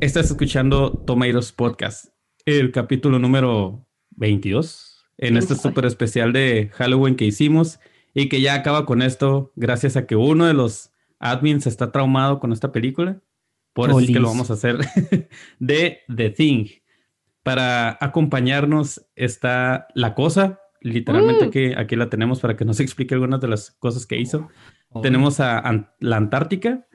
[0.00, 2.06] Estás escuchando Tomatoes Podcast,
[2.46, 7.80] el capítulo número 22, en este súper especial de Halloween que hicimos
[8.14, 12.40] y que ya acaba con esto gracias a que uno de los admins está traumado
[12.40, 13.20] con esta película.
[13.72, 14.78] Por eso es que lo vamos a hacer
[15.58, 16.66] de The Thing.
[17.42, 21.48] Para acompañarnos está La Cosa, literalmente Uh.
[21.48, 24.48] aquí, aquí la tenemos para que nos explique algunas de las cosas que hizo.
[25.02, 26.86] Tenemos a la Antártica.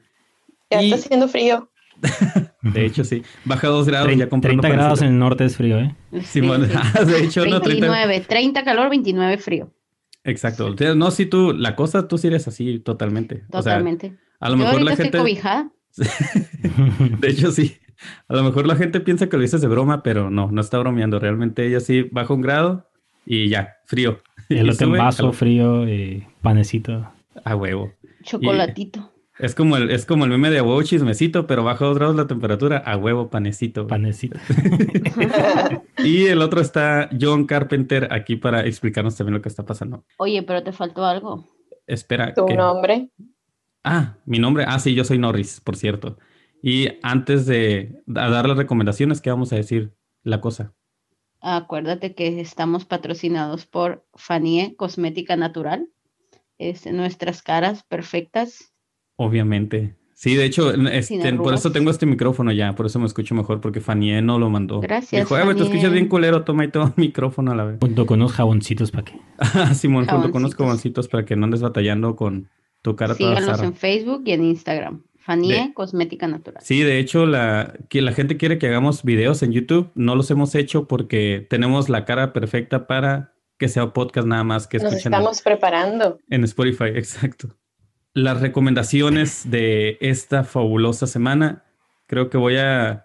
[0.70, 1.70] Ya Y- está haciendo frío.
[2.62, 3.22] De hecho, sí.
[3.44, 5.94] Baja dos grados ya 30, comprando 30 grados en el norte es frío, ¿eh?
[6.24, 7.04] Simón, Sí, sí.
[7.06, 7.86] de hecho, no, 30.
[7.88, 9.72] 29, 30 calor, 29 frío.
[10.24, 10.66] Exacto.
[10.66, 13.44] O sea, No, si tú, la cosa, tú sí eres así totalmente.
[13.50, 14.16] O sea, Totalmente.
[14.40, 15.18] a lo Yo mejor la gente.
[15.18, 15.70] cobijada.
[17.20, 17.76] De hecho, sí.
[18.28, 20.78] A lo mejor la gente piensa que lo dices de broma, pero no, no está
[20.78, 21.18] bromeando.
[21.18, 22.90] Realmente ella sí baja un grado
[23.24, 24.20] y ya, frío.
[24.48, 25.34] Y Elote en sube vaso, calor.
[25.34, 27.08] frío, eh, panecito.
[27.44, 27.92] A huevo.
[28.22, 29.12] Chocolatito.
[29.38, 32.16] Es como el, es como el meme de a huevo chismecito, pero baja dos grados
[32.16, 33.86] la temperatura, a huevo panecito.
[33.86, 34.38] Panecito.
[35.98, 40.04] Y el otro está John Carpenter aquí para explicarnos también lo que está pasando.
[40.18, 41.48] Oye, pero te faltó algo.
[41.86, 42.32] Espera.
[42.32, 43.10] Tu nombre.
[43.82, 44.64] Ah, mi nombre.
[44.68, 46.16] Ah, sí, yo soy Norris, por cierto.
[46.62, 49.94] Y antes de dar las recomendaciones, ¿qué vamos a decir?
[50.22, 50.74] La cosa.
[51.40, 55.88] Acuérdate que estamos patrocinados por Fanie Cosmética Natural.
[56.58, 58.75] Es nuestras caras perfectas.
[59.16, 59.96] Obviamente.
[60.14, 63.60] Sí, de hecho, este, por eso tengo este micrófono ya, por eso me escucho mejor,
[63.60, 64.80] porque Fanie no lo mandó.
[64.80, 65.74] Gracias, Dijo, "Eh, güey, te Fanie".
[65.74, 67.76] escuchas bien culero, toma y toma micrófono a la vez.
[67.82, 69.12] Junto con unos jaboncitos para que.
[69.38, 71.08] Ah, Simón, junto con unos Jaboncitos.
[71.08, 72.48] para que no andes batallando con
[72.80, 73.66] tu cara toda Síganos zarra.
[73.68, 75.02] en Facebook y en Instagram.
[75.18, 76.62] Fanie De- Cosmética Natural.
[76.64, 79.90] Sí, de hecho, la, que la gente quiere que hagamos videos en YouTube.
[79.96, 84.66] No los hemos hecho porque tenemos la cara perfecta para que sea podcast nada más
[84.66, 86.18] que Nos escuchen estamos preparando.
[86.30, 86.84] en Spotify.
[86.94, 87.48] Exacto.
[88.16, 91.64] Las recomendaciones de esta fabulosa semana,
[92.06, 93.02] creo que voy a...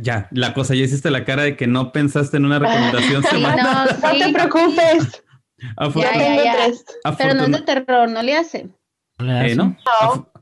[0.00, 3.28] Ya, la cosa, ya hiciste la cara de que no pensaste en una recomendación Sí,
[3.30, 3.96] semanal.
[4.02, 5.22] no, te preocupes.
[5.94, 6.54] Ya, ya, ya.
[7.16, 8.68] Pero no es de afortuna- terror, no le hace.
[9.18, 9.64] ¿No le eh, ¿no?
[9.64, 9.76] un-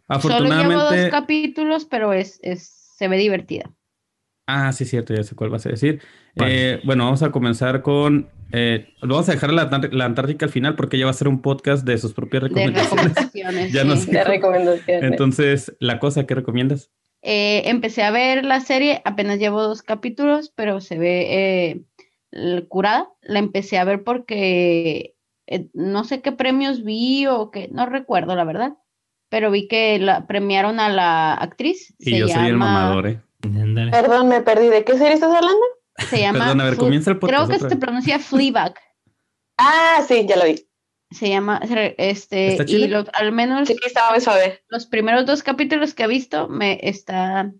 [0.08, 1.10] Af- Solo llevo dos afortunadamente...
[1.10, 3.70] capítulos, pero es, es, se ve divertida.
[4.46, 6.00] Ah, sí, cierto, ya sé cuál vas a decir.
[6.36, 6.72] Vale.
[6.74, 8.28] Eh, bueno, vamos a comenzar con.
[8.52, 11.26] eh, vamos a dejar la, Antár- la Antártica al final porque ya va a ser
[11.28, 13.14] un podcast de sus propias De recomendaciones.
[13.14, 13.72] recomendaciones.
[13.72, 14.02] Ya no sí.
[14.06, 14.12] sé.
[14.12, 15.10] De recomendaciones.
[15.10, 16.90] Entonces, la cosa que recomiendas.
[17.22, 21.82] Eh, empecé a ver la serie, apenas llevo dos capítulos, pero se ve
[22.30, 23.08] eh, curada.
[23.22, 25.16] La empecé a ver porque
[25.48, 28.74] eh, no sé qué premios vi o qué, no recuerdo la verdad,
[29.28, 31.94] pero vi que la premiaron a la actriz.
[31.98, 33.20] Y se yo soy el mamador, ¿eh?
[33.40, 34.68] Perdón, me perdí.
[34.68, 35.60] ¿De qué serie estás hablando?
[36.08, 36.38] Se llama.
[36.40, 37.80] Perdón, a ver, comienza el podcast Creo que otra se vez.
[37.84, 38.74] pronuncia Fleabag.
[39.58, 40.66] Ah, sí, ya lo vi.
[41.10, 41.60] Se llama,
[41.98, 44.62] este, ¿Está y lo- al menos Sí, estaba muy suave.
[44.68, 47.52] los primeros dos capítulos que he visto me está,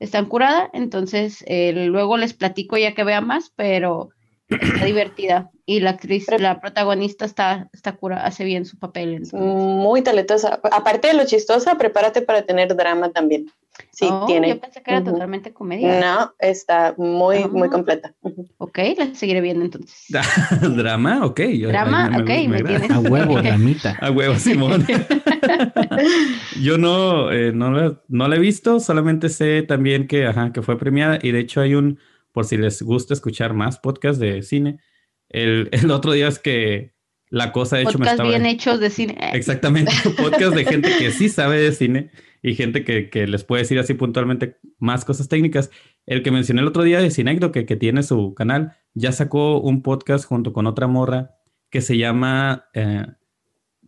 [0.00, 4.10] están curada, entonces eh, luego les platico ya que vea más, pero
[4.50, 5.50] está divertida.
[5.66, 9.10] Y la actriz, Pero- la protagonista está, está cura, hace bien su papel.
[9.14, 9.40] entonces.
[9.40, 10.60] Muy talentosa.
[10.72, 13.46] Aparte de lo chistosa, prepárate para tener drama también.
[13.92, 14.48] Sí, Oh, tiene.
[14.48, 15.12] Yo pensé que era Ujú.
[15.12, 16.00] totalmente comedia.
[16.00, 17.70] No, está muy, muy Ah.
[17.70, 18.12] completa.
[18.58, 20.04] Ok, la seguiré viendo entonces.
[20.76, 21.40] Drama, ok.
[21.68, 22.90] Drama, Ay, ok, me tienes.
[22.90, 23.96] A huevo, damita.
[24.00, 24.84] A huevo, Simón.
[26.60, 30.62] Yo no, eh, no, la, no la he visto, solamente sé también que, ajá, que
[30.62, 31.98] fue premiada y de hecho hay un,
[32.32, 34.80] por si les gusta escuchar más podcast de cine,
[35.28, 36.94] el, el otro día es que
[37.28, 38.28] la cosa de hecho me Podcast estaba...
[38.28, 39.16] bien hechos de cine.
[39.32, 42.10] Exactamente, podcast de gente que sí sabe de cine
[42.42, 45.70] y gente que, que les puede decir así puntualmente más cosas técnicas.
[46.06, 49.60] El que mencioné el otro día de Cinecdo, que, que tiene su canal, ya sacó
[49.60, 51.36] un podcast junto con otra morra
[51.70, 53.06] que se llama eh,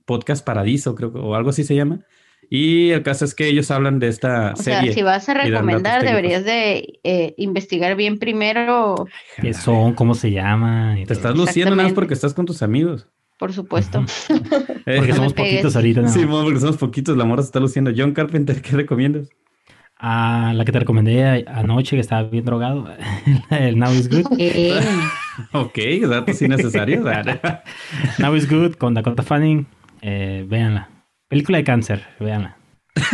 [0.04, 2.04] Podcast Paradiso, creo o algo así se llama.
[2.54, 4.92] Y el caso es que ellos hablan de esta O sea, serie.
[4.92, 9.06] si vas a recomendar, deberías de eh, investigar bien primero,
[9.40, 9.94] ¿Qué son?
[9.94, 10.98] ¿Cómo se llaman?
[10.98, 13.08] Y Te estás luciendo nada más porque estás con tus amigos.
[13.38, 14.04] por supuesto.
[14.84, 16.02] Eh, Porque somos poquitos ahorita.
[16.02, 16.08] ¿no?
[16.08, 17.92] Sí, porque somos poquitos, la morra se está luciendo.
[17.96, 19.30] John Carpenter, ¿qué recomiendas?
[19.96, 22.88] Ah, la que te recomendé anoche que estaba bien drogado.
[23.50, 24.26] el Now is Good.
[25.52, 27.04] Ok, datos innecesarios.
[28.18, 29.66] Now is Good con Dakota Fanning.
[30.02, 30.90] Eh, véanla.
[31.32, 32.56] Película de cáncer, véanla.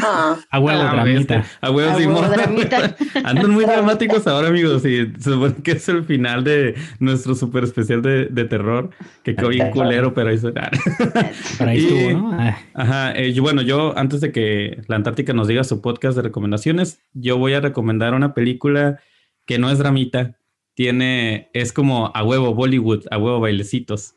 [0.03, 1.37] Ah, A huevo, Ah, dramita.
[1.38, 1.59] bestia.
[1.61, 2.25] A huevo, Simón.
[3.25, 4.85] Andan muy dramáticos ahora, amigos.
[4.85, 8.91] Y se supone que es el final de nuestro super especial de, de terror.
[9.23, 10.50] Que quedó bien culero, pero ahí se...
[11.59, 12.32] Pero ahí Y- estuvo, ¿no?
[12.41, 13.12] Ah, Ajá.
[13.17, 17.00] eh, yo- bueno, yo antes de que la Antártica nos diga su podcast de recomendaciones,
[17.14, 18.99] yo voy a recomendar una película
[19.47, 20.37] que no es dramita.
[20.75, 24.14] Tiene, es como a huevo Bollywood, a huevo bailecitos.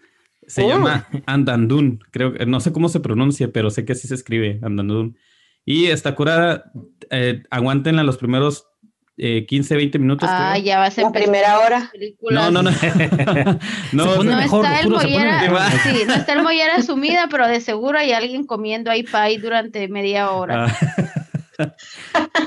[0.52, 0.70] Se Oh.
[0.70, 2.04] llama Andandun.
[2.12, 5.18] Creo que no sé cómo se pronuncia, pero sé que así se escribe Andandun.
[5.66, 6.72] Y está curada.
[7.10, 8.68] eh, aguántenla los primeros
[9.18, 10.28] eh, 15, 20 minutos.
[10.32, 10.66] Ah, creo.
[10.66, 11.92] ya vas a La primera hora.
[12.32, 12.72] No, no, no.
[13.92, 16.34] no, Se pone No mejor, está, el lo juro, se pone mollera, sí, no está
[16.34, 20.66] el mollera sumida, pero de seguro hay alguien comiendo ahí pie durante media hora.
[20.66, 21.21] Ah.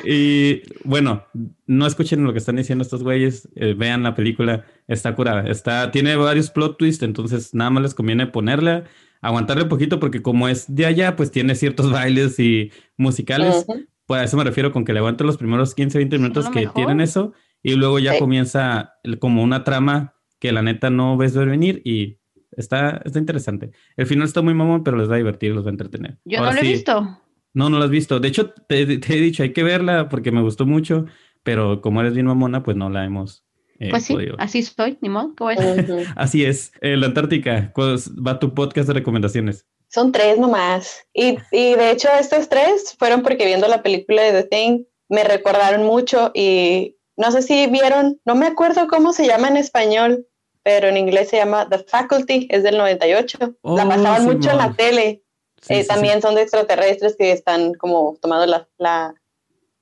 [0.04, 1.24] Y bueno,
[1.66, 5.90] no escuchen lo que están diciendo estos güeyes, eh, vean la película, está curada, está,
[5.90, 8.84] tiene varios plot twists, entonces nada más les conviene ponerla,
[9.20, 13.84] aguantarle un poquito porque como es de allá, pues tiene ciertos bailes y musicales, Ujú.
[14.06, 16.60] pues a eso me refiero con que le aguanten los primeros 15, 20 minutos que
[16.60, 16.74] mejor.
[16.74, 17.32] tienen eso
[17.62, 18.18] y luego ya Sí.
[18.18, 22.18] comienza como una trama que la neta no ves venir y
[22.54, 23.70] está, está interesante.
[23.96, 26.18] El final está muy mamón, pero les va a divertir, los va a entretener.
[26.26, 27.20] Yo Ahora no lo he visto.
[27.54, 28.20] No, no la has visto.
[28.20, 31.06] De hecho, te, te he dicho, hay que verla porque me gustó mucho,
[31.42, 33.44] pero como eres bien mamona, pues no la hemos
[33.80, 34.36] eh, Pues sí, podido.
[34.38, 35.90] así estoy, ni modo, ¿qué voy a hacer?
[35.90, 36.02] Ujú.
[36.16, 36.72] Así es.
[36.80, 39.66] En la Antártica, pues, va tu podcast de recomendaciones.
[39.88, 41.06] Son tres nomás.
[41.12, 45.22] Y, y de hecho estos tres fueron porque viendo la película de The Thing me
[45.24, 50.26] recordaron mucho y no sé si vieron, no me acuerdo cómo se llama en español,
[50.64, 53.38] pero en inglés se llama The Faculty, es del 98.
[53.40, 55.22] la Oh, pasaban mucho en la tele.
[55.66, 59.14] Sí, Eh, sí, también son de extraterrestres que están como tomando la, la,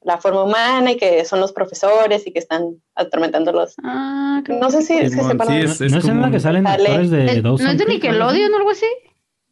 [0.02, 3.74] la forma humana y que son los profesores y que están atormentando los...
[3.82, 6.26] Ah, No sé si, si Simón, sepan- sí, ¿No, es- es ¿no es en como
[6.26, 7.84] la que salen Sale- actores de Eh, ¿No Dawson es de?
[7.86, 8.86] Nickelodeon o algo así?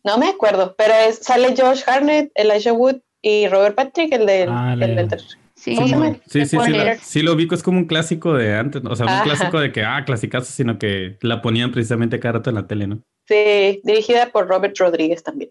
[0.05, 4.49] No me acuerdo, pero es, sale Josh Harnett, Elijah Wood y Robert Patrick, el del...
[4.51, 5.09] Ah, el del
[5.57, 5.77] Sí.
[5.77, 9.05] Sí, sí, sí, la- sí lo ubico, es como un clásico de antes, o sea,
[9.05, 9.25] no un Ajá.
[9.25, 12.87] clásico de que, ah, clasicazo, sino que la ponían precisamente cada rato en la tele,
[12.87, 13.03] ¿no?
[13.29, 15.51] Sí, dirigida por Robert Rodríguez también.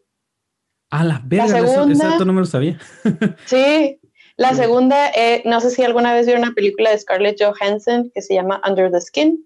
[0.91, 2.79] Ah, la segunda- dato no me lo sabía.
[3.45, 3.99] Sí,
[4.37, 8.21] la segunda, eh, no sé si alguna vez vieron una película de Scarlett Johansson que
[8.21, 9.45] se llama Under the Skin,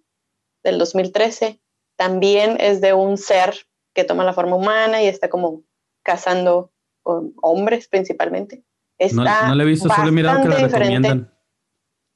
[0.63, 1.59] del 2013.
[1.97, 3.53] También es de un ser
[3.95, 5.63] que toma la forma humana y está como
[6.03, 8.57] cazando con hombres principalmente.
[8.99, 10.77] No, Está no la he visto, solo he mirado que la diferente.
[10.79, 11.33] recomiendan.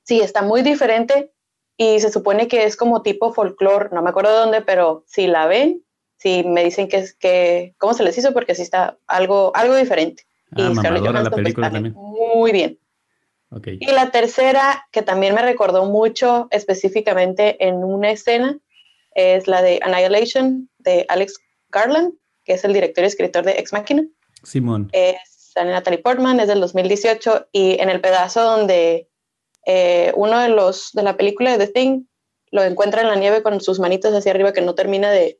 [0.05, 1.33] Sí, está muy diferente
[1.77, 5.27] y se supone que es como tipo folclore, no me acuerdo de dónde, pero si
[5.27, 5.83] la ven,
[6.17, 8.33] si me dicen que es que, ¿cómo se les hizo?
[8.33, 10.23] Porque sí está algo, algo diferente.
[10.51, 12.79] Ah, y Scarlett la pues, también muy bien.
[13.51, 13.67] Ok.
[13.79, 18.57] Y la tercera, que también me recordó mucho específicamente en una escena,
[19.15, 23.73] es la de Annihilation de Alex Garland, que es el director y escritor de Ex
[23.73, 24.03] Machina.
[24.43, 24.89] Simón.
[24.91, 29.09] Es Natalie Portman, es del 2018, y en el pedazo donde
[29.65, 32.03] eh, uno de los de la película de The Thing
[32.51, 35.39] lo encuentra en la nieve con sus manitos hacia arriba que no termina de,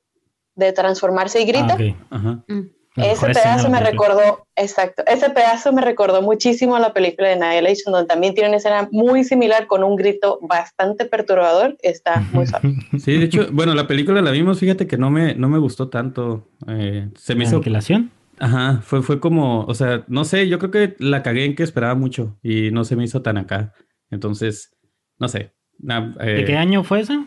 [0.58, 1.78] de transformarse y grita.
[1.80, 2.16] Ah.
[2.16, 2.44] Ajá.
[2.48, 2.62] Mm.
[2.96, 6.94] La Ese pedazo de la me recordó, exacto, ese pedazo me recordó muchísimo a la
[6.94, 11.78] película de Annihilation, donde también tiene una escena muy similar con un grito bastante perturbador.
[11.84, 12.74] Está muy suave.
[12.98, 15.90] Sí, de hecho, bueno, la película la vimos, fíjate que no me, no me gustó
[15.90, 16.48] tanto.
[16.68, 17.58] Eh, se me hizo.
[17.58, 18.10] ¿Aniquilación?
[18.40, 21.62] Ajá, fue, fue como, o sea, no sé, yo creo que la cagué en que
[21.62, 23.74] esperaba mucho y no se me hizo tan acá.
[24.10, 24.76] Entonces,
[25.20, 25.54] no sé.
[25.78, 27.24] Na- eh, ¿De qué año fue esa?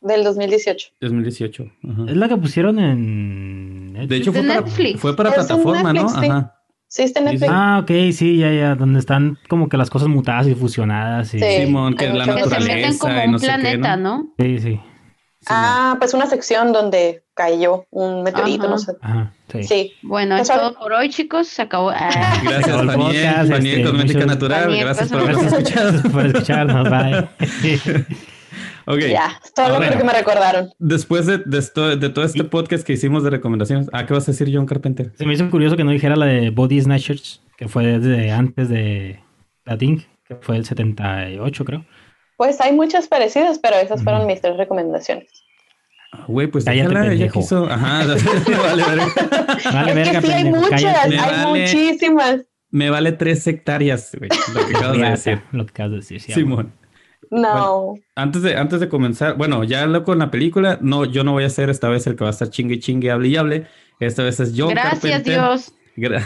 [0.00, 0.88] Del 2018.
[1.00, 1.64] 2018.
[1.90, 2.02] ajá.
[2.08, 3.92] Es la que pusieron en...
[4.08, 5.00] De hecho, de fue para, Netflix.
[5.00, 6.02] fue para Es plataforma, ¿no?
[6.04, 6.26] Netflix, sí.
[6.30, 6.56] Ajá.
[6.88, 7.40] Sí, está en Sí, sí.
[7.40, 7.52] Netflix.
[7.54, 11.32] Ah, ok, sí, ya, ya, donde están como que las cosas mutadas y fusionadas.
[11.34, 11.38] Y...
[11.38, 11.44] Sí.
[11.66, 13.96] Simón, que es la mucho se naturaleza meten como y un no sé qué, planeta,
[13.96, 14.18] ¿no?
[14.18, 14.34] ¿no?
[14.38, 14.62] Sí, sí.
[14.62, 14.82] Simón.
[15.48, 18.70] Ah, pues una sección donde cayó un meteorito, Ajá.
[18.70, 18.92] no sé.
[19.00, 19.62] Ajá, sí.
[19.64, 21.46] Sí, Bueno, Ya es todo por hoy, chicos.
[21.48, 21.90] Se acabó.
[21.90, 22.10] Ah.
[22.42, 24.76] Gracias, Faniel, Faniel este, Cosmética muchas- Natural.
[24.80, 26.02] Gracias por habernos escuchado.
[26.10, 28.06] por escucharnos, bye.
[28.92, 29.00] Ok.
[29.00, 30.70] ya, es todo lo que me recordaron.
[30.78, 34.28] Después de, de, esto- de todo este podcast que hicimos de recomendaciones, ¿ah, qué vas
[34.28, 35.12] a decir, John Carpenter?
[35.16, 38.68] Se me hizo curioso que no dijera la de Body Snatchers, que fue desde antes
[38.68, 39.20] de
[39.64, 41.84] la Thing, que fue el 78, creo.
[42.36, 44.30] Pues hay muchas parecidas, pero esas fueron Ujú.
[44.30, 45.28] mis tres recomendaciones.
[46.12, 47.66] Ah, Güey, pues déjala, ella quiso.
[47.70, 49.02] Ajá, vale, vale.
[49.72, 51.18] Vale, es verga, que sí hay pendejo, muchas, cállate.
[51.18, 51.60] Hay vale.
[51.60, 52.36] muchísimas.
[52.72, 55.42] Me vale tres hectáreas, güey, lo que acabas de decir.
[55.52, 56.72] Lo que acabas de decir, sí, Simón.
[57.30, 57.94] No.
[58.16, 61.44] Antes de, antes de comenzar, bueno, ya lo con la película, no, yo no voy
[61.44, 63.66] a ser esta vez el que va a estar chingue chingue, hable y hable.
[64.00, 65.34] Esta vez es John Gracias, Carpenter.
[65.34, 65.72] Dios.
[65.96, 66.22] Gra-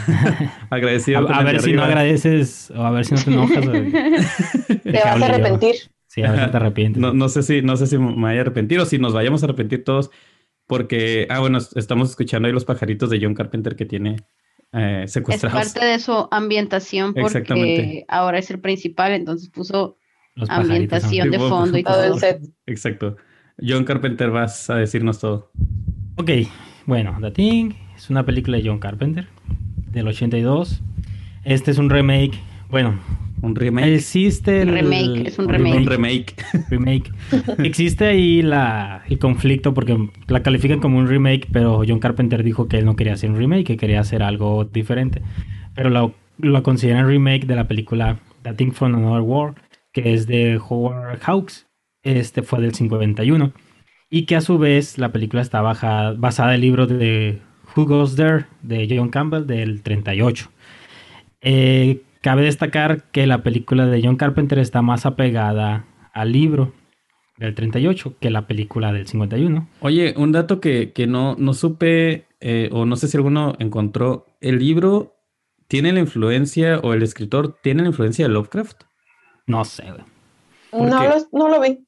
[0.69, 1.27] Agradecido.
[1.29, 3.65] A, a ver si no agradeces o a ver si no te enojas.
[4.83, 5.25] Te vas a yo.
[5.25, 5.75] arrepentir.
[6.07, 7.01] Sí, a ver si te arrepientes.
[7.01, 9.43] No, no sé si, no sé si me vaya a arrepentir o si nos vayamos
[9.43, 10.11] a arrepentir todos,
[10.65, 14.15] porque, ah, bueno, estamos escuchando ahí los pajaritos de John Carpenter que tiene
[14.71, 15.57] eh, Es secuestrados.
[15.73, 19.97] parte de su ambientación porque ahora es el principal, entonces puso
[20.35, 22.41] Los ambientación de fondo y Todo el set.
[22.65, 23.15] Exacto.
[23.65, 25.49] John Carpenter, vas a decirnos todo.
[26.17, 26.29] Ok,
[26.85, 29.27] bueno, The Thing es una película de John Carpenter
[29.91, 30.81] del 82.
[31.45, 32.33] Este es un remake.
[32.69, 32.99] Bueno,
[33.41, 33.93] Un remake.
[33.95, 35.85] existe el Remake, es un Un remake.
[35.89, 36.35] remake.
[36.69, 37.11] remake.
[37.59, 42.67] Existe ahí la, el conflicto porque la califican como un remake, pero John Carpenter dijo
[42.67, 45.21] que él no quería hacer un remake, que quería hacer algo diferente.
[45.75, 49.57] Pero lo, lo consideran remake de la película The Thing from Another World,
[49.95, 51.67] que es de Howard Hawks,
[52.03, 53.53] este fue del 51,
[54.09, 57.39] y que a su vez la película está basada en el libro de
[57.75, 60.49] Who Goes There de John Campbell del 38.
[61.39, 66.73] Eh, cabe destacar que la película de John Carpenter está más apegada al libro
[67.37, 69.69] del 38 que la película del 51.
[69.79, 74.59] Oye, un dato que, no, no supe, eh, o no sé si alguno encontró, ¿el
[74.59, 75.15] libro
[75.69, 78.83] tiene la influencia, o el escritor tiene la influencia de Lovecraft?
[79.47, 79.85] No sé,
[80.71, 81.85] No lo, no lo vi.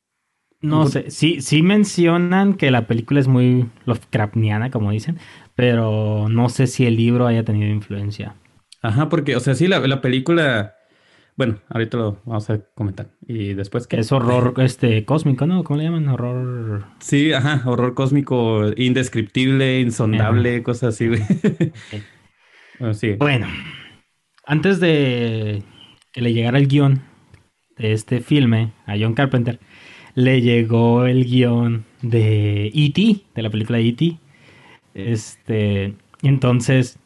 [0.61, 5.19] No sé, sí, sí mencionan que la película es muy Lovecraftiana, como dicen,
[5.55, 8.35] pero no sé si el libro haya tenido influencia.
[8.81, 10.77] Ajá, porque, o sea, sí, la, la película
[11.37, 13.11] bueno, ahorita lo vamos a comentar.
[13.27, 13.99] Y después que...
[13.99, 15.63] Es horror este cósmico, ¿no?
[15.63, 16.09] ¿Cómo le llaman?
[16.09, 16.85] Horror...
[16.99, 21.21] Sí, ajá, horror cósmico, indescriptible, insondable, cosas así, güey.
[22.79, 23.13] bueno, sí.
[23.19, 23.45] Bueno,
[24.47, 25.61] antes de
[26.11, 27.03] que le llegara el guion
[27.77, 29.59] de este filme a John Carpenter,
[30.15, 34.17] le llegó el guion de E.T., de la película E.T.
[34.93, 35.93] Este,
[36.23, 36.97] entonces,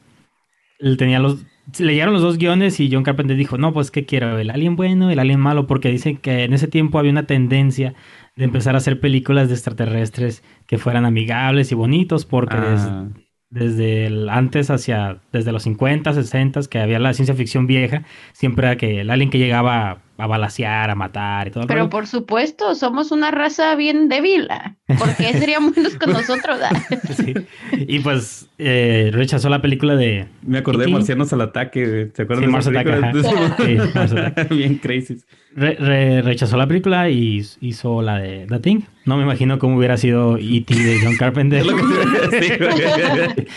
[0.80, 1.46] él tenía los,
[1.78, 4.40] leyeron los dos guiones y John Carpenter dijo, no, pues ¿qué quiero?
[4.40, 5.68] ¿El alien bueno el alien malo?
[5.68, 7.94] Porque dicen que en ese tiempo había una tendencia
[8.36, 13.10] de empezar a hacer películas de extraterrestres que fueran amigables y bonitos, porque ah
[13.52, 18.66] desde el antes hacia, desde los 50, 60, que había la ciencia ficción vieja, siempre
[18.66, 21.66] era que el alien que llegaba a balasear, a matar y todo.
[21.68, 24.48] Pero por supuesto, somos una raza bien débil.
[24.52, 24.76] ¿ah?
[24.98, 26.60] ¿Por qué serían buenos con nosotros?
[26.64, 26.70] ¿ah?
[27.74, 30.28] Y pues eh, rechazó la película de...
[30.44, 32.68] Me acordé de Marcianos al ataque, ¿se acuerdan de Mars
[34.16, 34.54] Ataque?
[34.54, 35.18] bien crazy.
[35.56, 38.82] rechazó la película y hizo la de The Thing.
[39.06, 40.76] No me imagino cómo hubiera sido E.T.
[40.76, 41.64] de John Carpenter.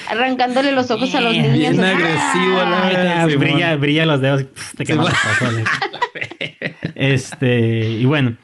[0.09, 1.53] Arrancándole los ojos a los niños.
[1.53, 4.47] Bien agresivo la brilla, brilla los dedos.
[4.77, 5.13] Te quemas
[7.13, 8.37] Este, y bueno,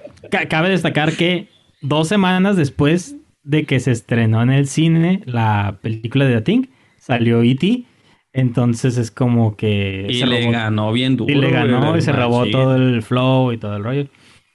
[0.49, 1.49] cabe destacar que
[1.81, 6.67] dos semanas después de que se estrenó en el cine la película de The Thing,
[6.99, 7.85] salió E.T.
[8.33, 10.07] Entonces es como que...
[10.09, 11.33] Y le ganó bien duro.
[11.33, 14.07] Y le ganó y se robó todo el flow y todo el rollo.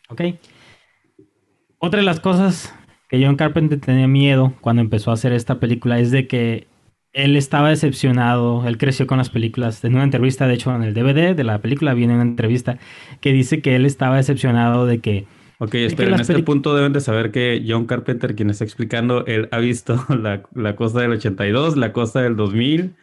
[0.09, 0.21] Ok.
[1.79, 2.73] Otra de las cosas
[3.09, 6.67] que John Carpenter tenía miedo cuando empezó a hacer esta película es de que
[7.15, 9.83] él estaba decepcionado, él creció con las películas.
[9.85, 12.77] En una entrevista, de hecho, en el DVD de la película viene una entrevista
[13.21, 15.25] que dice que él estaba decepcionado de que...
[15.59, 19.47] Ok, espera, en este punto deben de saber que John Carpenter, quien está explicando, él
[19.51, 22.93] ha visto la, la cosa del 82, la cosa del 2000,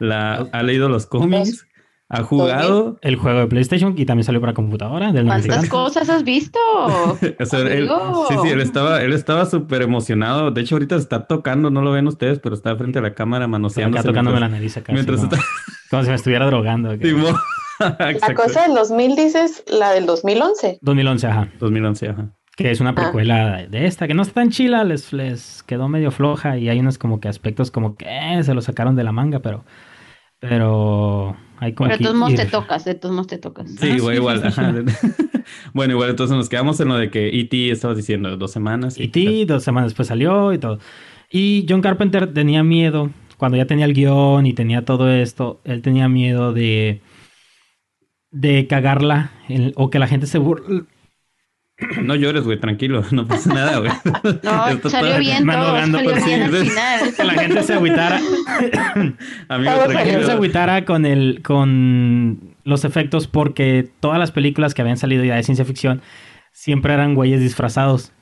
[0.00, 1.68] la, ha leído los cómics
[2.12, 5.12] ha jugado el juego de PlayStation y también salió para computadora.
[5.12, 6.58] Del ¿Cuántas cosas has visto?
[7.20, 10.50] sí, sí, él estaba, él estaba súper emocionado.
[10.50, 13.46] De hecho, ahorita está tocando, no lo ven ustedes, pero está frente a la cámara
[13.46, 13.96] manoseando.
[13.96, 14.92] Está tocándome la nariz acá.
[14.92, 15.20] Mientras
[15.90, 16.96] Como si me estuviera drogando.
[16.96, 20.80] la cosa del 2000 dices, la del 2011.
[20.82, 21.48] 2011, ajá.
[21.60, 22.30] 2011, ajá.
[22.56, 22.94] Que es una ah.
[22.96, 26.80] precuela de esta, que no está tan chila, les, les quedó medio floja y hay
[26.80, 29.64] unos como que aspectos como que eh, se lo sacaron de la manga, pero...
[30.40, 31.36] Pero
[31.76, 33.70] pero de todos modos te tocas, de todos modos te tocas.
[33.78, 34.42] Sí, igual, igual.
[35.74, 37.70] bueno, igual entonces nos quedamos en lo de que E.T.
[37.70, 38.98] estabas diciendo dos semanas.
[38.98, 39.44] E.T.
[39.46, 40.78] dos semanas después salió y todo.
[41.30, 45.82] Y John Carpenter tenía miedo, cuando ya tenía el guion y tenía todo esto, él
[45.82, 47.02] tenía miedo de,
[48.30, 49.32] de cagarla
[49.76, 50.84] o que la gente se burle
[52.02, 53.90] no llores, güey, tranquilo, no pasa nada, güey.
[54.42, 57.00] No, salió bien todo, salió bien al final.
[57.16, 58.20] Que la gente se agüitara.
[59.48, 64.82] Amigo, la gente se agüitara con, el, con los efectos porque todas las películas que
[64.82, 66.02] habían salido ya de ciencia ficción
[66.52, 68.12] siempre eran güeyes disfrazados.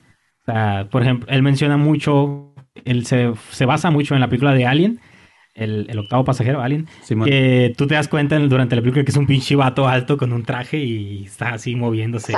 [0.43, 4.55] O sea, por ejemplo, él menciona mucho, él se, se basa mucho en la película
[4.55, 5.01] de Alien,
[5.59, 6.89] el, octavo pasajero, Alien,
[7.25, 10.33] que tú te das cuenta durante la película que es un pinche vato alto con
[10.33, 12.35] un traje y está así moviéndose.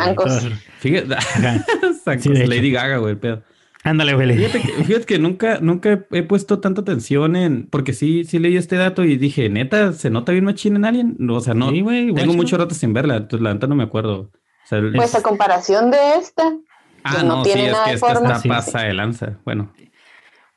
[0.78, 1.16] Fíjate,
[2.46, 3.42] Lady Gaga, güey, el pedo.
[3.82, 4.36] Ándale, güey.
[4.84, 7.66] Fíjate que, nunca, nunca he puesto tanta atención en.
[7.70, 11.30] Porque sí, sí leí este dato y dije, neta, ¿se nota bien machine en Alien?
[11.30, 11.72] O sea, no.
[11.72, 14.30] tengo mucho rato sin verla, entonces la neta no me acuerdo.
[14.68, 16.54] pues a comparación de esta.
[17.02, 19.38] Ah, pues no, tiene sí, nada es que, esta pasa de lanza.
[19.44, 19.72] Bueno.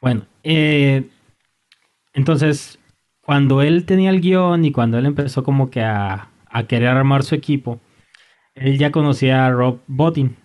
[0.02, 1.08] Bueno, eh,
[2.14, 2.80] entonces,
[3.22, 6.30] cuando él tenía el guion y cuando él empezó como que a,
[6.68, 7.82] querer armar su equipo,
[8.56, 10.36] él ya conocía a Rob Bottin,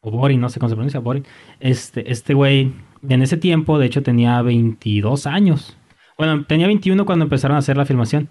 [0.00, 1.24] o Borin, no sé cómo se pronuncia, Borin.
[1.60, 2.72] Este, este güey,
[3.08, 5.76] en ese tiempo, de hecho, tenía 22 años.
[6.18, 8.28] Bueno, tenía 21 cuando empezaron a hacer la filmación.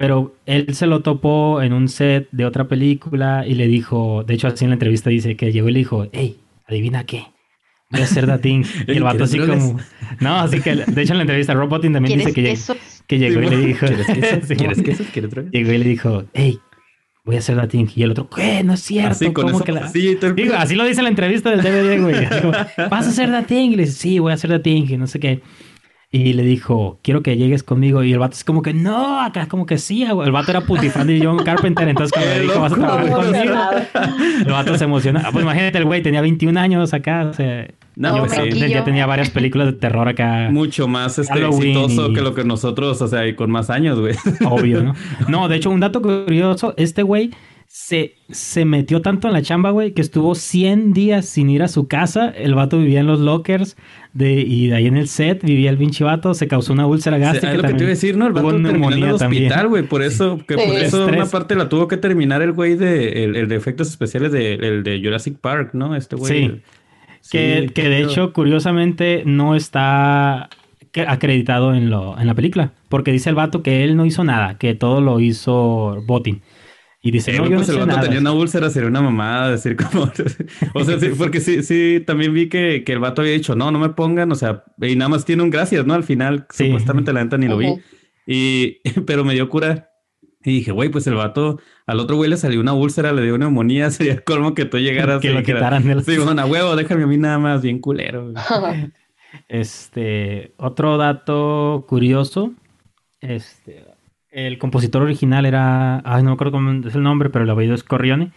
[0.00, 4.32] Pero él se lo topó en un set de otra película y le dijo, de
[4.32, 7.26] hecho así en la entrevista dice que llegó y le dijo, hey, adivina qué,
[7.92, 8.64] voy a hacer dating.
[8.88, 9.78] Y el vato así como...
[10.20, 12.56] No, así que, de hecho en la entrevista Robotin también dice que,
[13.06, 13.86] que llegó y le dijo...
[13.86, 14.54] ¿Quieres queso?
[14.56, 15.04] ¿Quieres queso?
[15.12, 16.58] ¿Quieres Llegó y le dijo, hey,
[17.24, 17.86] voy a hacer The Thing.
[17.94, 18.62] Y el otro, ¿qué?
[18.64, 19.12] No es cierto.
[19.12, 19.90] Así, con ¿Cómo que la...
[19.92, 22.40] el- Digo, así lo dice en la entrevista del DVD, güey.
[22.40, 22.52] Como,
[22.90, 23.70] ¿Vas a hacer The Thing?
[23.72, 25.40] Y le dice, sí, voy a hacer The Thing, y no sé qué.
[26.12, 28.02] Y le dijo, quiero que llegues conmigo.
[28.02, 30.04] Y el vato es como que, no, acá es como que sí.
[30.10, 30.26] güey.
[30.26, 31.86] El vato era putifan de John Carpenter.
[31.88, 33.54] Entonces cuando le dijo, vas a trabajar conmigo,
[34.46, 35.22] el vato se emociona.
[35.24, 37.26] Ah, Pues imagínate, el güey tenía 21 años acá.
[37.30, 40.48] O sea, No, yo ya tenía varias películas de terror acá.
[40.50, 43.70] mucho más este, Halloween exitoso y- que lo que nosotros, o sea, y con más
[43.70, 44.16] años, güey.
[44.44, 44.94] Obvio, ¿no?
[45.28, 47.30] No, de hecho, un dato curioso, este güey
[47.82, 51.68] se, se metió tanto en la chamba, güey, que estuvo 100 días sin ir a
[51.68, 52.28] su casa.
[52.28, 53.76] El vato vivía en los lockers
[54.12, 57.16] de, y de ahí en el set vivía el pinche vato, se causó una úlcera
[57.16, 57.52] O sea, gástrica.
[57.54, 58.26] es lo que te iba a decir, ¿no?
[58.26, 59.82] El vato terminó en el hospital, güey.
[59.84, 60.60] Por eso, que Sí.
[60.66, 61.20] por eso Estrés.
[61.22, 64.54] una parte la tuvo que terminar el güey de, el, el de efectos especiales de,
[64.54, 65.96] el de Jurassic Park, ¿no?
[65.96, 66.32] Este güey.
[66.32, 66.60] Sí.
[67.30, 70.48] Que, Sí, que de hecho, curiosamente, no está
[71.06, 72.72] acreditado en, lo, en la película.
[72.88, 76.42] Porque dice el vato que él no hizo nada, que todo lo hizo Botin.
[77.02, 78.02] Y dice, Sí, no, güey, yo no pues el vato nada.
[78.02, 80.02] tenía una úlcera, sería una mamada decir como...
[80.74, 83.70] o sea, sí, porque sí, sí, también vi que, que el vato había dicho, no,
[83.70, 85.94] no me pongan, o sea, y nada más tiene un gracias, ¿no?
[85.94, 86.66] Al final, Sí.
[86.66, 87.74] supuestamente la neta ni lo vi.
[88.26, 89.86] Y, pero me dio cura.
[90.44, 93.36] Y dije, güey, pues el vato, al otro güey le salió una úlcera, le dio
[93.38, 96.40] neumonía, sería el colmo que tú llegaras Que y lo quitaran de la- Sí, bueno,
[96.42, 98.30] a huevo, déjame a mí nada más, bien culero.
[98.32, 98.92] güey".
[99.48, 102.52] Este, otro dato curioso,
[103.20, 103.84] este,
[104.30, 107.74] el compositor original era, ay, no me acuerdo cómo es el nombre, pero el apellido
[107.74, 108.32] es Corrione.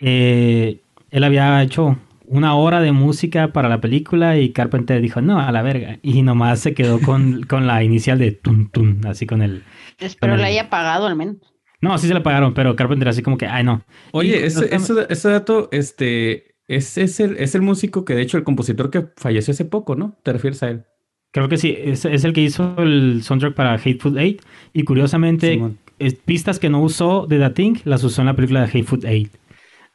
[0.00, 5.40] Eh, él había hecho una hora de música para la película y Carpenter dijo, no,
[5.40, 5.98] a la verga.
[6.02, 9.62] Y nomás se quedó con, con la inicial de tum tum, así con el...
[9.98, 11.36] Espero Con le haya pagado al menos.
[11.80, 13.84] No, sí se le pagaron, pero Carpenter así como que, ay, no.
[13.86, 18.22] Y Oye, ese, ese, ese dato, este, es, es, el, es el músico que, de
[18.22, 20.18] hecho, el compositor que falleció hace poco, ¿no?
[20.22, 20.86] ¿Te refieres a él?
[21.34, 24.40] Creo que sí, es, es el que hizo el soundtrack para Hateful Eight.
[24.72, 25.60] Y curiosamente,
[25.98, 29.04] es- pistas que no usó de The Thing las usó en la película de Hateful
[29.04, 29.30] Eight.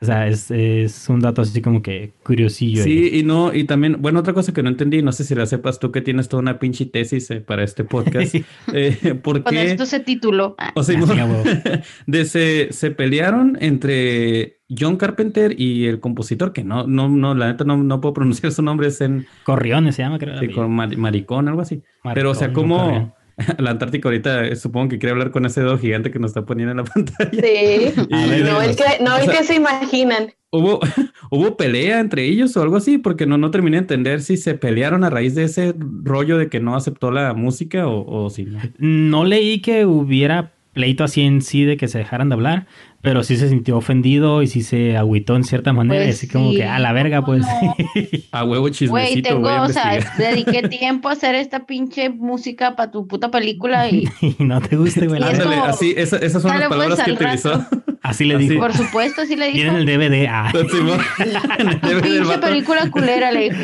[0.02, 2.84] O sea, es, es un dato así como que curiosillo.
[2.84, 3.10] ahí.
[3.10, 5.46] Sí, y no, y también, bueno, otra cosa que no entendí, no sé si la
[5.46, 8.34] sepas tú que tienes toda una pinche tesis eh, para este podcast.
[8.74, 9.64] eh, ¿Por Con qué?
[9.72, 10.56] esto se tituló.
[10.58, 11.44] Ah, O sea, Ah, sí, a huevo.
[12.08, 17.48] de se, se pelearon entre John Carpenter y el compositor, que no, no, no, la
[17.48, 20.40] neta no, no puedo pronunciar su nombre, es en Corriones se llama, creo.
[20.40, 21.82] sí, con Mar- Maricón, algo así.
[22.14, 23.14] Pero, o sea, como.
[23.58, 26.46] la Antártica ahorita eh, supongo que quiere hablar con ese dedo gigante que nos está
[26.46, 27.30] poniendo en la pantalla.
[27.32, 27.94] Sí.
[28.10, 30.34] Ver, No el que, no O el sea, que se imaginan.
[30.52, 30.80] ¿Hubo,
[31.32, 32.98] ¿Hubo pelea entre ellos o algo así?
[32.98, 36.50] Porque no, no terminé de entender si se pelearon a raíz de ese rollo de
[36.50, 38.60] que no aceptó la música o, o si no.
[38.78, 42.68] No leí que hubiera pleito así en sí de que se dejaran de hablar,
[43.02, 46.04] pero sí se sintió ofendido y sí se agüitó en cierta manera.
[46.04, 47.46] Pues así como que, a la verga, pues.
[47.46, 47.76] ¿cómo
[48.32, 52.10] A huevo Güey, chismecito, tengo, voy a o sea, dediqué tiempo a hacer esta pinche
[52.10, 55.22] música para tu puta película y y no te guste, güey.
[55.24, 57.52] Ándale, como, así, esa- esas son "Dale, las pues, palabras que utilizó.
[57.54, 57.84] rato".
[58.02, 58.48] Así le Así.
[58.50, 58.62] dijo.
[58.62, 59.56] por supuesto sí le dijo.
[59.56, 60.28] Tienen el DVD.
[60.30, 63.58] Ah, Simón, en el DVD del Pinche película culera, le dijo.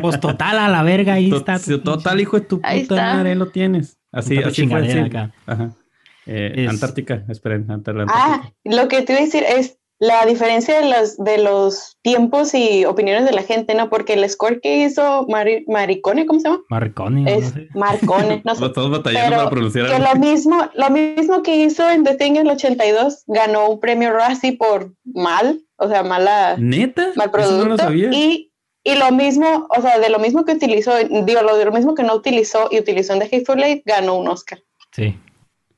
[0.00, 1.58] pues total, a la verga, ahí To- está.
[1.58, 3.98] Total, hijo de tu puta madre, lo tienes.
[4.12, 4.52] Así, así fue.
[4.52, 5.08] chingadera sí.
[5.08, 5.32] acá.
[5.46, 5.70] Ajá.
[6.26, 8.54] Eh, Es- Antártica, esperen, la Ah, Antártica.
[8.64, 12.84] lo que te iba a decir es la diferencia de los, de los tiempos y
[12.84, 13.88] opiniones de la gente, ¿no?
[13.88, 16.62] Porque el score que hizo Mari- Maricone, ¿cómo se llama?
[16.68, 17.68] Marconi, no Es sé.
[17.74, 18.68] Marcone, no sé.
[18.70, 20.08] Todos batallando Pero para pronunciar que algo.
[20.12, 24.12] lo mismo, lo mismo que hizo en The Thing en el 82, ganó un premio
[24.12, 27.12] Razzie por mal, o sea, mala, ¿Neta?
[27.14, 27.84] mal Eso no lo producto.
[27.84, 28.10] sabía.
[28.12, 28.50] y,
[28.82, 31.94] y lo mismo, o sea, de lo mismo que utilizó, digo, lo, de lo mismo
[31.94, 34.58] que no utilizó y utilizó en The Hateful Eight, ganó un Oscar.
[34.92, 35.16] Sí.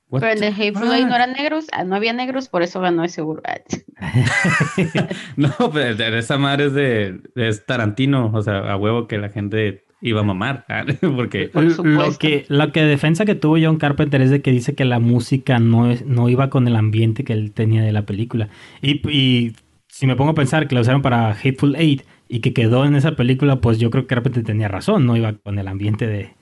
[0.09, 0.61] What Pero en el?
[0.61, 3.43] Eight no eran negros, ah, no había negros, por eso ganó ese seguro.
[3.45, 3.59] Ah,
[5.37, 9.31] No, pero de- esa madre es de es Tarantino, o sea, a huevo que la
[9.31, 10.85] gente iba a mamar, ah,
[11.17, 12.19] porque Por Lo supuesto.
[12.19, 15.59] que, lo que defensa que tuvo John Carpenter es de que dice que la música
[15.59, 18.49] no, es, no iba con el ambiente que él tenía de la película.
[18.83, 19.57] Y, y
[19.89, 22.95] si me pongo a pensar que la usaron para Hateful Eight y que quedó en
[22.95, 26.35] esa película, pues yo creo que Carpenter tenía razón, no iba con el ambiente de...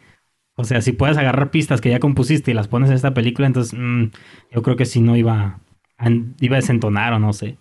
[0.56, 3.46] O sea, si puedes agarrar pistas que ya compusiste y las pones en esta película,
[3.46, 4.04] entonces mm,
[4.52, 5.60] yo creo que si no iba
[5.98, 7.58] a, iba a desentonar o no sé.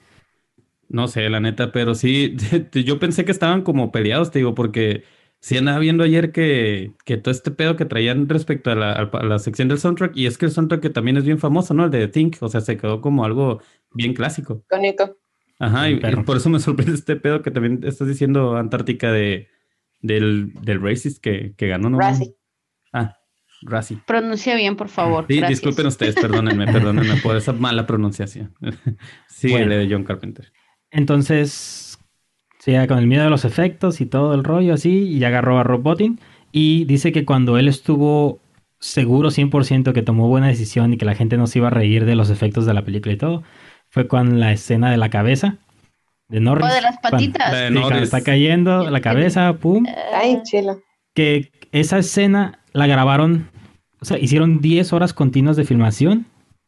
[0.90, 2.36] no sé, la neta, pero sí,
[2.86, 5.04] yo pensé que estaban como peleados, te digo, porque
[5.40, 9.24] sí andaba viendo ayer que, que todo este pedo que traían respecto a la, a
[9.24, 11.86] la sección del soundtrack, y es que el soundtrack que también es bien famoso, ¿no?
[11.86, 13.60] El de Think, o sea, se quedó como algo
[13.94, 14.64] bien clásico.
[14.68, 15.18] Icónico.
[15.60, 19.48] Ajá, y, por eso me sorprende este pedo que también estás diciendo Antártica de,
[20.02, 22.00] del, del Racist que, que ganó, ¿no?
[22.00, 22.36] Razzie.
[22.94, 23.18] Ah,
[23.64, 23.98] Razzie.
[24.06, 25.26] Pronuncia bien, por favor.
[25.28, 25.60] Sí, gracias.
[25.60, 28.54] disculpen ustedes, perdónenme, perdónenme por esa mala pronunciación.
[29.28, 29.76] Sí, Bueno.
[29.76, 30.54] de John Carpenter.
[30.92, 31.98] Entonces,
[32.60, 35.60] sí, ya con el miedo de los efectos y todo el rollo así, y agarró
[35.60, 36.20] a Rob Bottin
[36.52, 38.40] y dice que cuando él estuvo
[38.80, 42.06] seguro 100% que tomó buena decisión y que la gente no se iba a reír
[42.06, 43.44] de los efectos de la película y todo,
[43.90, 45.58] fue con la escena de la cabeza
[46.28, 46.66] de Norris.
[46.70, 47.52] O de las patitas.
[47.52, 49.86] De Sí, cuando está cayendo la cabeza, pum.
[50.14, 50.82] Ay, chilo.
[51.14, 53.50] Que esa escena la grabaron,
[54.02, 56.26] o sea, hicieron 10 horas continuas de filmación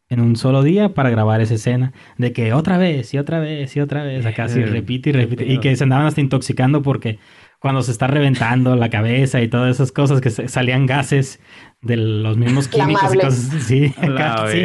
[0.08, 1.92] en un solo día para grabar esa escena.
[2.18, 5.14] De que otra vez y otra vez y otra vez, acá así Eh, repite y
[5.14, 5.46] repite.
[5.52, 7.18] Y que se andaban hasta intoxicando porque
[7.60, 11.40] cuando se está reventando la cabeza y todas esas cosas que salían gases
[11.82, 14.58] de los mismos químicos y cosas la acá, sí.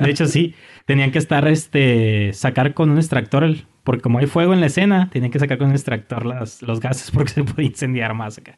[0.00, 0.54] De hecho, sí.
[0.84, 4.66] Tenían que estar, este, sacar con un extractor, el- porque como hay fuego en la
[4.66, 8.38] escena, tenían que sacar con un extractor las, los gases porque se podía incendiar más
[8.38, 8.56] acá.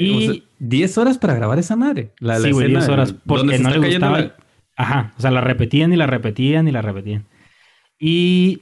[0.00, 2.12] Y- o sea, 10 horas para grabar esa madre.
[2.18, 4.18] La, sí, güey, escena 10 horas, porque no le gustaba.
[4.20, 4.36] la-
[4.76, 7.26] Ajá, o sea, la repetían y la repetían y la repetían.
[7.98, 8.60] Y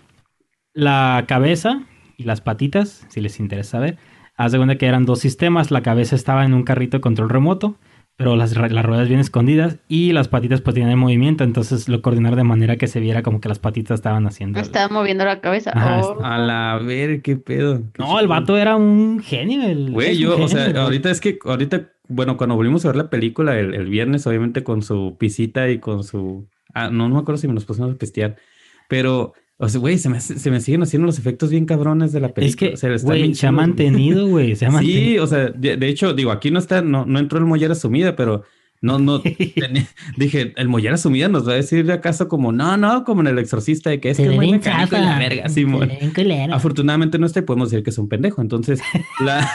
[0.75, 1.83] la cabeza
[2.17, 3.99] y las patitas, si les interesa saber,
[4.37, 5.71] haz de cuenta que eran dos sistemas.
[5.71, 7.77] La cabeza estaba en un carrito de control remoto,
[8.17, 12.03] pero las, ra- las ruedas bien escondidas y las patitas pues tenían movimiento, entonces lo
[12.03, 14.61] coordinaron de manera que se viera como que las patitas estaban haciendo.
[14.61, 15.73] Estaba moviendo la cabeza.
[15.75, 16.19] Ajá, Oh.
[16.25, 17.83] A la ver, qué pedo.
[17.95, 19.63] Qué No, el vato era un genio.
[19.65, 20.77] el- Güey, yo, o sea, güey.
[20.83, 24.63] ahorita es que, ahorita, bueno, cuando volvimos a ver la película el, el viernes, obviamente
[24.63, 26.47] con su pisita y con su...
[26.75, 28.37] Ah, no, no me acuerdo si me nos pusimos a pistear,
[28.89, 32.13] pero, o sea, güey, se me, hace- se me siguen haciendo los efectos bien cabrones
[32.13, 32.49] de la película.
[32.49, 34.57] Es que, o sea, güey, se ha mantenido, güey.
[34.57, 37.39] Se ha Sí, o sea, de, de hecho, digo, aquí no está, no, no entró
[37.39, 38.43] el Mollera Sumida, pero
[38.81, 39.23] no, no,
[40.17, 43.29] dije, el Mollera Sumida nos va a decir de acaso como, no, no, como en
[43.29, 45.89] el exorcista, de que es que muy mecánico y la verga, Simón.
[46.53, 48.81] Afortunadamente no está y podemos decir que es un pendejo, entonces,
[49.25, 49.49] la...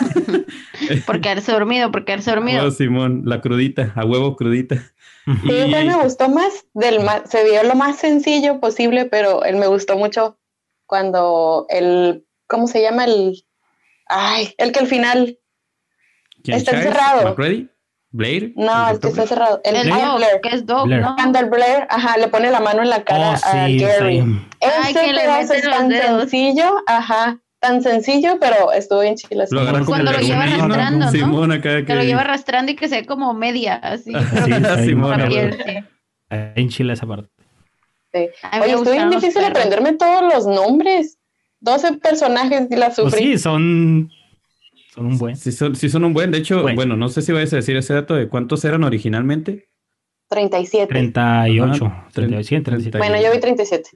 [1.05, 2.65] Por quedarse dormido, por quedarse dormido.
[2.65, 4.81] Oh, Simón, la crudita, a huevo crudita.
[5.27, 9.43] Sí, Y- igual me gustó más, del ma- se vio lo más sencillo posible, pero
[9.43, 10.39] él me gustó mucho
[10.85, 13.03] cuando el, ¿cómo se llama?
[13.05, 13.45] El,
[14.07, 15.37] ay, el que al final,
[16.43, 16.85] ¿Quién, Está Childs?
[16.85, 17.29] encerrado.
[17.29, 17.69] ¿McCready?
[18.09, 18.53] ¿Blair?
[18.55, 20.39] no, el que está cerrado, el, El Blair.
[20.41, 21.01] que es dog, Blair.
[21.01, 21.15] ¿no?
[21.15, 23.99] Cuando el Blair, ajá, le pone la mano en la cara Oh, a sí, está
[23.99, 24.19] Gary.
[24.61, 26.21] Ay, Ese que pedazo es tan dedos.
[26.21, 29.45] sencillo, ajá, tan sencillo, pero estuvo bien chila.
[29.49, 31.11] Lo agarra como Cuando lo lleva arrastrando, ¿no?
[31.11, 34.11] Simón acá Que lo lleva arrastrando y que se ve como media, así.
[34.85, 34.93] Sí.
[36.29, 37.29] En Chile esa parte.
[38.13, 38.29] Sí.
[38.61, 39.49] Oye, estuvo bien difícil perros.
[39.49, 41.17] aprenderme todos los nombres.
[41.59, 43.19] 12 personajes y la Pues sufrí.
[43.33, 44.11] sí, son,
[44.93, 45.35] son un buen.
[45.35, 46.75] Sí son, sí son un buen, de hecho, Bueno.
[46.75, 49.67] bueno, no sé si vais a decir ese dato de cuántos eran originalmente.
[50.29, 50.87] 37.
[50.87, 52.97] 38, Ajá, 37, 37.
[52.97, 53.89] Bueno, yo vi 37.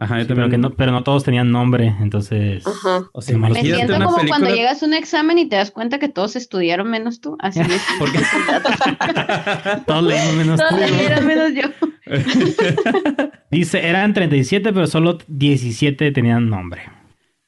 [0.00, 0.50] Ajá, yo Sí, pero, también.
[0.62, 2.66] que no, pero no todos tenían nombre, entonces...
[2.66, 3.08] Ajá.
[3.12, 6.08] O sea, Me siento como cuando llegas a un examen y te das cuenta que
[6.08, 7.36] todos estudiaron menos tú.
[7.38, 7.68] Así es.
[7.98, 8.18] ¿Por qué?
[9.86, 10.76] Todos leímos menos Todos tú.
[10.78, 11.68] leyeron menos yo.
[13.50, 16.82] Dice, eran 37, pero solo 17 tenían nombre.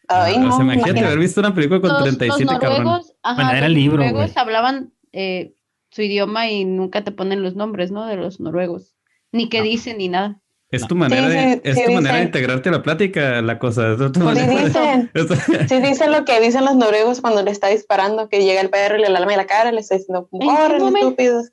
[0.09, 2.85] Ay, o no, sea, imagínate haber visto una película con Los- 37 los cabrón.
[2.85, 4.33] noruegos, ajá, Bueno, era los libro, noruegos güey.
[4.37, 5.55] hablaban eh,
[5.91, 8.05] su idioma y nunca te ponen los nombres, ¿no?
[8.07, 8.95] De los noruegos.
[9.31, 9.65] Ni qué No.
[9.65, 10.38] dicen ni nada.
[10.73, 13.43] Es tu manera, Sí, de, sí, es sí tu manera de integrarte a la plática,
[13.43, 13.93] la cosa.
[13.93, 15.11] Es tu Sí de- dicen,
[15.69, 18.97] sí dicen lo que dicen los noruegos cuando le está disparando, que llega el perro
[18.97, 21.51] y le lame la cara, le está diciendo, ¿En qué corren estúpidos.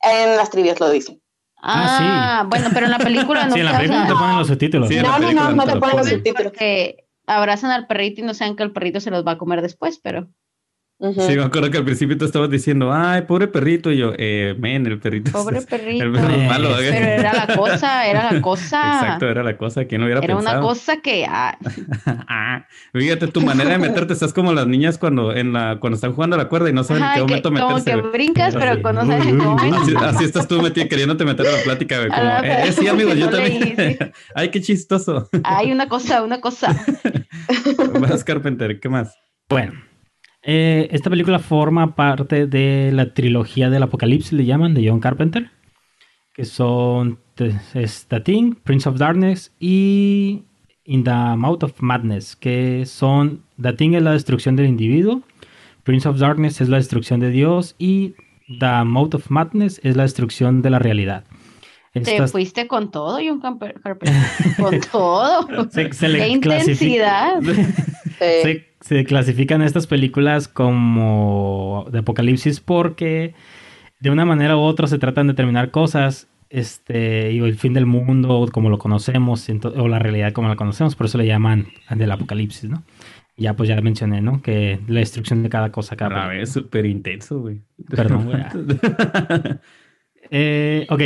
[0.00, 1.20] En las trivias lo dicen.
[1.62, 4.48] Ah, Ah, bueno, pero en la película no sí, en la película te ponen los
[4.48, 4.90] subtítulos.
[4.90, 6.52] No, no, no, no te ponen los subtítulos.
[6.52, 9.62] Porque abrazan al perrito y no saben que el perrito se los va a comer
[9.62, 10.28] después, pero
[10.96, 11.20] Ujú.
[11.20, 13.90] Sí, me acuerdo que al principio tú estabas diciendo, ay, pobre perrito.
[13.90, 15.26] Y yo, eh, men, el perrito.
[15.28, 16.12] es- pobre El perrito.
[16.12, 16.80] perro es Eh, malo.
[16.80, 16.88] ¿eh?
[16.92, 18.94] Pero era la cosa, era la cosa.
[19.00, 19.84] Exacto, era la cosa.
[19.86, 20.62] ¿Quién lo hubiera Era una pensado?
[20.62, 21.58] cosa que ah,
[22.28, 26.12] Ah, fíjate, tu manera de meterte, estás como las niñas cuando en la cuando están
[26.14, 27.90] jugando a la cuerda y no saben ajá, en qué que momento como meterse.
[27.90, 28.12] que güey.
[28.12, 28.82] brincas, pero Así.
[28.82, 29.76] cuando sabes en qué momento.
[29.82, 32.86] Así, así estás tú metido, queriéndote meter a la plática, Como, la eh, eh, sí,
[32.88, 33.60] amigos, que yo no también.
[33.60, 33.98] leí, sí.
[34.34, 35.28] Ay, qué chistoso.
[35.42, 36.74] Hay una cosa, una cosa.
[38.00, 39.16] Vas, Carpenter, ¿qué más?
[39.48, 39.72] Bueno,
[40.46, 45.50] eh, esta película forma parte de la trilogía del apocalipsis, le llaman, de John Carpenter,
[46.34, 50.42] que son The, Thing, Prince of Darkness y
[50.84, 55.22] In the Mouth of Madness, que son The Thing es la destrucción del individuo,
[55.82, 58.14] Prince of Darkness es la destrucción de Dios y
[58.60, 61.24] The Mouth of Madness es la destrucción de la realidad.
[61.94, 63.80] Te fuiste con todo, John Carpenter.
[64.58, 65.70] Con todo.
[65.70, 67.40] se, se le ¡Qué intensidad!
[68.42, 68.42] Sí.
[68.42, 73.34] se, se clasifican estas películas como de apocalipsis porque
[74.00, 77.86] de una manera u otra se tratan de determinar cosas este y el fin del
[77.86, 82.10] mundo como lo conocemos o la realidad como la conocemos por eso le llaman del
[82.12, 82.84] apocalipsis no
[83.36, 87.40] ya pues ya mencioné no que la destrucción de cada cosa cada vez, súper intenso,
[87.40, 87.62] güey.
[87.88, 88.42] Perdón, güey.
[90.30, 91.02] Eh, ok.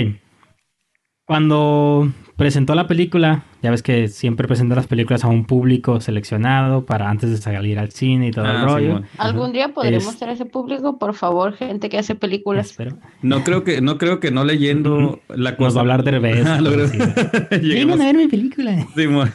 [1.25, 3.43] Cuando presentó la película.
[3.63, 7.79] Ya ves que siempre presenta las películas a un público seleccionado para antes de salir
[7.79, 8.91] al cine y todo el Ah, sí, rollo.
[8.93, 9.07] bueno.
[9.19, 12.71] Algún día podremos Es- ser ese público, por favor, gente que hace películas.
[12.71, 12.97] Espero.
[13.21, 15.65] No creo que, no creo que no leyendo la cosa.
[15.67, 16.47] Nos va a hablar de revés.
[16.49, 16.87] Ah, creo.
[17.63, 18.87] Lleguemos- ver mi película.
[18.95, 19.33] Simón.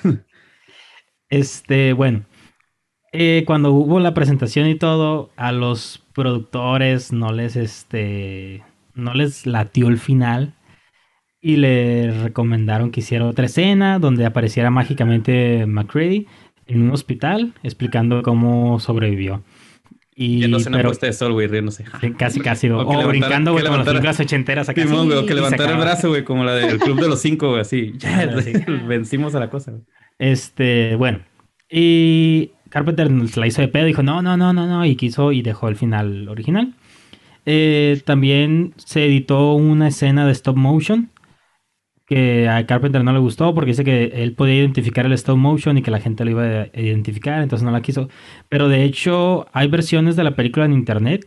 [1.30, 2.24] Este, bueno.
[3.12, 8.64] eh, cuando hubo la presentación y todo, a los productores no les, este,
[8.96, 10.54] no les latió el final
[11.46, 16.26] y le recomendaron que hiciera otra escena donde apareciera mágicamente McCready
[16.68, 19.44] en un hospital explicando cómo sobrevivió.
[20.16, 21.84] Y, una pero puesta de sol, güey, riéndose.
[22.18, 24.84] casi, casi, o, brincando, güey, como las películas ochenteras acá.
[24.84, 27.20] Simón, sí, güey, o que levantar el brazo, güey, como la del Club de los
[27.20, 27.94] Cinco, güey, así.
[27.98, 28.26] Ya,
[28.88, 29.84] vencimos a la cosa, güey.
[30.20, 31.20] Este, bueno.
[31.70, 35.42] Y Carpenter la hizo de pedo, dijo no, no, no, no, no, y quiso y
[35.42, 36.74] dejó el final original.
[37.46, 41.10] Eh, también se editó una escena de stop motion
[42.06, 45.78] que a Carpenter no le gustó porque dice que él podía identificar el stop motion
[45.78, 48.10] y que la gente lo iba a identificar, entonces no la quiso.
[48.50, 51.24] Pero de hecho hay versiones de la película en internet,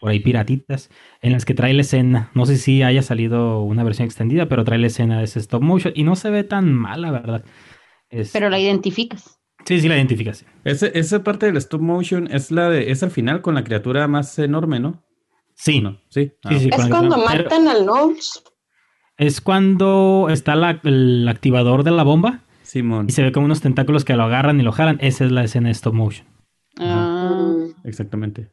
[0.00, 0.88] por ahí piratitas,
[1.20, 2.30] en las que trae la escena.
[2.34, 5.62] No sé si haya salido una versión extendida, pero trae la escena de ese stop
[5.62, 7.44] motion y no se ve tan mal, la verdad.
[8.08, 9.38] Es- Pero la identificas.
[9.66, 10.46] Sí, sí la identificas.
[10.64, 14.08] Ese- esa parte del stop motion es la de, es al final con la criatura
[14.08, 15.04] más enorme, ¿no?
[15.54, 16.00] Sí, ¿No?
[16.08, 16.32] Sí.
[16.44, 16.66] Ah, Sí, sí.
[16.72, 16.78] ok.
[16.78, 18.42] Es cuando el- pero- matan al Knowles.
[19.20, 23.06] Es cuando está la- el activador de la bomba Simón.
[23.08, 24.98] y se ve como unos tentáculos que lo agarran y lo jalan.
[25.00, 26.26] Esa es la escena de stop motion.
[26.78, 27.66] Ah.
[27.84, 28.50] Exactamente.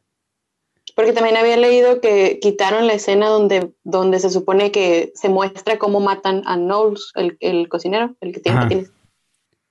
[0.94, 5.78] Porque también había leído que quitaron la escena donde, donde se supone que se muestra
[5.78, 8.66] cómo matan a Knowles, el, el cocinero, el que tiene Ajá.
[8.68, 8.92] patines.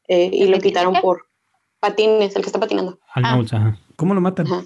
[0.08, 1.02] Eh, y ¿El lo quitaron qué?
[1.02, 1.26] por
[1.82, 2.98] patines, el que está patinando.
[3.14, 3.30] Al Ah.
[3.34, 3.78] Knowles, ajá.
[3.98, 4.48] ¿Cómo lo matan?
[4.48, 4.64] Ajá.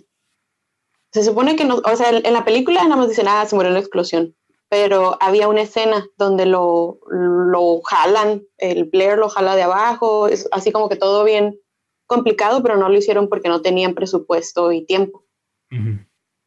[1.12, 3.70] Se supone que no, o sea, en la película nada más dicen, ah, se murió
[3.70, 4.36] en la explosión.
[4.72, 10.48] Pero había una escena donde lo, lo jalan, el Blair lo jala de abajo, es
[10.54, 11.60] así como que todo bien
[12.08, 15.26] complicado, pero no lo hicieron porque no tenían presupuesto y tiempo.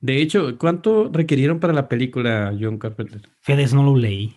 [0.00, 3.20] De hecho, ¿cuánto requirieron para la película John Carpenter?
[3.46, 4.34] Eso no lo leí.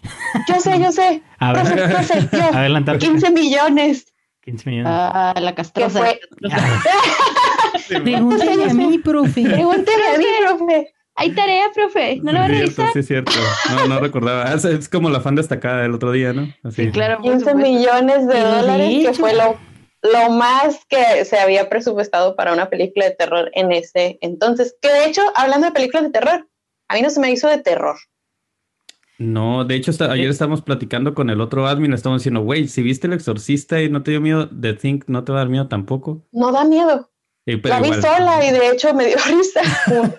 [0.49, 1.23] Yo sé, yo sé.
[1.39, 2.57] A ver, yo.
[2.57, 2.97] adelantar.
[2.97, 4.13] 15 millones.
[4.41, 4.91] 15 millones.
[4.93, 5.99] ah, la castrosa.
[5.99, 6.19] fue.
[8.03, 9.43] Pregúntale a mí, profe.
[9.43, 10.93] Pregúnteme a mí, profe.
[11.19, 12.19] Hay tarea, profe.
[12.23, 12.75] ¿No lo va a Sí, revisar?
[12.75, 13.31] cierto, Sí, es cierto.
[13.71, 14.53] No, no recordaba.
[14.53, 16.43] Es, es como la fan destacada del otro día, ¿no?
[16.63, 16.85] Así.
[16.85, 17.15] Sí, claro.
[17.17, 17.59] por 15 supuesto.
[17.71, 19.57] millones de dólares, que hecho- fue lo,
[20.03, 24.75] lo más que se había presupuestado para una película de terror en ese entonces.
[24.81, 26.47] Que de hecho, hablando de películas de terror,
[26.87, 27.95] a mí no se me hizo de terror.
[29.19, 32.83] No, de hecho, ayer estábamos platicando con el otro admin, le estamos diciendo, güey, si
[32.83, 35.49] viste El Exorcista y no te dio miedo, The Think no te va a dar
[35.49, 36.23] miedo tampoco.
[36.31, 37.09] No da miedo.
[37.47, 39.61] Eh, pero la vi sola y de hecho me dio risa.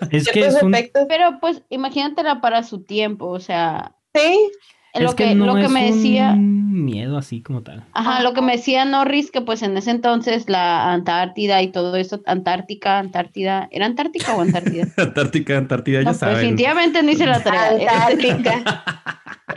[0.11, 0.75] Es que es un-.
[1.07, 4.51] Pero pues imagínatela para su tiempo, o sea, Sí,
[4.95, 7.85] lo es que, no lo que es me decía, un miedo así como tal.
[7.93, 11.95] ajá, lo que me decía Norris, que pues en ese entonces la Antártida y todo
[11.95, 14.87] eso, Antártica, Antártida, ¿era Antártica o Antártida?
[14.97, 16.35] Antártica, Antártida, No, ya pues, saben.
[16.37, 18.07] definitivamente no hice la tarea.
[18.07, 18.83] Antártica.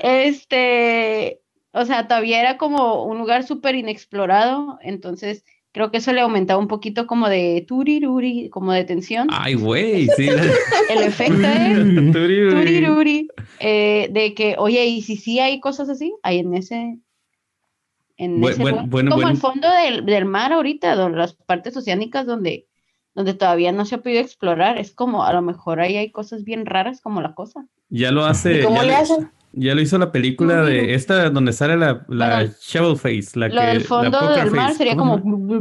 [0.03, 1.41] Este,
[1.73, 6.61] o sea, todavía era como un lugar súper inexplorado, entonces creo que eso le aumentaba
[6.61, 9.29] un poquito como de turiruri, como de tensión.
[9.31, 10.29] Ay, güey, sí.
[10.29, 11.79] El efecto es
[12.13, 12.55] Turiruri.
[12.65, 13.29] turiruri,
[13.61, 16.99] eh, de que, oye, y si sí hay cosas así, hay en ese,
[18.17, 18.89] en Bu- ese buen- lugar.
[18.89, 22.67] bueno, como buen- el fondo del, del mar ahorita, donde las partes oceánicas donde,
[23.15, 26.45] donde todavía no se ha podido explorar, es como, a lo mejor ahí hay cosas
[26.45, 27.67] bien raras como la cosa.
[27.89, 28.61] Ya lo hace.
[28.61, 29.31] ¿Y cómo ya le lo- hacen?
[29.55, 33.39] Ya lo hizo la película de esta donde sale la, la Bueno, Shovel Face.
[33.39, 34.79] La Lo que, del la fondo poker del mar face.
[34.79, 35.55] sería ¿Cómo como...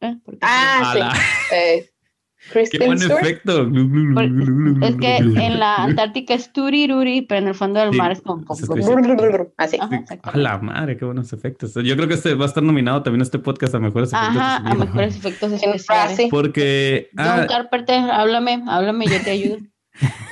[0.00, 0.16] ¿eh?
[0.42, 1.20] Ah, sí.
[1.54, 1.90] Eh,
[2.70, 3.20] Qué buen Stewart.
[3.20, 3.70] efecto.
[4.82, 8.22] Es que en la Antártica es turiruri, pero en el fondo del Sí, mar es
[8.22, 8.44] como...
[9.58, 9.76] Así.
[9.78, 11.74] Ajá, A la madre, qué buenos efectos.
[11.74, 14.36] Yo creo que este va a estar nominado también este podcast a mejores efectos.
[14.36, 16.28] Ajá, a mejores efectos especiales.
[16.30, 19.58] Porque John ah, Carpenter, háblame, háblame, yo te ayudo.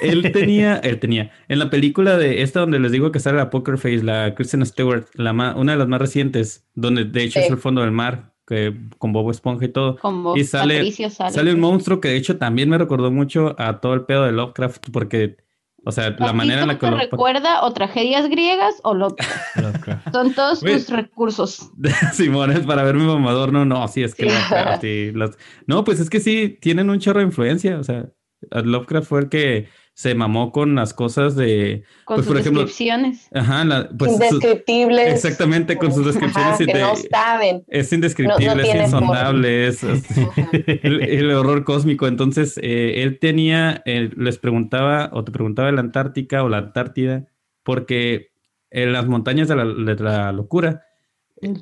[0.02, 3.50] él tenía, él tenía, en la película de esta donde les digo que sale la
[3.50, 7.38] Poker Face, la Kristen Stewart, la ma- una de las más recientes, donde de hecho
[7.40, 7.46] Sí.
[7.46, 9.98] es el fondo del mar, que con Bobo Esponja y todo.
[10.34, 11.30] Y sale- sale.
[11.34, 14.32] Sale un monstruo que de hecho también me recordó mucho a todo el pedo de
[14.32, 15.36] Lovecraft, porque,
[15.84, 16.96] o sea, la ¿A ti manera en la que lo...
[16.96, 19.08] recuerda o tragedias griegas o lo
[19.60, 20.12] Lovecraft.
[20.12, 21.70] son todos tus recursos.
[22.14, 24.28] Simón, es para ver mi mamador, no, no, sí, es que Sí.
[24.30, 28.06] Lovecraft y las- No, pues es que sí, tienen un chorro de influencia, o sea,
[28.50, 31.82] Lovecraft fue el que se mamó con las cosas de...
[32.04, 33.28] Con Pues, sus por ejemplo, descripciones.
[33.34, 35.12] Ajá, la- pues su- Indescriptibles.
[35.14, 37.64] exactamente, con sus descripciones Ajá, y que de- no saben.
[37.66, 40.48] es indescriptible, No- no es insondable, es, es- Ajá.
[40.52, 42.06] el, el horror cósmico.
[42.06, 46.58] Entonces, eh, él tenía, eh, les preguntaba, o te preguntaba de la Antártica o la
[46.58, 47.26] Antártida,
[47.64, 48.28] porque
[48.70, 50.84] en las montañas de la, de la locura,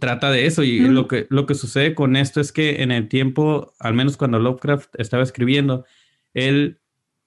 [0.00, 3.08] trata de eso y lo que, lo que sucede con esto es que en el
[3.08, 5.84] tiempo, al menos cuando Lovecraft estaba escribiendo,
[6.36, 6.78] él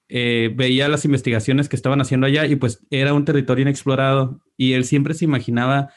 [0.08, 4.72] eh, veía las investigaciones que estaban haciendo allá y pues era un territorio inexplorado y
[4.74, 5.90] él siempre se imaginaba,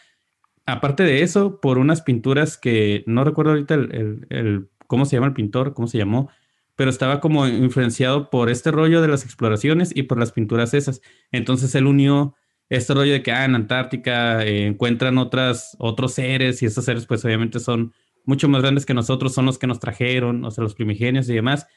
[0.65, 5.27] aparte de eso, por unas pinturas que no recuerdo ahorita el, el, cómo se llama
[5.27, 6.29] el pintor, cómo se llamó,
[6.75, 11.01] pero estaba como influenciado por este rollo de las exploraciones y por las pinturas esas.
[11.31, 12.35] Entonces él unió
[12.69, 17.05] este rollo de que ah, en Antártica eh, encuentran otras, otros seres y esos seres
[17.05, 17.93] pues obviamente son
[18.25, 21.35] mucho más grandes que nosotros, son los que nos trajeron, o sea, los primigenios y
[21.35, 21.67] demás.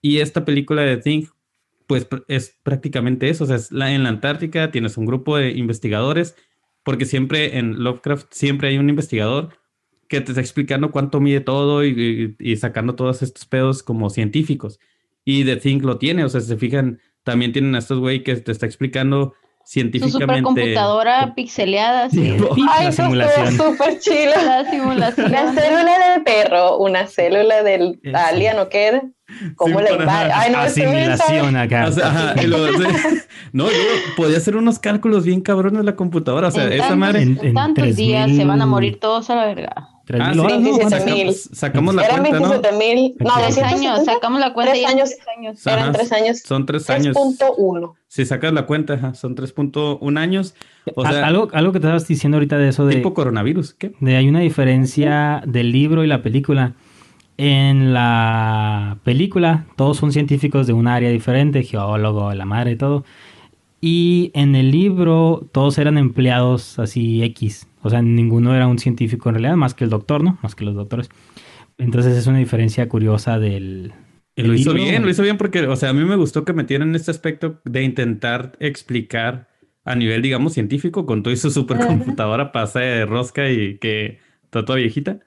[0.00, 1.24] Y esta película de Thing
[1.88, 5.52] pues es prácticamente eso, o sea, es la, en la Antártica tienes un grupo de
[5.52, 6.36] investigadores,
[6.84, 9.58] porque siempre en Lovecraft siempre hay un investigador
[10.06, 14.78] que te está explicando cuánto mide todo y, y, sacando todos estos pedos como científicos.
[15.24, 18.36] Y The Thing lo tiene, o sea, se fijan, también tienen a estos güey que
[18.36, 19.34] te está explicando
[19.68, 20.38] científicamente.
[20.38, 22.36] Su computadora pixeleada, sí.
[22.70, 23.56] Ay, la simulación.
[23.56, 24.32] súper chido.
[24.44, 25.26] La simulación.
[25.26, 29.02] Una célula de perro, una célula del alien o qué
[29.56, 30.40] ¿Cómo le va?
[30.40, 31.90] Ay, no, Asimilación acá.
[33.52, 33.76] no, yo
[34.16, 36.48] podía hacer unos cálculos bien cabrones en la computadora.
[36.48, 37.22] O sea, esa madre.
[37.22, 39.90] En, tantos días se van a morir todos a la verga.
[40.14, 40.88] Ah, sí, no,
[41.52, 42.78] sacamos, la cuenta, ¿no?
[42.78, 43.14] mil.
[43.18, 44.72] No, tres años, sacamos la cuenta.
[44.72, 45.10] Tres años.
[45.36, 45.66] años.
[45.66, 46.38] Eran tres años.
[46.38, 47.14] Son tres años.
[47.14, 47.94] 3.1.
[48.06, 50.54] Si sacas la cuenta, son 3.1 años.
[50.94, 52.96] O sea, algo, algo que te estabas diciendo ahorita de eso de...
[52.96, 53.92] Tipo coronavirus, ¿qué?
[54.00, 56.74] De hay una diferencia del libro y la película.
[57.36, 63.04] En la película, todos son científicos de un área diferente, geólogo, la madre y todo.
[63.80, 67.68] Y en el libro todos eran empleados así X.
[67.88, 70.38] O sea, ninguno era un científico en realidad, más que el doctor, ¿no?
[70.42, 71.08] Más que los doctores.
[71.78, 73.94] Entonces es una diferencia curiosa del...
[74.36, 76.94] lo hizo bien, lo hizo bien porque, o sea, a mí me gustó que metieran
[76.94, 79.48] este aspecto de intentar explicar
[79.84, 84.78] a nivel, digamos, científico, con todo su supercomputadora pasa de rosca y que está toda
[84.78, 85.20] viejita,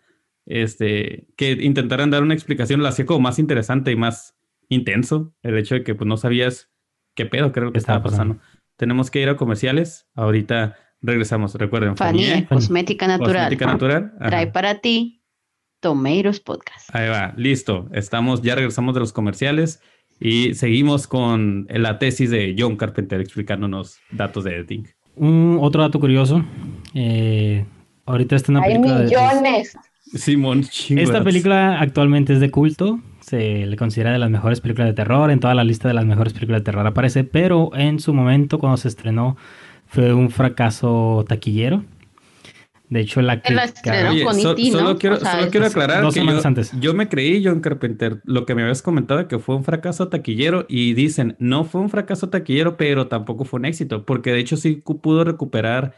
[0.46, 4.38] este, que intentaran dar una explicación, lo hacía como más interesante y más
[4.70, 6.70] intenso, el hecho de que pues no sabías
[7.16, 8.38] qué pedo, creo que estaba pasando.
[8.78, 10.08] Tenemos que ir a comerciales.
[10.16, 11.56] Ahorita regresamos.
[11.56, 13.44] Recuerden, Fanie, Cosmética Natural.
[13.44, 14.14] Cosmética Natural.
[14.20, 15.24] Trae para ti
[15.80, 16.94] Tomeiros Podcast.
[16.94, 17.90] Ahí va, listo.
[17.92, 19.82] Estamos, ya regresamos de los comerciales
[20.20, 24.88] y seguimos con la tesis de John Carpenter explicándonos datos de editing.
[25.16, 26.44] Un otro dato curioso.
[26.94, 27.66] Eh,
[28.06, 29.76] ahorita está una Hay millones.
[30.14, 34.94] Simón, Esta película actualmente es de culto se le considera de las mejores películas de
[34.94, 38.14] terror, en toda la lista de las mejores películas de terror aparece, pero en su
[38.14, 39.38] momento cuando se estrenó
[39.92, 41.84] fue un fracaso taquillero.
[42.90, 46.72] De hecho, la que solo, quiero, aclarar que yo, antes.
[46.80, 50.66] yo, me creí, John Carpenter, lo que me habías comentado que fue un fracaso taquillero
[50.68, 54.58] y dicen, no fue un fracaso taquillero, pero tampoco fue un éxito, porque de hecho
[54.58, 55.96] sí pudo recuperar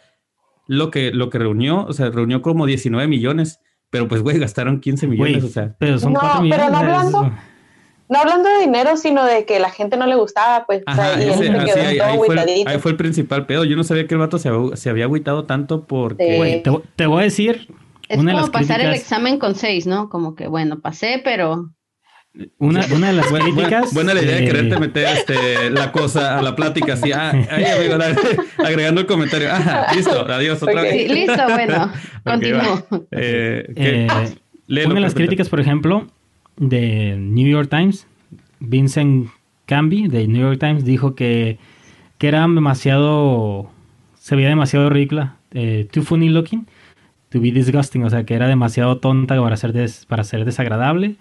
[0.68, 3.60] lo que, lo que reunió, o sea, reunió como 19 millones
[3.94, 5.76] pero pues, güey, gastaron 15 millones, o sea.
[5.78, 6.66] Pero son no, 4 millones.
[6.66, 7.38] Pero no hablando,
[8.14, 10.84] no hablando de dinero, sino de que la gente no le gustaba, pues.
[10.86, 13.66] Ajá, y ese, así, ahí, ahí, fue el, ahí, fue el, principal pedo.
[13.66, 16.62] Yo no sabía que el vato se, se había agüitado tanto porque.
[16.64, 17.68] Te, te, voy a decir.
[18.08, 18.96] Es una como de las pasar críticas...
[18.96, 20.10] el examen con 6, ¿no?
[20.10, 21.72] Como que, bueno, pasé, pero
[22.58, 23.94] una, una, de las críticas.
[23.94, 27.66] Buena, la idea de quererte meter este, la cosa a la plática, así, ah, ahí,
[27.66, 27.96] amigo,
[28.58, 29.50] agregando el comentario.
[29.52, 30.94] Ah, listo, adiós otra vez.
[30.94, 31.92] Sí, listo, bueno,
[32.24, 32.88] continúo.
[33.12, 34.08] Eh, eh,
[34.68, 36.08] una de las críticas, por ejemplo,
[36.58, 38.08] de New York Times,
[38.60, 39.30] Vincent
[39.66, 41.58] Camby, de New York Times, dijo que,
[42.18, 43.70] que era demasiado.
[44.16, 46.66] Se veía demasiado ridícula, eh, too funny looking
[47.34, 49.74] to be disgusting, o sea, que era demasiado tonta para ser,
[50.08, 51.16] para ser desagradable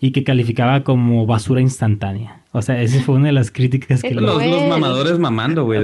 [0.00, 2.40] y que calificaba como basura instantánea.
[2.52, 4.14] O sea, esa fue una de las críticas que...
[4.14, 5.80] Los, los mamadores mamando, güey.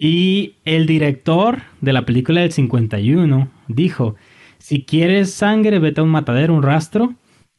[0.00, 4.16] Y el director de la película del 51 dijo,
[4.58, 7.12] si quieres sangre, vete a un matadero, un rastro.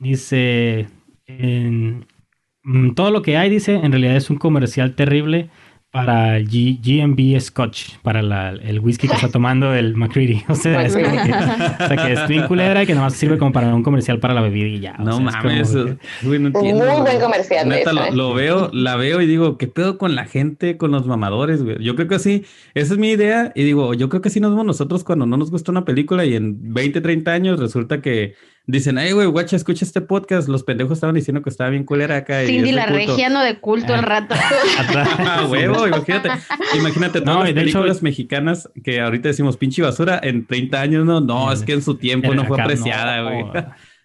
[0.05, 0.87] Dice,
[1.27, 5.49] mm, todo lo que hay, dice, en realidad es un comercial terrible
[5.89, 8.19] para el GMB Scotch, para
[8.51, 10.43] el whisky que está tomando el McCready.
[10.49, 11.31] O sea, es como que,
[11.83, 14.35] o sea, que es bien culera y que nomás sirve como para un comercial para
[14.35, 14.93] la bebida y ya.
[14.99, 16.85] No mames, no entiendo.
[16.85, 17.67] Muy buen comercial.
[17.67, 21.63] Neta, lo, veo, la veo y digo, ¿qué pedo con la gente, con los mamadores,
[21.63, 21.83] güey?
[21.83, 22.45] Yo creo que así,
[22.75, 25.35] esa es mi idea y digo, yo creo que así nos vemos nosotros cuando no
[25.35, 28.35] nos gusta una película y en 20, 30 años resulta que
[28.67, 30.47] Dicen, ay, güey, guacha, escucha este podcast.
[30.47, 32.41] Los pendejos estaban diciendo que estaba bien culera acá.
[32.45, 34.33] Cindy la regiano de culto el rato.
[34.95, 36.29] ah, huevo, imagínate.
[36.75, 41.51] Imagínate todas las películas mexicanas que ahorita decimos pinche basura en 30 años, no, no,
[41.51, 43.45] es que en su tiempo no fue apreciada, güey.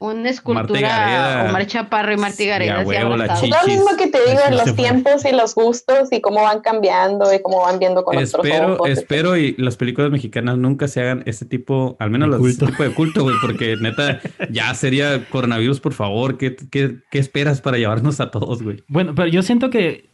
[0.00, 2.80] Una escultura Omar Chaparro y Martí Gareda.
[2.80, 6.22] Sí, huevo, es lo mismo que te digo en los tiempos y los gustos y
[6.22, 10.56] cómo van cambiando y cómo van viendo con espero, otros Espero y las películas mexicanas
[10.56, 14.20] nunca se hagan ese tipo, al menos los tipo de culto, güey, porque neta
[14.50, 16.38] ya sería coronavirus, por favor.
[16.38, 18.82] ¿Qué, qué, qué esperas para llevarnos a todos, güey?
[18.88, 20.09] Bueno, pero yo siento que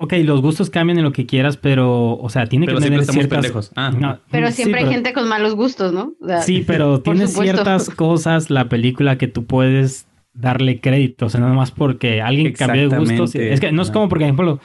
[0.00, 3.72] Ok, los gustos cambian en lo que quieras, pero, o sea, tiene que tener ciertas...
[3.74, 4.20] Ah.
[4.30, 6.12] pero siempre hay gente con malos gustos, ¿no?
[6.42, 11.52] sí, pero tiene ciertas cosas la película que tú puedes darle crédito, o sea, nada
[11.52, 13.34] más porque alguien cambió de gustos.
[13.34, 14.60] Es que no es como, porque, por ejemplo,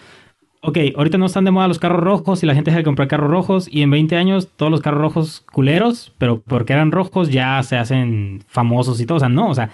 [0.61, 3.07] ok, ahorita no están de moda los carros rojos y la gente deja de comprar
[3.07, 7.29] carros rojos y en 20 años todos los carros rojos culeros, pero porque eran rojos
[7.29, 9.71] ya se hacen famosos y todo, o sea, no, o sea,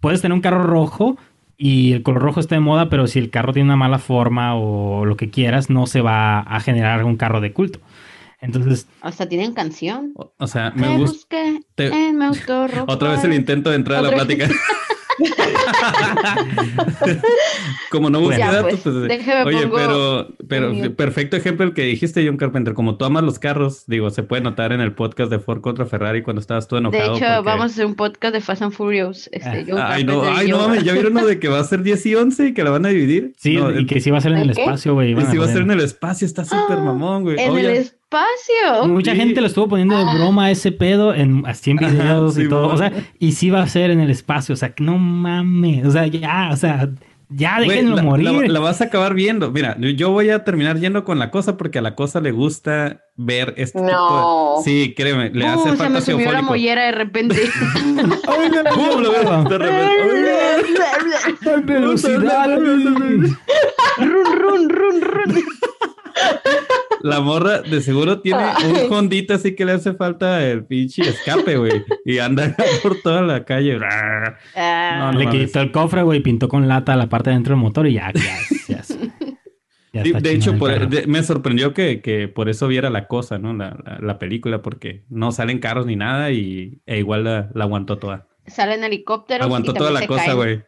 [0.00, 1.16] puedes tener un carro rojo
[1.56, 4.54] y el color rojo está de moda, pero si el carro tiene una mala forma
[4.56, 7.80] o lo que quieras, no se va a generar un carro de culto.
[8.40, 8.86] Entonces.
[9.00, 10.12] Hasta tienen canción.
[10.36, 11.36] O, sea, me gusta.
[12.86, 14.48] Otra vez el intento de entrar a la plática.
[17.90, 22.36] como no busqué datos, pues, pues oye, pero, pero perfecto ejemplo el que dijiste, John
[22.36, 22.74] Carpenter.
[22.74, 25.86] Como tú amas los carros, digo, se puede notar en el podcast de Ford contra
[25.86, 27.12] Ferrari cuando estabas tú enojado.
[27.12, 29.28] De hecho, vamos a hacer un podcast de Fast and Furious.
[29.32, 32.14] Este, ay, no, ay, no, ¿ya vieron uno de que va a ser 10 y
[32.14, 33.32] 11 y que la van a dividir?
[33.36, 35.12] Sí, y que sí va a ser en el espacio, güey.
[35.12, 37.38] Y sí va a ser en el espacio, está súper mamón, güey.
[37.38, 38.88] En el espacio espacio.
[38.88, 42.68] Mucha gente lo estuvo poniendo de broma ese pedo en, así en videos y todo.
[42.68, 44.52] O sea, y sí va a ser en el espacio.
[44.52, 45.86] O sea, no mames.
[45.86, 46.88] O sea, ya, o sea,
[47.28, 48.50] ya déjenlo morir.
[48.50, 49.50] La, vas a acabar viendo.
[49.50, 53.02] Mira, yo voy a terminar yendo con la cosa porque a la cosa le gusta
[53.16, 53.86] ver este no.
[53.86, 54.64] tipo de...
[54.64, 57.36] Sí, créeme, le hace uh, falta se me subió la mollera de repente.
[63.96, 65.44] Run, run, run, run.
[67.02, 71.58] La morra de seguro tiene un hondita así que le hace falta el pinche escape,
[71.58, 71.84] güey.
[72.06, 73.78] Y anda por toda la calle.
[74.54, 75.12] Ah.
[75.14, 77.94] le quitó el cofre, güey, pintó con lata la parte de dentro del motor y
[77.94, 78.38] ya, ya,
[78.68, 78.82] ya,
[80.02, 80.54] de hecho,
[81.06, 83.54] me sorprendió que, por eso viera la cosa, ¿no?
[83.54, 88.26] La, película, porque no salen carros ni nada y e igual la, aguantó toda.
[88.46, 89.46] Salen helicópteros.
[89.46, 90.62] Aguantó toda la cosa, güey.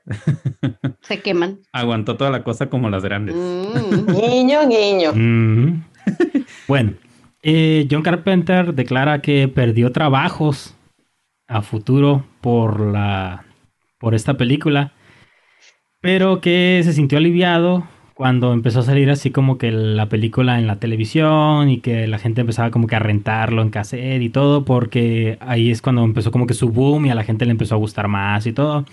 [1.02, 1.60] Se queman.
[1.72, 3.34] Aguantó toda la cosa como las grandes.
[3.34, 4.06] Mm.
[4.12, 5.12] guiño, guiño.
[5.14, 5.84] Mm.
[6.68, 6.92] bueno,
[7.42, 10.74] eh, John Carpenter declara que perdió trabajos
[11.48, 13.44] a futuro por la
[13.98, 14.92] por esta película,
[16.00, 17.86] pero que se sintió aliviado
[18.16, 22.18] cuando empezó a salir así como que la película en la televisión y que la
[22.18, 26.30] gente empezaba como que a rentarlo en cassette y todo, porque ahí es cuando empezó
[26.32, 28.86] como que su boom y a la gente le empezó a gustar más y todo.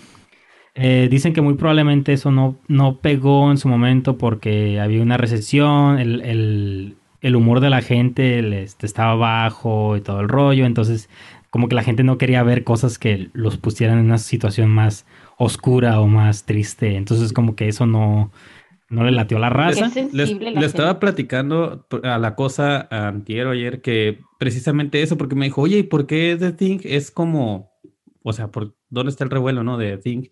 [0.74, 5.16] Eh, dicen que muy probablemente eso no, no pegó en su momento porque había una
[5.16, 11.08] recesión, el, el humor de la gente este, estaba bajo y todo el rollo, entonces
[11.48, 15.06] como que la gente no quería ver cosas que los pusieran en una situación más
[15.38, 18.30] oscura o más triste, entonces como que eso no,
[18.94, 19.90] no le latió la raza.
[20.12, 25.78] Le estaba platicando a la cosa antier ayer que precisamente eso, porque me dijo, oye,
[25.78, 27.72] ¿y por qué The Thing es como,
[28.22, 29.76] o sea, por dónde está el revuelo, no?
[29.76, 30.22] De The Thing.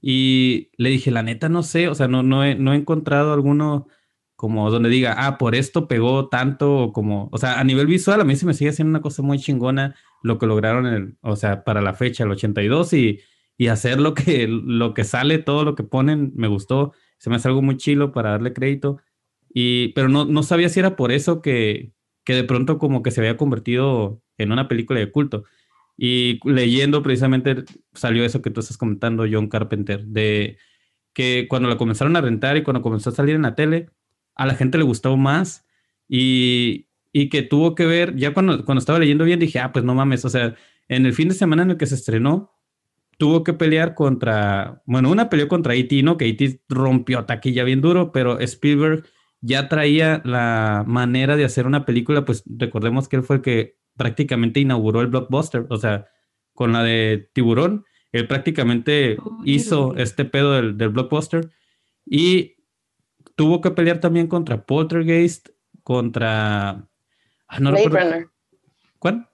[0.00, 3.32] Y le dije, la neta, no sé, o sea, no, no, he, no he encontrado
[3.32, 3.88] alguno
[4.36, 8.20] como donde diga, ah, por esto pegó tanto, o como, o sea, a nivel visual
[8.20, 11.36] a mí se me sigue haciendo una cosa muy chingona lo que lograron, el, o
[11.36, 13.20] sea, para la fecha, el 82, y,
[13.56, 17.36] y hacer lo que, lo que sale, todo lo que ponen, me gustó, se me
[17.36, 18.98] hace algo muy chilo para darle crédito,
[19.52, 21.92] y, pero no, no sabía si era por eso que,
[22.24, 25.44] que de pronto como que se había convertido en una película de culto.
[25.96, 27.64] Y leyendo precisamente
[27.94, 30.58] salió eso que tú estás comentando, John Carpenter, de
[31.14, 33.88] que cuando la comenzaron a rentar y cuando comenzó a salir en la tele,
[34.34, 35.66] a la gente le gustó más
[36.08, 39.84] y, y que tuvo que ver, ya cuando, cuando estaba leyendo bien dije, ah, pues
[39.84, 40.54] no mames, o sea,
[40.88, 42.52] en el fin de semana en el que se estrenó,
[43.18, 46.16] tuvo que pelear contra, bueno, una peleó contra E.T., ¿no?
[46.16, 46.62] Que E.T.
[46.68, 49.04] rompió taquilla bien duro, pero Spielberg
[49.40, 53.78] ya traía la manera de hacer una película, pues recordemos que él fue el que
[53.96, 56.06] prácticamente inauguró el blockbuster, o sea,
[56.52, 61.50] con la de Tiburón, él prácticamente hizo este pedo del, del blockbuster
[62.04, 62.56] y
[63.34, 65.50] tuvo que pelear también contra Poltergeist,
[65.82, 66.88] contra...
[67.48, 68.28] Ah, Blade Runner.
[68.98, 69.28] ¿Cuál?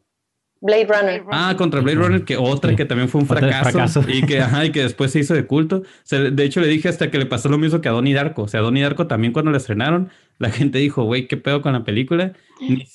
[0.62, 1.24] Blade Runner.
[1.32, 4.70] Ah, contra Blade Runner, que otra que también fue un fracaso, Y, que, ajá, y
[4.70, 5.82] que después se hizo de culto.
[6.08, 8.42] de hecho, le dije hasta que le pasó lo mismo que a Donnie Darko.
[8.42, 11.62] O sea, a Donnie Darko también cuando la estrenaron, la gente dijo, güey, ¿qué pedo
[11.62, 12.32] con la película?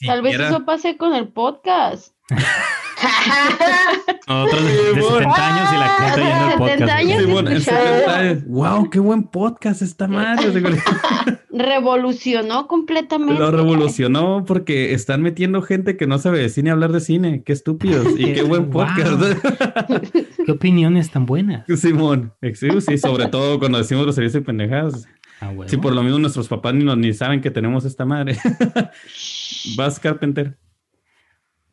[0.06, 2.14] Tal vez eso pase con el podcast.
[4.28, 6.92] Otros de, 70 años y la gente yendo al podcast.
[6.92, 8.46] Años sí, bueno, 70 años.
[8.46, 10.52] Wow, qué buen podcast esta madre.
[11.52, 13.40] revolucionó completamente.
[13.40, 17.44] Lo revolucionó porque están metiendo gente que no sabe de cine hablar de cine.
[17.44, 18.08] Qué estúpidos.
[18.18, 19.22] Y qué buen podcast.
[20.46, 21.66] qué opiniones tan buenas.
[21.80, 25.08] Simón, sí, sí, sobre todo cuando decimos los servicios y pendejadas.
[25.40, 25.70] Ah, bueno.
[25.70, 28.38] Sí, por lo mismo nuestros papás ni, ni saben que tenemos esta madre.
[29.78, 30.58] Vas, Carpenter.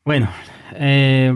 [0.04, 0.28] Bueno,
[0.74, 1.32] eh,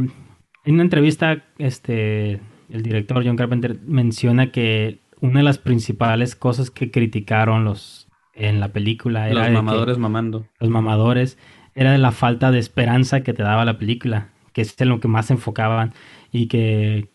[0.65, 6.71] en una entrevista, este, el director John Carpenter menciona que una de las principales cosas
[6.71, 10.47] que criticaron los en la película era los mamadores mamando.
[10.61, 11.39] Los mamadores
[11.75, 15.01] era de la falta de esperanza que te daba la película, que es en lo
[15.01, 15.93] que más se enfocaban
[16.31, 17.09] y que,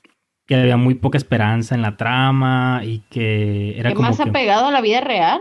[0.48, 4.72] que había muy poca esperanza en la trama y que era como más apegado a
[4.72, 5.40] la vida real.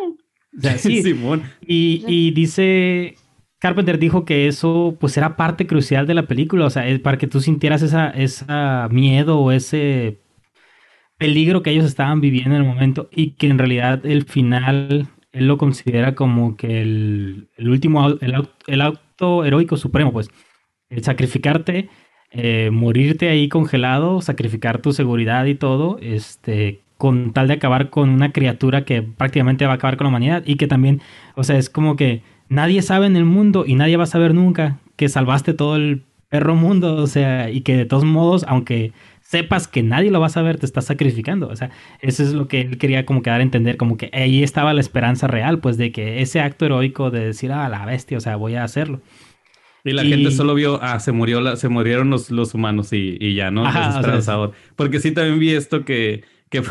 [0.77, 1.43] sí, Simón.
[1.67, 3.17] Y, y dice
[3.63, 7.29] Carpenter dijo que eso pues era parte crucial de la película, o sea, para que
[7.29, 10.19] tú sintieras esa, esa miedo o ese
[11.17, 15.47] peligro que ellos estaban viviendo en el momento y que en realidad el final él
[15.47, 20.29] lo considera como que el, último, el, el, acto heroico supremo, pues,
[20.91, 21.89] el sacrificarte,
[22.33, 28.09] eh, morirte ahí congelado, sacrificar tu seguridad y todo, este, con tal de acabar con
[28.09, 31.01] una criatura que prácticamente va a acabar con la humanidad y que también,
[31.37, 34.35] o sea, es como que nadie sabe en el mundo y nadie va a saber
[34.35, 38.93] nunca que salvaste todo el perro mundo, o sea, y que de todos modos, aunque
[39.23, 41.49] sepas que nadie lo va a saber, te estás sacrificando.
[41.49, 44.11] O sea, eso es lo que él quería como que dar a entender, como que
[44.13, 47.87] ahí estaba la esperanza real, pues de que ese acto heroico de decir, ah, la
[47.87, 49.01] bestia, o sea, voy a hacerlo.
[49.85, 53.17] Y la gente solo vio, ah, se murió la, se murieron los, los humanos y,
[53.19, 53.65] y ya, ¿no?
[54.77, 56.63] Porque sí también vi esto que, que,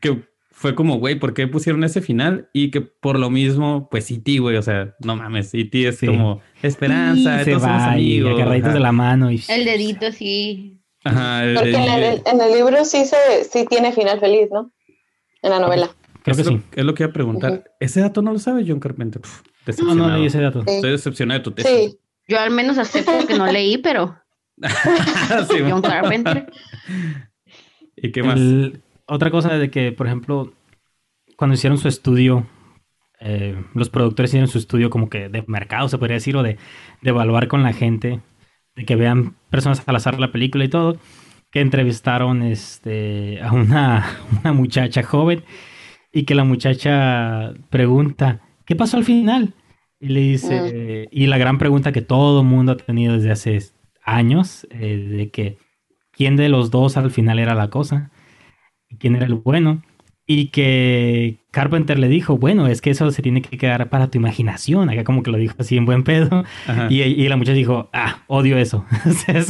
[0.00, 0.22] que
[0.64, 2.48] fue como, güey, ¿por qué pusieron ese final?
[2.54, 6.40] Y que por lo mismo, pues ti, güey, o sea, no mames, ti es como
[6.62, 8.40] esperanza, se va, amigos.
[8.40, 9.30] Y de la mano.
[9.30, 9.42] Y...
[9.48, 10.80] El dedito, sí.
[11.02, 14.72] Porque en, el, libro sí, se, sí tiene final feliz, ¿no?
[15.42, 15.90] En la novela.
[16.22, 16.62] Creo que sí.
[16.74, 17.64] es lo que iba a preguntar.
[17.78, 19.20] ¿Ese dato no lo sabe John Carpenter?
[19.84, 20.62] no, no leí ese dato.
[20.66, 21.90] Estoy decepcionado de tu tesis.
[21.90, 21.98] Sí.
[22.26, 24.16] Yo al menos acepto que no leí, pero...
[25.50, 26.50] John Carpenter.
[27.96, 28.40] ¿Y qué más?
[29.06, 30.52] Otra cosa de que, por ejemplo,
[31.36, 32.46] cuando hicieron su estudio,
[33.20, 36.58] eh, los productores hicieron su estudio como que de mercado, se podría decir, o de,
[37.02, 38.20] de evaluar con la gente
[38.76, 40.98] de que vean personas al azar la película y todo,
[41.50, 44.04] que entrevistaron este, a una,
[44.52, 45.44] muchacha joven
[46.12, 49.54] y que la muchacha pregunta, ¿qué pasó al final?
[50.00, 53.58] Y le dice, y la gran pregunta que todo el mundo ha tenido desde hace
[54.04, 55.56] años, eh, de que
[56.10, 58.10] quién de los dos al final era la cosa,
[58.98, 59.82] quién era el bueno.
[60.26, 64.16] Y que Carpenter le dijo, bueno, es que eso se tiene que quedar para tu
[64.16, 64.88] imaginación.
[64.88, 66.44] Acá como que lo dijo así en buen pedo.
[66.88, 68.86] Y, y, la muchacha dijo, ah, odio eso.
[69.26, 69.42] sería,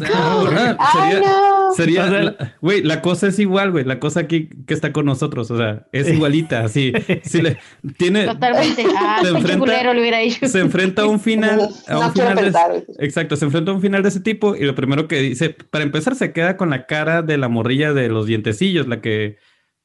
[2.61, 3.85] güey, la, cosa es igual, güey.
[3.85, 6.93] La cosa aquí que está con nosotros, o sea, es igualita, así.
[7.23, 7.59] Si le,
[7.97, 8.85] tiene, Totalmente.
[8.97, 10.47] Ah, se enfrenta, le hubiera dicho.
[10.47, 11.69] Se enfrenta a un final.
[11.89, 14.75] A un final de, exacto, se enfrenta a un final de ese tipo y lo
[14.75, 18.27] primero que dice, para empezar, se queda con la cara de la morrilla de los
[18.27, 19.37] dientecillos, la que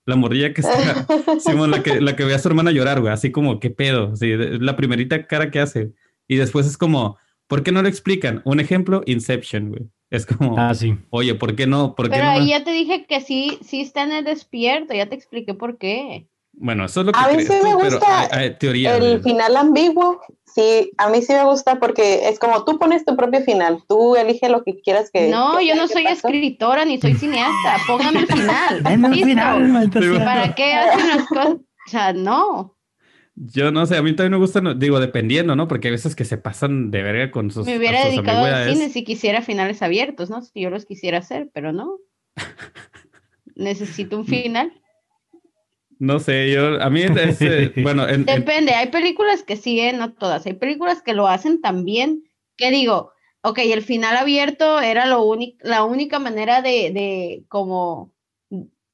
[0.06, 1.06] la morrilla que está,
[1.40, 4.16] Simón, la que, la que ve a su hermana llorar, güey, así como, ¿qué pedo?
[4.16, 5.94] Sí, la primerita cara que hace.
[6.28, 7.18] Y después es como,
[7.50, 8.42] ¿por qué no lo explican?
[8.46, 9.82] Un ejemplo, Inception, güey.
[10.10, 10.96] Es como, ah, sí.
[11.10, 11.94] oye, ¿por qué no?
[11.96, 15.16] ¿Por Pero ahí ya te dije que sí, sí está en el despierto, ya te
[15.16, 16.28] expliqué por qué.
[16.54, 20.20] Bueno, eso es lo que A mí sí me gusta el final ambiguo.
[20.46, 24.16] Sí, a mí sí me gusta porque es como tú pones tu propio final, tú
[24.16, 25.30] eliges lo que quieras que.
[25.30, 27.78] No, yo no soy escritora ni soy cineasta.
[27.88, 28.84] Póngame el final.
[29.14, 31.54] final ¿Para qué hacen las cosas?
[31.54, 32.76] O sea, no.
[33.42, 35.70] Yo no sé, a mí también me gusta, digo, dependiendo, ¿no?
[35.70, 37.66] Porque hay veces que se pasan de verga con sus.
[37.66, 40.42] Me hubiera dedicado al cine si quisiera finales abiertos, ¿no?
[40.42, 42.00] Si yo los quisiera hacer, pero no.
[43.56, 44.74] Necesito un final.
[46.00, 48.06] No sé, yo, a mí, es, eh, bueno.
[48.08, 49.94] Depende, hay películas que sí, ¿eh?
[49.94, 50.46] no todas.
[50.46, 52.24] Hay películas que lo hacen también.
[52.58, 58.12] Que digo, ok, el final abierto era lo la única manera de, de como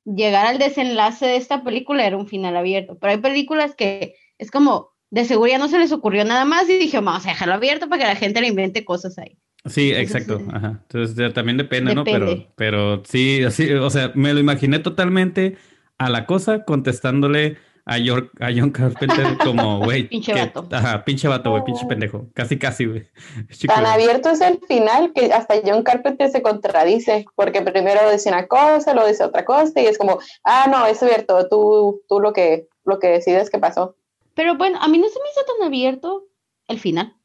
[0.03, 2.95] llegar al desenlace de esta película, era un final abierto.
[2.99, 6.77] Pero hay películas que es como, de seguridad no se les ocurrió nada más y
[6.77, 9.37] dije, vamos a dejarlo abierto para que la gente le invente cosas ahí.
[9.65, 10.41] Sí, exacto.
[10.51, 10.81] Ajá.
[10.83, 12.03] Entonces también depende, ¿no?
[12.03, 15.57] Pero, pero sí, así, o sea, me lo imaginé totalmente
[15.97, 20.07] a la cosa contestándole a, York, a John Carpenter como, güey.
[20.07, 20.67] pinche vato.
[20.71, 22.27] Ajá, pinche vato, güey, pinche pendejo.
[22.33, 23.07] Casi, casi, güey.
[23.67, 28.47] Tan abierto es el final que hasta John Carpenter se contradice, porque primero dice una
[28.47, 32.33] cosa, luego dice otra cosa, y es como, ah, no, es abierto, tú, tú lo,
[32.33, 33.95] que, lo que decides que pasó.
[34.35, 36.27] Pero bueno, a mí no se me hizo tan abierto
[36.67, 37.15] el final.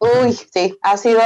[0.00, 1.20] Uy, sí, ha sido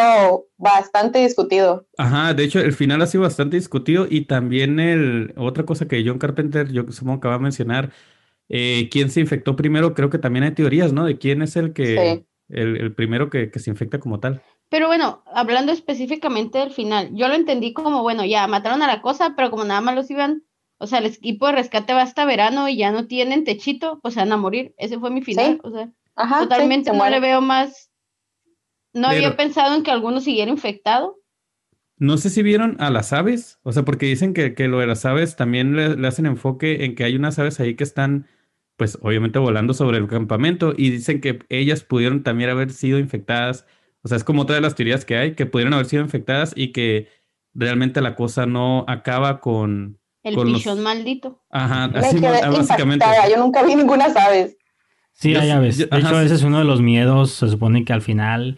[0.56, 1.86] bastante discutido.
[1.96, 6.02] Ajá, de hecho, el final ha sido bastante discutido y también el otra cosa que
[6.04, 7.92] John Carpenter, yo supongo que va a mencionar,
[8.48, 11.04] eh, quién se infectó primero, creo que también hay teorías, ¿no?
[11.04, 14.42] De quién es el que, el, primero que, se infecta como tal.
[14.70, 19.02] Pero bueno, hablando específicamente del final, yo lo entendí como, bueno, ya mataron a la
[19.02, 20.42] cosa, pero como nada más los iban,
[20.84, 24.14] o sea, el equipo de rescate va hasta verano y ya no tienen techito, pues
[24.14, 24.74] se van a morir.
[24.76, 25.58] Ese fue mi final.
[25.64, 25.90] O sea,
[26.40, 27.90] totalmente no le veo más.
[28.92, 31.16] No había pensado en que alguno siguiera infectado.
[31.96, 35.06] No sé si vieron a las aves, o sea, porque dicen que, lo de las
[35.06, 38.26] aves también le, hacen enfoque en que hay unas aves ahí que están,
[38.76, 43.64] pues obviamente volando sobre el campamento y dicen que ellas pudieron también haber sido infectadas.
[44.02, 46.52] O sea, es como otra de las teorías que hay, que pudieron haber sido infectadas
[46.54, 47.08] y que
[47.54, 49.98] realmente la cosa no acaba con...
[50.24, 51.42] El pichón maldito.
[51.50, 53.04] Ajá, así básicamente.
[53.30, 54.56] Yo nunca vi ninguna aves.
[55.12, 55.78] Sí, hay aves.
[55.78, 58.56] de hecho, ese es uno de los miedos, se supone que al final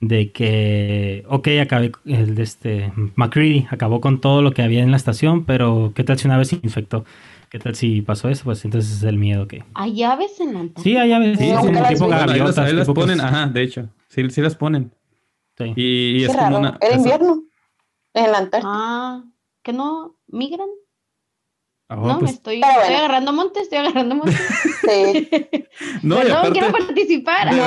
[0.00, 4.90] de que, ok, acabé, el de este, McCready acabó con todo lo que había en
[4.90, 7.04] la estación, pero ¿qué tal si una vez se infectó?
[7.50, 8.44] ¿Qué tal si pasó eso?
[8.44, 9.64] Pues entonces es el miedo que...
[9.74, 10.84] ¿Hay aves en la Antártida?
[10.84, 12.58] Sí, hay aves, sí, sí, tipo gaviotas.
[12.58, 14.92] Ahí las, ponen, ajá, de hecho, sí, sí las ponen.
[15.56, 15.72] Sí.
[15.74, 16.78] Y, es como una...
[16.80, 17.44] Era invierno
[18.12, 18.70] en la Antártida.
[18.72, 19.24] Ah,
[19.62, 20.68] ¿que no migran?
[21.90, 24.38] No, pues, estoy, estoy, agarrando montes, estoy agarrando montes.
[24.82, 25.28] Sí.
[26.02, 26.20] no,
[26.52, 27.48] quiero participar.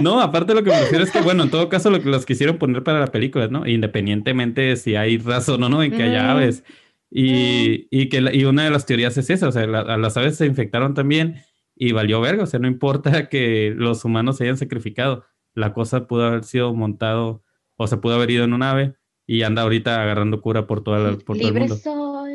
[0.00, 2.24] No, aparte lo que me refiero es que, bueno, en todo caso lo que los
[2.24, 3.66] quisieron poner para la película, ¿no?
[3.66, 6.62] Independientemente si hay razón o no en que haya aves.
[7.10, 10.46] Y, y, que y una de las teorías es esa, o sea, las aves se
[10.46, 11.42] infectaron también
[11.76, 15.24] y valió verga, o sea, no importa que los humanos se hayan sacrificado,
[15.54, 17.42] la cosa pudo haber sido montado
[17.76, 18.94] o se pudo haber ido en un ave
[19.26, 21.76] y anda ahorita agarrando cura por, toda la, por todo el mundo.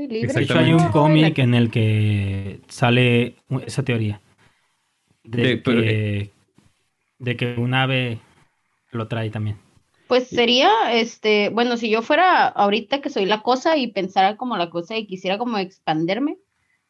[0.09, 3.35] De hecho, hay un cómic en el que sale
[3.65, 4.21] esa teoría.
[5.23, 6.31] De, que,
[7.19, 8.19] de que un ave
[8.91, 9.57] lo trae también.
[10.07, 14.57] Pues sería, este, bueno, si yo fuera ahorita que soy la cosa y pensara como
[14.57, 16.39] la cosa y quisiera como expanderme,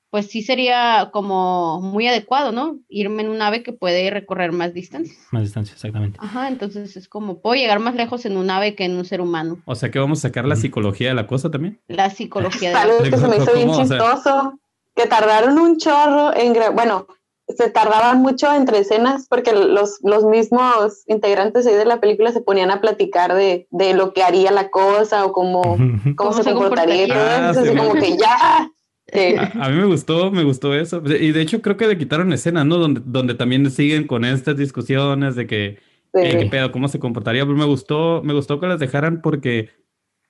[0.09, 2.79] pues sí sería como muy adecuado, ¿no?
[2.89, 5.15] Irme en un ave que puede recorrer más distancia.
[5.31, 6.19] Más distancia, exactamente.
[6.21, 9.21] Ajá, entonces es como, puedo llegar más lejos en un ave que en un ser
[9.21, 9.61] humano.
[9.65, 11.79] O sea que vamos a sacar la psicología de la cosa también.
[11.87, 13.09] La psicología de la cosa.
[13.09, 14.59] que se me hizo bien chistoso,
[14.95, 17.05] que tardaron un chorro en, bueno,
[17.47, 22.41] se tardaban mucho entre escenas porque los, los mismos integrantes ahí de la película se
[22.41, 25.77] ponían a platicar de, de lo que haría la cosa o cómo,
[26.15, 28.71] cómo, se, comportaría y todo ah, así como que ya
[29.59, 31.01] a, mí me gustó, me gustó eso.
[31.05, 32.77] Y de hecho creo que le quitaron escenas, ¿no?
[32.77, 35.79] Donde, donde también siguen con estas discusiones de que,
[36.13, 37.43] qué pedo, cómo se comportaría.
[37.45, 39.69] Pero me gustó, me gustó que las dejaran porque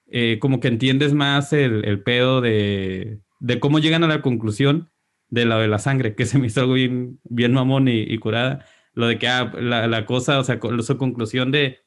[0.07, 4.89] eh, como que entiendes más el, el pedo de, de, cómo llegan a la conclusión
[5.29, 8.65] de la de la sangre, que se me hizo algo bien, bien mamón y, curada.
[8.93, 11.79] Lo de que ah, la, la, cosa, o sea, su conclusión de,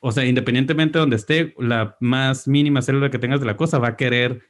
[0.00, 3.78] o sea, independientemente de donde esté, la más mínima célula que tengas de la cosa
[3.78, 4.42] va a querer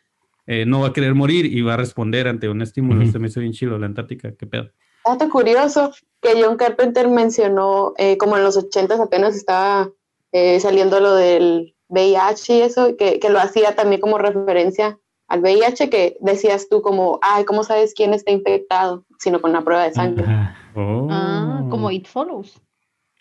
[0.51, 3.03] eh, no va a querer morir y va a responder ante un estímulo.
[3.03, 4.71] Este me hizo bien chido, la Antártica, qué pedo.
[5.05, 5.93] Dato curioso
[6.23, 9.91] que John Carpenter mencionó, eh, como en los 80 apenas estaba
[10.33, 15.41] eh, saliendo lo del VIH y eso, que, que, lo hacía también como referencia al
[15.41, 19.05] VIH, que decías tú como, ay, ¿cómo sabes quién está infectado?
[19.19, 20.25] Sino con una prueba de sangre.
[20.29, 22.59] Ah, como It Follows.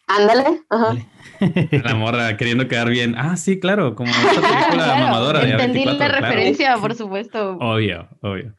[0.07, 0.95] Ándale, ajá.
[1.83, 3.15] La morra queriendo quedar bien.
[3.17, 7.57] Ah, sí, claro, como esta película mamadora de Entendí la referencia, por supuesto.
[7.59, 8.55] Obvio, obvio.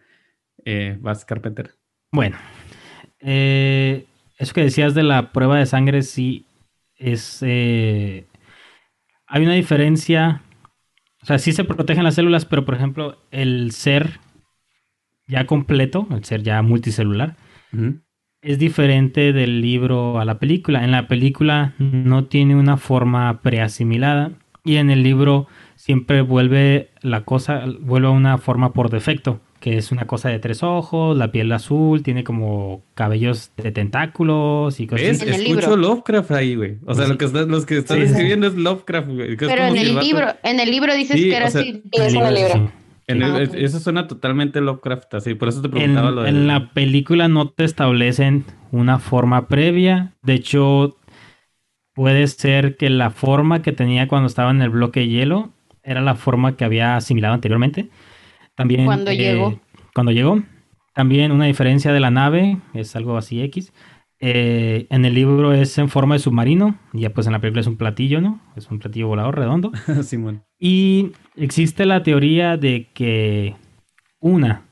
[0.65, 1.75] Eh, ¿Vas, Carpenter?
[2.13, 2.37] Bueno,
[3.21, 6.47] eh, eso que decías de la prueba de sangre, sí,
[6.97, 7.39] es...
[7.43, 8.27] Eh,
[9.27, 10.43] hay una diferencia,
[11.23, 14.21] o sea, sí se protegen las células, pero por ejemplo, el ser
[15.27, 17.37] ya completo, el ser ya multicelular,
[18.49, 20.83] es diferente del libro a la película.
[20.83, 24.33] En la película no tiene una forma preasimilada
[24.65, 25.47] y en el libro
[25.77, 30.39] siempre vuelve la cosa, vuelve a una forma por defecto, que es una cosa de
[30.39, 35.29] tres ojos, la piel azul, tiene como cabellos de tentáculos y cosas así.
[35.29, 36.79] Escucho Lovecraft ahí, güey.
[36.87, 39.37] O sea, lo que los que están escribiendo es Lovecraft, güey.
[39.37, 41.83] Pero en el, libro, en el libro dices que era así.
[41.93, 42.73] es en el libro.
[43.09, 46.29] Ah, eso suena totalmente Lovecraft, así, por eso te preguntaba en, lo de...
[46.29, 50.99] En la película no te establecen una forma previa, de hecho,
[51.95, 55.53] puede ser que la forma que tenía cuando estaba en el bloque de hielo
[55.83, 57.89] era la forma que había asimilado anteriormente.
[58.55, 58.85] También...
[58.85, 59.59] Cuando eh, llegó.
[59.95, 60.43] Cuando llegó.
[60.93, 63.73] También una diferencia de la nave, es algo así X.
[64.21, 67.61] Eh, en el libro es en forma de submarino, y ya pues en la película
[67.61, 68.41] es un platillo, ¿no?
[68.57, 69.73] Es un platillo volador redondo.
[70.03, 70.43] Simón.
[70.59, 73.55] Y existe la teoría de que
[74.21, 74.63] una,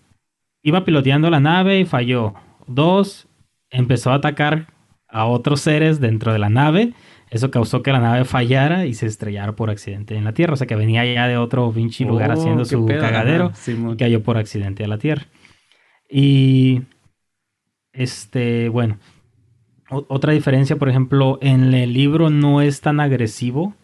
[0.62, 2.34] iba piloteando la nave y falló.
[2.66, 3.28] Dos,
[3.70, 4.66] empezó a atacar
[5.08, 6.92] a otros seres dentro de la nave.
[7.30, 10.54] Eso causó que la nave fallara y se estrellara por accidente en la Tierra.
[10.54, 14.22] O sea que venía ya de otro pinche lugar oh, haciendo su cagadero y cayó
[14.22, 15.26] por accidente a la Tierra.
[16.08, 16.82] Y
[17.92, 18.98] este, bueno,
[19.90, 23.74] otra diferencia, por ejemplo, en el libro no es tan agresivo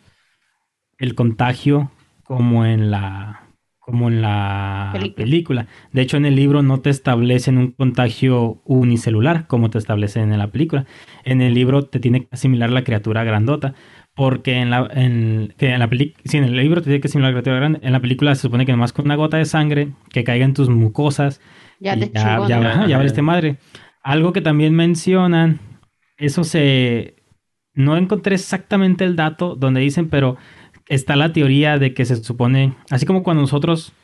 [0.98, 1.90] el contagio
[2.24, 3.38] como en la
[3.78, 5.66] como en la película.
[5.92, 10.38] De hecho, en el libro no te establecen un contagio unicelular como te establecen en
[10.38, 10.86] la película.
[11.24, 13.74] En el libro te tiene que asimilar la criatura grandota.
[14.14, 17.40] Porque en la, en, en la película, en el libro te tiene que asimilar la
[17.40, 17.80] criatura grande.
[17.82, 20.54] En la película se supone que nomás con una gota de sangre que caiga en
[20.54, 21.40] tus mucosas.
[21.80, 23.56] Ya te ya, ya, ya valiste madre.
[24.02, 25.60] Algo que también mencionan,
[26.26, 27.16] eso se.
[27.74, 30.36] No encontré exactamente el dato donde dicen, pero
[30.88, 33.94] está la teoría de que se supone, así como cuando nosotros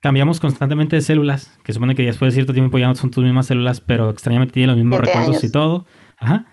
[0.00, 3.24] cambiamos constantemente de células, que supone que después de cierto tiempo ya no son tus
[3.24, 5.86] mismas células, pero extrañamente tienen los mismos recuerdos y todo.
[6.18, 6.46] Ajá.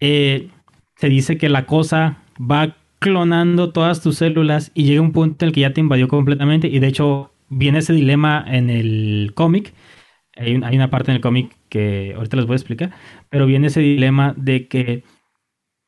[0.00, 0.50] Eh,
[0.96, 5.48] se dice que la cosa va clonando todas tus células y llega un punto en
[5.48, 9.74] el que ya te invadió completamente y de hecho viene ese dilema en el cómic.
[10.36, 12.90] Hay, hay, una parte en el cómic que ahorita les voy a explicar,
[13.30, 15.04] pero viene ese dilema de que,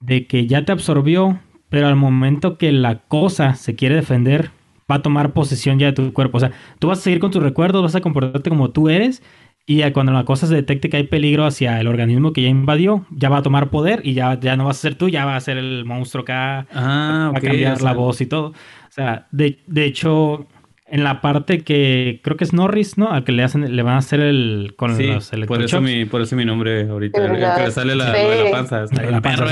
[0.00, 4.50] de que ya te absorbió, pero al momento que la cosa se quiere defender,
[4.90, 6.38] va a tomar posesión ya de tu cuerpo.
[6.38, 9.22] O sea, tú vas a seguir con tus recuerdos, vas a comportarte como tú eres,
[9.66, 13.06] y cuando la cosa se detecte que hay peligro hacia el organismo que ya invadió,
[13.10, 15.36] ya va a tomar poder y ya, ya no vas a ser tú, ya va
[15.36, 18.48] a ser el monstruo que va, ah, a cambiar la voz y todo.
[18.48, 18.54] O
[18.92, 20.48] sea, de, hecho,
[20.90, 23.10] en la parte que creo que es Norris, ¿no?
[23.10, 26.04] Al que le hacen, le van a hacer el con sí, los por eso mi,
[26.04, 28.84] por eso mi nombre ahorita, el, que le sale la, la panza.
[28.92, 29.46] La panza,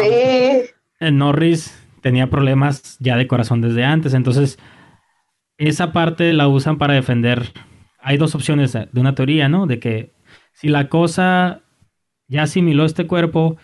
[0.00, 1.12] sí.
[1.12, 4.58] Norris tenía problemas ya de corazón desde antes, entonces
[5.56, 7.52] esa parte la usan para defender.
[8.00, 9.68] Hay dos opciones de una teoría, ¿no?
[9.68, 10.10] De que
[10.52, 11.62] si la cosa
[12.26, 13.56] ya asimiló este cuerpo,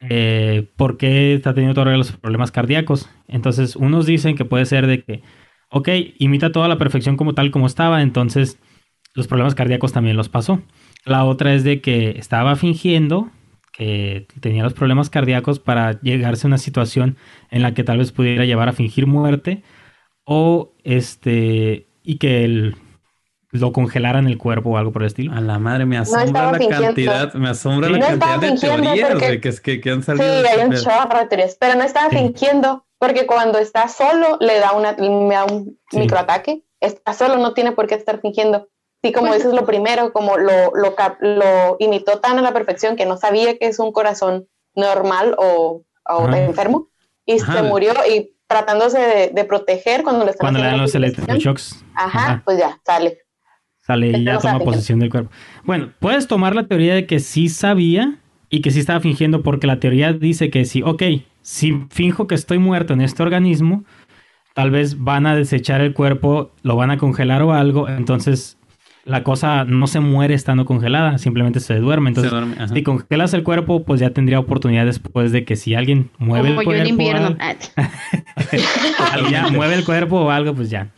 [0.00, 3.08] eh, ¿por qué está teniendo todos los problemas cardíacos?
[3.28, 5.22] Entonces, unos dicen que puede ser de que,
[5.70, 8.58] ok, imita toda la perfección como tal como estaba, entonces
[9.14, 10.60] los problemas cardíacos también los pasó.
[11.04, 13.30] La otra es de que estaba fingiendo
[13.72, 17.16] que tenía los problemas cardíacos para llegarse a una situación
[17.50, 19.62] en la que tal vez pudiera llevar a fingir muerte
[20.24, 22.76] o este y que el,
[23.50, 25.32] lo congelaran el cuerpo o algo por el estilo.
[25.32, 29.90] A la madre, me asombra la cantidad, me asombra la cantidad de teorías que, que,
[29.90, 30.26] han salido.
[30.26, 34.60] Sí, hay un chorro de teorías, pero no estaba fingiendo porque cuando está solo le
[34.60, 36.62] da, una, me da un microataque.
[36.80, 38.68] Está solo, no tiene por qué estar fingiendo.
[39.02, 43.06] Sí, como dices, lo primero, como lo, lo, lo, imitó tan a la perfección que
[43.06, 46.88] no sabía que es un corazón normal o, o enfermo
[47.24, 51.82] y se murió y tratándose de, proteger cuando le están Cuando le dan los electroshocks.
[51.94, 53.18] Ajá, Ajá, pues ya, sale.
[53.78, 55.30] Sale y ya toma posesión del cuerpo.
[55.64, 58.18] Bueno, puedes tomar la teoría de que sí sabía
[58.50, 61.02] y que sí estaba fingiendo porque la teoría dice que sí, ok,
[61.42, 63.84] si finjo que estoy muerto en este organismo,
[64.54, 68.58] tal vez van a desechar el cuerpo, lo van a congelar o algo, entonces
[69.04, 72.10] la cosa no se muere estando congelada, simplemente se duerme.
[72.10, 72.32] Entonces,
[72.72, 76.64] si congelas el cuerpo, pues ya tendría oportunidad después de que si alguien mueve el
[76.64, 76.88] cuerpo.
[76.88, 77.36] invierno.
[79.30, 80.90] ya mueve el cuerpo o algo, pues ya.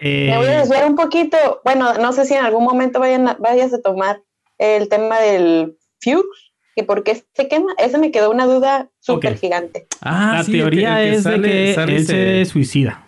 [0.00, 1.36] Me voy a eh, desviar un poquito.
[1.64, 4.20] Bueno, no sé si en algún momento vayan vayas a tomar
[4.58, 6.22] el tema del fugue
[6.78, 7.72] que por qué se quema.
[7.76, 9.88] Esa me quedó una duda súper gigante.
[10.00, 13.04] Ah, la teoría es de que él se suicida.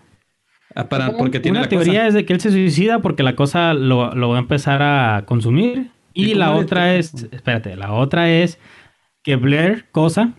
[0.75, 3.73] Ah, para, porque tiene Una teoría es de que él se suicida porque la cosa
[3.73, 5.93] lo, lo va a empezar a consumir.
[6.15, 8.59] Y, la otra es, espérate, la otra es
[9.23, 10.33] que Blair Cosa,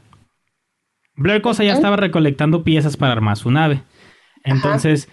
[1.15, 3.82] Blair Cosa ya estaba recolectando piezas para armar su nave.
[4.43, 5.07] Entonces,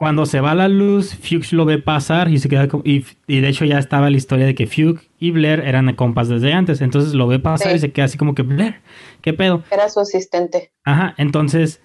[0.00, 3.48] cuando se va la luz, Fuchs lo ve pasar y se queda y, y, de
[3.50, 6.80] hecho ya estaba la historia de que Fuchs y Blair eran compas desde antes.
[6.80, 8.80] Entonces lo ve pasar y se queda así como que Blair,
[9.20, 9.62] ¿qué pedo?
[9.70, 10.72] Era su asistente.
[10.84, 11.82] Ajá, entonces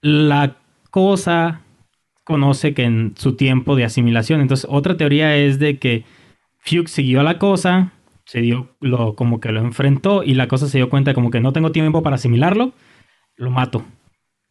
[0.00, 0.56] la
[0.90, 1.60] cosa
[2.24, 4.40] conoce que en su tiempo de asimilación.
[4.40, 6.04] Entonces, otra teoría es de que
[6.56, 7.92] Fuchs siguió a la cosa,
[8.24, 11.40] se dio lo como que lo enfrentó y la cosa se dio cuenta como que
[11.40, 12.72] no tengo tiempo para asimilarlo,
[13.36, 13.84] lo mato.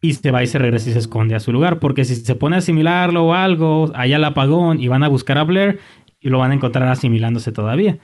[0.02, 1.78] Y se va y se regresa y se esconde a su lugar.
[1.78, 5.38] Porque si se pone a asimilarlo o algo, allá el apagón y van a buscar
[5.38, 5.78] a Blair
[6.20, 7.98] y lo van a encontrar asimilándose todavía.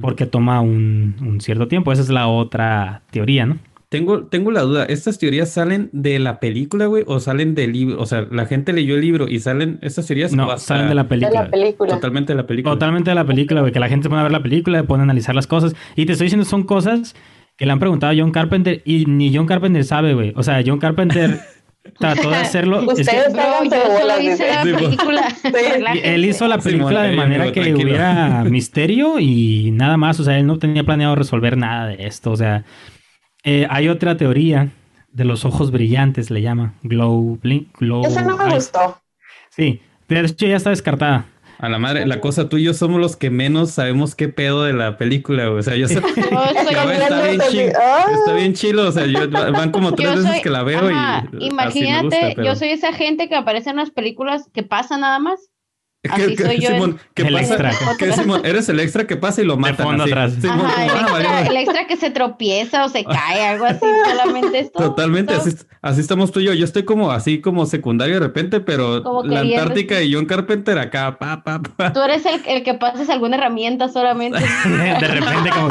[0.00, 1.92] Porque toma un, un cierto tiempo.
[1.92, 3.58] Esa es la otra teoría, ¿no?
[3.92, 7.04] Tengo, tengo la duda, ¿estas teorías salen de la película, güey?
[7.06, 8.00] ¿O salen del libro?
[8.00, 10.32] O sea, la gente leyó el libro y salen estas teorías.
[10.32, 11.50] No, salen de la película.
[11.76, 12.72] Totalmente de la película.
[12.72, 13.70] Totalmente de la película, güey.
[13.70, 15.76] Que la gente se pone a ver la película, pone a analizar las cosas.
[15.94, 17.14] Y te estoy diciendo, son cosas
[17.62, 20.32] que le han preguntado a John Carpenter y ni John Carpenter sabe, güey.
[20.34, 21.38] O sea, John Carpenter
[22.00, 22.84] trató de hacerlo.
[22.84, 25.32] Ustedes la película.
[26.02, 30.18] Él hizo la película de manera que hubiera misterio y nada más.
[30.18, 32.32] O sea, él no tenía planeado resolver nada de esto.
[32.32, 32.64] O sea,
[33.44, 34.70] eh, hay otra teoría
[35.12, 36.74] de los ojos brillantes, le llama.
[36.82, 38.04] Glow, blink, glow.
[38.04, 38.98] Esa no me gustó.
[39.50, 41.26] Sí, de hecho ya está descartada.
[41.62, 44.64] A la madre, la cosa tú y yo somos los que menos sabemos qué pedo
[44.64, 45.60] de la película, güey.
[45.60, 48.88] O sea, yo sé que está, bien chido, está bien chilo.
[48.88, 51.46] O sea, yo, van como tres veces que la veo y.
[51.46, 55.51] Imagínate, yo soy esa gente que aparece en las películas que pasa nada más
[56.10, 57.70] Así soy yo Simón, ¿qué el pasa?
[57.70, 58.12] Extra.
[58.12, 58.40] Simón?
[58.44, 59.86] Eres el extra que pasa y lo matan.
[59.86, 60.32] fondo atrás.
[60.40, 64.58] Simón, Ajá, el, extra, el, extra, que se tropieza o se cae, algo así, solamente
[64.58, 64.80] esto.
[64.80, 65.50] Totalmente, así,
[65.80, 66.54] así, estamos tú y yo.
[66.54, 71.18] Yo estoy como así como secundario de repente, pero la Antártica y John Carpenter acá,
[71.18, 71.92] pa, pa, pa.
[71.92, 74.40] Tú eres el, el que pasas alguna herramienta solamente.
[74.64, 75.68] de repente como.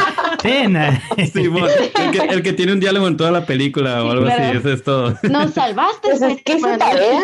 [1.34, 1.69] Simón,
[1.99, 4.71] el que, el que tiene un diálogo en toda la película o algo así, eso
[4.71, 5.13] es todo.
[5.23, 6.07] Nos salvaste.
[6.07, 7.19] Pues es que se tarea.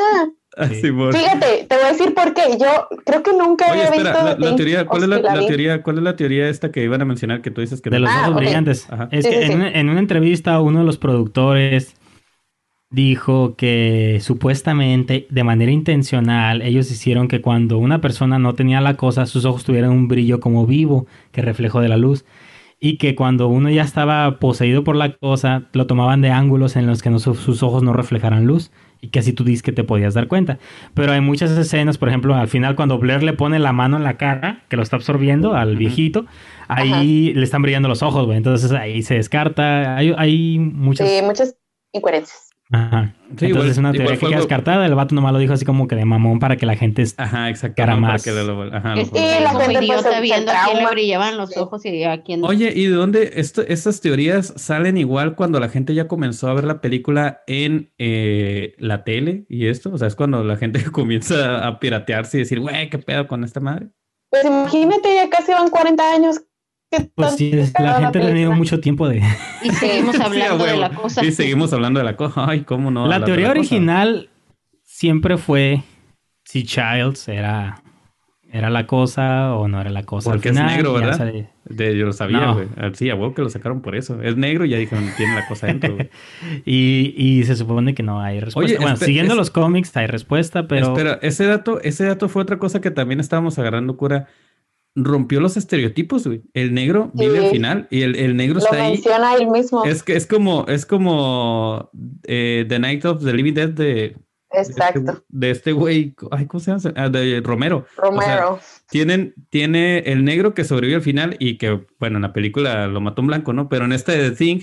[0.60, 2.58] Ah, Fíjate, te voy a decir por qué.
[2.60, 4.04] Yo creo que nunca había visto.
[4.04, 5.84] La, teoría, ¿cuál es la, teoría?
[5.84, 8.10] ¿Cuál es la teoría esta que iban a mencionar que tú dices que de los
[8.10, 8.88] ojos ah, brillantes?
[9.12, 11.96] Es que en, en, una entrevista uno de los productores
[12.90, 18.96] dijo que supuestamente de manera intencional ellos hicieron que cuando una persona no tenía la
[18.96, 22.24] cosa sus ojos tuvieran un brillo como vivo que reflejó de la luz
[22.80, 26.88] y que cuando uno ya estaba poseído por la cosa lo tomaban de ángulos en
[26.88, 28.72] los que sus ojos no reflejaran luz
[29.02, 30.60] y que así tú dices que te podías dar cuenta.
[30.94, 34.04] Pero hay muchas escenas, por ejemplo, al final cuando Blair le pone la mano en
[34.04, 36.26] la cara, que lo está absorbiendo al viejito,
[36.68, 38.38] ahí le están brillando los ojos, güey.
[38.38, 39.96] Entonces ahí se descarta.
[39.96, 41.08] Hay, hay muchas...
[41.08, 41.56] Sí, muchas
[41.94, 42.47] incoherencias.
[42.70, 43.14] Ajá.
[43.30, 44.86] Entonces es una teoría que queda descartada.
[44.86, 47.50] El vato nomás lo dijo así como que de mamón para que la gente Ajá,
[47.50, 47.86] exacto.
[47.98, 48.24] más.
[48.24, 51.86] Que lo, ajá, es que la gente pues, viendo a quién le brillaban los ojos
[51.86, 55.94] y a quién Oye, ¿y de dónde esto, estas teorías salen igual cuando la gente
[55.94, 59.92] ya comenzó a ver la película en eh, la tele y esto?
[59.94, 63.44] O sea, es cuando la gente comienza a piratearse y decir, güey, ¿qué pedo con
[63.44, 63.90] esta madre?
[64.30, 66.42] Pues imagínate, ya casi van 40 años
[67.16, 69.22] pues sí, la gente ha tenido mucho tiempo de...
[69.64, 71.26] Y seguimos hablando de la cosa.
[71.26, 72.50] Y seguimos hablando de la cosa.
[72.50, 73.08] Ay, cómo no.
[73.08, 74.30] La, teoría original
[74.84, 75.84] siempre fue
[76.46, 77.82] si Childs era,
[78.50, 80.32] era la cosa o no era la cosa.
[80.32, 81.34] Porque es negro, ¿verdad?
[81.66, 82.68] yo lo sabía, güey.
[82.78, 84.22] Ah, sí, a huevo que lo sacaron por eso.
[84.22, 86.10] Es negro y ya dijeron, tiene la cosa dentro, güey.
[86.66, 88.80] y, y se supone que no hay respuesta.
[88.80, 90.88] bueno, siguiendo los cómics hay respuesta, pero...
[90.88, 94.28] Espera, ese dato, ese dato fue otra cosa que también estábamos agarrando cura
[94.98, 96.42] rompió los estereotipos, güey.
[96.54, 98.94] El negro vive al final y el, el negro está ahí.
[98.94, 99.86] menciona él mismo.
[99.86, 101.92] Es que es como, es como
[102.24, 104.18] eh, The Night of the Living Dead de.
[104.50, 105.24] Exacto.
[105.28, 106.94] De este güey, ay, ¿cómo se llama?
[106.96, 107.86] Ah, de Romero.
[107.98, 108.60] Romero.
[108.90, 113.02] tienen, tiene el negro que sobrevive al final y que, bueno, en la película lo
[113.02, 113.70] mató un blanco, ¿no?
[113.70, 114.62] Pero en este The Thing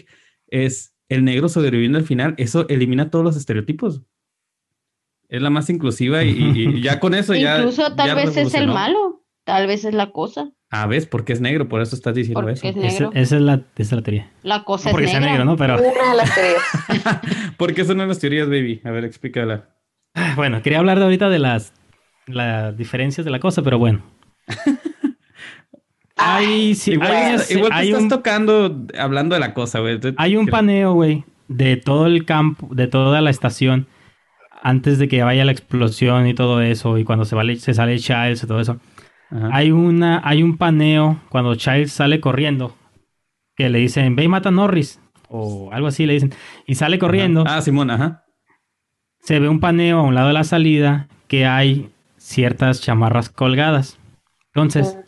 [0.49, 2.35] es el negro sobreviviendo al final.
[2.39, 4.03] Eso elimina todos los estereotipos.
[5.29, 7.59] Es la más inclusiva y, ya con eso ya.
[7.59, 9.24] Incluso tal vez es el malo.
[9.45, 10.51] Tal vez es la cosa.
[10.71, 11.07] Ah, ¿ves?
[11.07, 12.67] Porque es negro, por eso estás diciendo eso.
[12.67, 13.37] Es esa, es la, esa,
[13.77, 14.31] es la, teoría.
[14.43, 15.29] La cosa porque es negra.
[15.29, 15.57] Sea negro, ¿no?
[15.57, 15.75] Pero...
[15.75, 17.53] Una de las teorías.
[17.59, 18.81] ¿Por qué son las teorías, baby?
[18.85, 19.69] A ver, explícala.
[20.35, 21.75] Bueno, quería hablar de ahorita de las,
[22.27, 24.03] las diferencias de la cosa, pero bueno.
[26.17, 30.01] hay, sí, igual, hay, igual te estás tocando hablando de la cosa, güey.
[30.17, 33.87] Hay un paneo, güey, de todo el campo, de toda la estación,
[34.63, 37.99] antes de que vaya la explosión y todo eso, y cuando se, vale, se sale
[37.99, 38.81] Childs y todo eso
[39.51, 42.77] hay, una, hay un paneo cuando Child sale corriendo
[43.57, 45.01] que le dicen, ve y mata a Norris.
[45.29, 46.33] O algo así le dicen.
[46.67, 47.45] Y sale corriendo.
[47.47, 48.25] Ah, Simón, ajá.
[49.21, 53.99] Se ve un paneo a un lado de la salida que hay ciertas chamarras colgadas.
[54.55, 54.99] Entonces,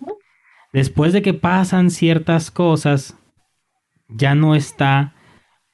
[0.72, 3.16] después de que pasan ciertas cosas,
[4.09, 5.14] ya no está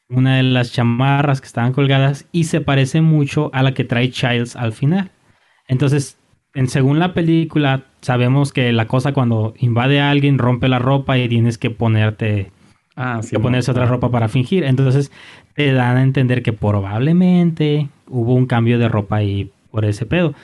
[0.08, 4.10] una de las chamarras que estaban colgadas y se parece mucho a la que trae
[4.10, 5.10] Childs al final.
[5.68, 6.18] Entonces,
[6.54, 11.18] en, según la película, sabemos que la cosa cuando invade a alguien rompe la ropa
[11.18, 12.50] y tienes que ponerte
[12.96, 14.64] ah, que ponerse otra ropa para fingir.
[14.64, 15.10] Entonces
[15.54, 20.34] te dan a entender que probablemente hubo un cambio de ropa ahí por ese pedo.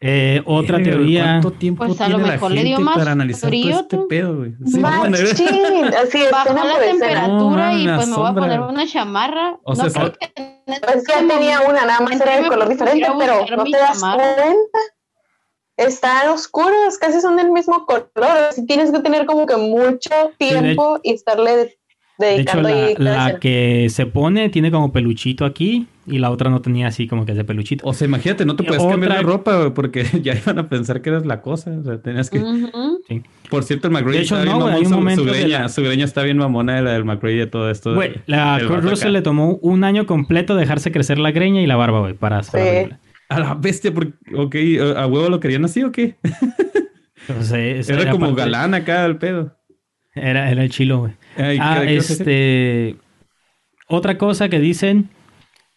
[0.00, 1.24] Eh, otra teoría.
[1.24, 4.54] ¿Cuánto tiempo pues a lo mejor le dio más para analizar todo este pedo, güey?
[4.64, 9.58] Sí, bueno, así es, Bajó la temperatura y pues me voy a poner una chamarra.
[9.64, 10.62] O sea, no, que...
[10.66, 14.78] pues ya tenía una, nada más era de color diferente, pero no te das cuenta
[15.78, 18.10] están oscuros, casi son del mismo color.
[18.50, 21.78] Así tienes que tener como que mucho tiempo y estarle
[22.18, 26.50] dedicando de hecho, la, la que se pone tiene como peluchito aquí y la otra
[26.50, 27.86] no tenía así como que ese peluchito.
[27.86, 31.10] O sea, imagínate, no te puedes cambiar de ropa porque ya iban a pensar que
[31.10, 31.70] eras la cosa.
[31.70, 32.42] O sea, tenías que.
[33.06, 33.22] sí.
[33.48, 36.38] Por cierto, el McGrady está bien hay un momento su, greña, su greña está bien
[36.38, 37.94] mamona la del McGrady de todo esto.
[37.94, 41.76] Güey, la Kurt Russell le tomó un año completo dejarse crecer la greña y la
[41.76, 42.58] barba, güey, para, sí.
[43.28, 44.56] A la bestia, porque, ok,
[44.96, 46.16] ¿a huevo lo querían así o qué?
[47.88, 49.56] era, como galán acá el pedo.
[50.14, 51.12] Era, era el chilo, güey.
[51.60, 52.96] ah, este.
[53.86, 55.10] Otra cosa que dicen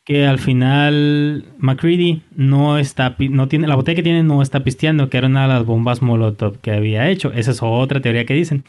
[0.03, 5.09] que al final McCready no está, no tiene, la botella que tiene no está pisteando,
[5.09, 7.31] que era una de las bombas Molotov que había hecho.
[7.33, 8.63] Esa es otra teoría que dicen.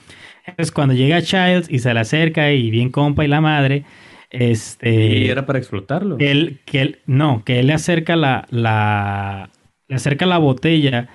[0.56, 3.84] Es cuando llega Childs y se le acerca y bien compa y la madre,
[4.32, 5.18] este...
[5.18, 6.16] Y era para explotarlo.
[6.16, 9.50] Que él, que él, no, que él le acerca la, la,
[9.88, 11.08] le acerca la botella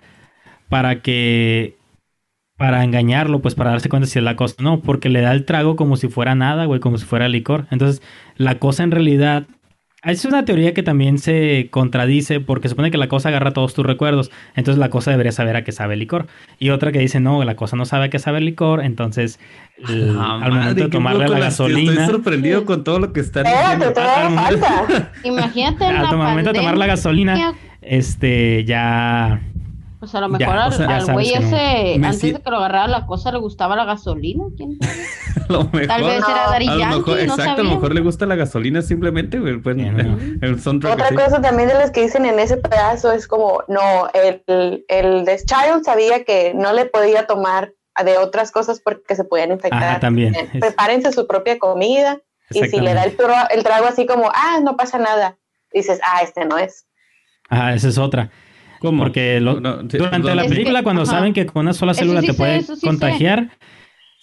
[0.69, 1.75] para que
[2.57, 4.55] para engañarlo, pues para darse cuenta si es la cosa.
[4.59, 7.67] No, porque le da el trago como si fuera nada, güey, como si fuera licor.
[7.69, 8.01] Entonces,
[8.35, 9.45] la cosa en realidad
[10.03, 13.85] es una teoría que también se contradice porque supone que la cosa agarra todos tus
[13.85, 16.27] recuerdos, entonces la cosa debería saber a qué sabe el licor.
[16.59, 19.39] Y otra que dice, no, la cosa no sabe a qué sabe el licor, entonces
[19.83, 21.91] ah, al momento de tomarle la gasolina...
[21.91, 23.93] Estoy sorprendido con todo lo que está diciendo.
[25.23, 29.41] Imagínate Al momento de tomar la gasolina, este, ya
[29.99, 33.39] pues a lo mejor al, güey ese, antes de que lo agarrara la cosa, le
[33.39, 34.43] gustaba la gasolina.
[34.55, 34.77] ¿Quién
[35.49, 38.81] lo mejor, Tal vez era Dari Yankee, Exacto, a lo mejor le gusta la gasolina
[38.81, 39.57] simplemente, güey.
[39.57, 39.77] Pues,
[40.67, 45.25] Otra cosa también de las que dicen en ese pedazo es como, no, el, el
[45.25, 47.73] de Child sabía que no le podía tomar
[48.03, 49.83] de otras cosas porque se podían infectar.
[49.83, 50.35] Ajá, también.
[50.35, 52.19] Eh, prepárense su propia comida
[52.51, 53.17] y si le da el,
[53.51, 55.37] el trago así como, ah, no pasa nada,
[55.73, 56.85] dices, ah, este no es.
[57.49, 58.29] Ah, esa es otra.
[58.79, 59.03] ¿Cómo?
[59.03, 63.51] Porque durante la película, cuando saben que con una sola célula te puede contagiar,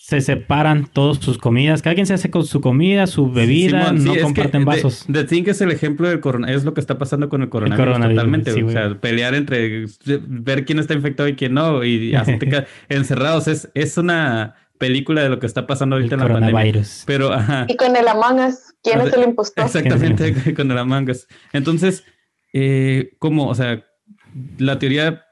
[0.05, 1.81] se separan todas sus comidas.
[1.81, 5.07] Cada quien se hace con su comida, su bebida, no comparten vasos.
[5.11, 8.11] The, Thing es el ejemplo del coronavirus, es lo que está pasando con el coronavirus,
[8.11, 8.63] totalmente.
[8.63, 13.49] o sea, pelear entre ver quién está infectado y quién no, y así te encerrados.
[13.49, 16.83] Es, es una película de lo que está pasando ahorita en la pandemia.
[17.07, 17.65] Pero, ajá.
[17.67, 19.65] Y con el Among Us, ¿quién es el impostor?
[19.65, 21.27] Exactamente, con el Among Us.
[21.55, 22.05] Entonces,
[22.53, 23.49] eh, ¿cómo?
[23.49, 23.83] O sea,
[24.59, 25.25] la teoría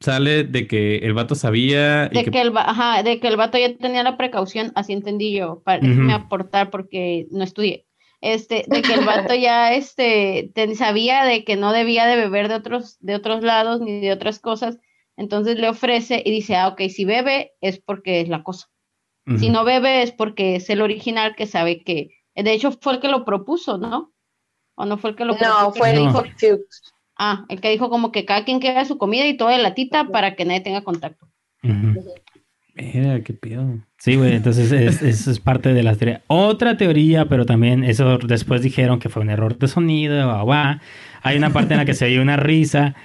[0.00, 2.08] sale de que el vato sabía.
[2.08, 5.62] De que, el, ajá, de que el vato ya tenía la precaución, así entendí yo,
[5.64, 5.82] para
[6.14, 7.86] aportar porque no estudié.
[8.20, 12.54] Este, de que el vato ya este, sabía de que no debía de beber de
[12.54, 14.78] otros, de otros lados ni de otras cosas,
[15.16, 18.68] entonces le ofrece y dice, ah, ok, si bebe es porque es la cosa.
[19.38, 23.00] Si no bebe es porque es el original que sabe que, de hecho fue el
[23.00, 24.12] que lo propuso, ¿no?
[24.74, 25.62] ¿O no fue el que lo propuso?
[25.62, 26.24] No, fue el hijo
[27.24, 30.34] Ah, el que dijo como que cada quien queda su comida y toda latita para
[30.34, 31.28] que nadie tenga contacto.
[31.62, 33.78] Mira, qué pedo.
[33.96, 36.22] Sí, güey, entonces eso es parte de la teoría.
[36.26, 40.34] Otra teoría, pero también eso después dijeron que fue un error de sonido,
[41.22, 42.96] Hay una parte en la que se oye una risa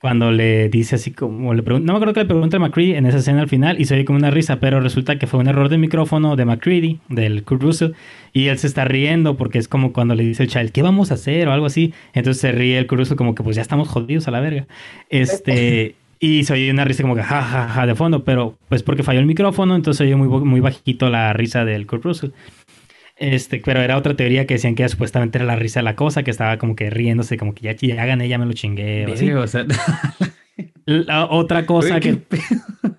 [0.00, 2.94] cuando le dice así como le pregunta, no me acuerdo que le pregunta a McCready
[2.94, 5.40] en esa escena al final y se oye como una risa, pero resulta que fue
[5.40, 7.92] un error de micrófono de McCready, del Kurt Russell,
[8.32, 11.10] y él se está riendo porque es como cuando le dice el child, ¿qué vamos
[11.10, 11.48] a hacer?
[11.48, 14.28] o algo así, entonces se ríe el Kurt Russell como que pues ya estamos jodidos
[14.28, 14.66] a la verga.
[15.08, 19.02] Este, y se oye una risa como que ja, ja, de fondo, pero pues porque
[19.02, 22.30] falló el micrófono, entonces se oye muy, muy bajito la risa del Kurt Russell.
[23.18, 26.22] Este, pero era otra teoría que decían que supuestamente era la risa de la cosa,
[26.22, 29.06] que estaba como que riéndose, como que ya, ya gané, ya me lo chingué.
[29.06, 29.32] O, así.
[29.32, 29.66] o sea...
[30.86, 32.22] la, otra cosa que.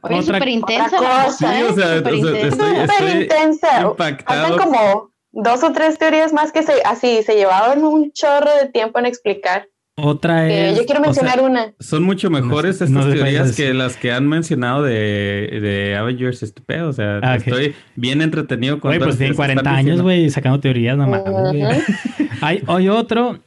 [0.02, 2.98] Oye, otra súper intensa cosa, sí, o sea, súper intensa.
[2.98, 3.82] Súper intensa.
[3.82, 4.58] Impactado.
[4.58, 9.00] como dos o tres teorías más que se, así se llevaban un chorro de tiempo
[9.00, 9.68] en explicar.
[10.04, 10.78] Otra es.
[10.78, 11.74] yo quiero mencionar una.
[11.80, 16.94] Son mucho mejores estas teorías que las que han mencionado de, de Avengers, este O
[16.94, 21.08] sea, ah, estoy bien entretenido con Güey, pues tienen 40 años, güey, sacando teorías, no
[21.08, 21.84] mames.
[22.42, 23.40] hay, hay otro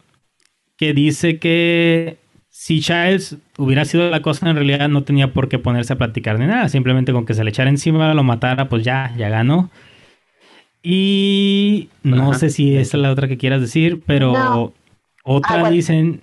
[0.76, 5.58] que dice que si Childs hubiera sido la cosa, en realidad no tenía por qué
[5.58, 6.68] ponerse a platicar ni nada.
[6.68, 9.70] Simplemente con que se le echara encima, lo matara, pues ya, ya ganó.
[10.82, 14.74] Y no sé si esa es la otra que quieras decir, pero
[15.24, 16.20] otra ah, dicen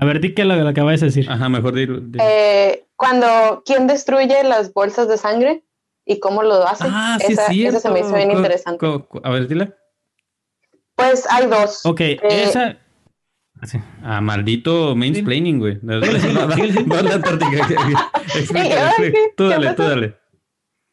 [0.00, 1.30] a ver, di que lo, que acabas de decir.
[1.30, 1.86] Ajá, mejor di.
[2.18, 5.62] Eh, cuando, ¿quién destruye las bolsas de sangre
[6.06, 6.84] y cómo lo hace?
[6.88, 7.66] Ah, sí, sí.
[7.66, 8.86] Esa se me hizo bien interesante.
[9.22, 9.74] A ver, dile.
[10.94, 11.84] Pues hay dos.
[11.84, 12.78] Ok, eh, esa...
[14.02, 15.78] Ah, maldito mansplaining, güey.
[19.36, 20.16] Tú dale, tú dale.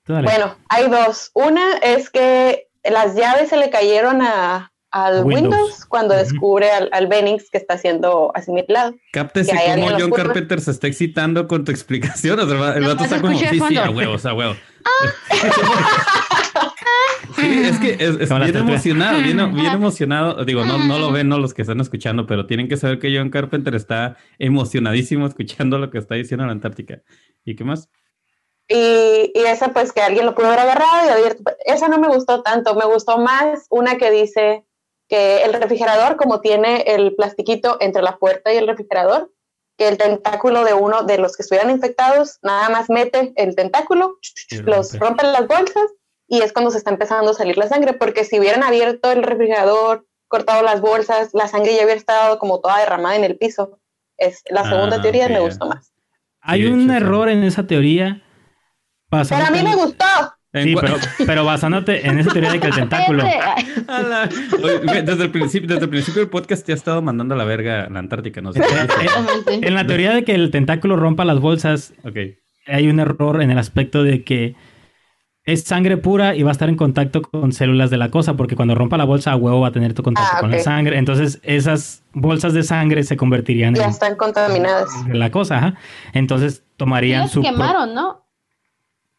[0.05, 1.31] Bueno, hay dos.
[1.33, 7.07] Una es que las llaves se le cayeron a, al Windows, cuando descubre al, al,
[7.07, 8.95] Bennings que está siendo asimilado.
[9.11, 12.39] Cáptese cómo John Carpenter se está excitando con tu explicación.
[12.39, 14.57] O sea, el vato está como, sí, sí, a huevos, a huevos.
[17.35, 20.45] sí, es que es, bien emocionado, bien, bien, emocionado.
[20.45, 23.13] Digo, no, no lo ven no los que están escuchando, pero tienen que saber que
[23.15, 27.01] John Carpenter está emocionadísimo escuchando lo que está diciendo en la Antártica.
[27.43, 27.89] ¿Y qué más?
[28.69, 31.43] Y, y, esa pues que alguien lo pudo haber agarrado y abierto.
[31.65, 34.65] Esa no me gustó tanto, me gustó más una que dice
[35.07, 39.31] que el refrigerador, como tiene el plastiquito entre la puerta y el refrigerador,
[39.77, 44.17] que el tentáculo de uno de los que estuvieran infectados nada más mete el tentáculo,
[44.63, 45.85] los rompe las bolsas
[46.27, 49.23] y es cuando se está empezando a salir la sangre, porque si hubieran abierto el
[49.23, 53.79] refrigerador cortado las bolsas, la sangre ya había estado como toda derramada en el piso.
[54.17, 55.93] Es, la segunda Ah, teoría me gustó más.
[56.41, 58.23] Hay Sí, un error en esa teoría.
[59.09, 60.05] Pero a mí me gustó.
[60.63, 60.95] Sí, pero,
[61.25, 63.23] pero basándote en esa teoría de que el tentáculo.
[63.23, 64.29] La-
[65.03, 67.85] Desde el, principio, desde el principio del podcast te ha estado mandando a la verga
[67.85, 68.59] a la Antártica, no sé.
[68.59, 69.67] Exactamente.
[69.67, 71.93] En la teoría de que el tentáculo rompa las bolsas,
[72.67, 74.55] hay un error en el aspecto de que
[75.45, 78.57] es sangre pura y va a estar en contacto con células de la cosa, porque
[78.57, 80.97] cuando rompa la bolsa a huevo va a tener tu contacto Ah, con la sangre.
[80.97, 84.89] Entonces, esas bolsas de sangre se convertirían Ya en, están contaminadas.
[85.07, 85.57] en la cosa.
[85.57, 85.75] ajá.
[86.11, 87.41] Entonces, tomarían las su.
[87.41, 88.26] quemaron, ¿no?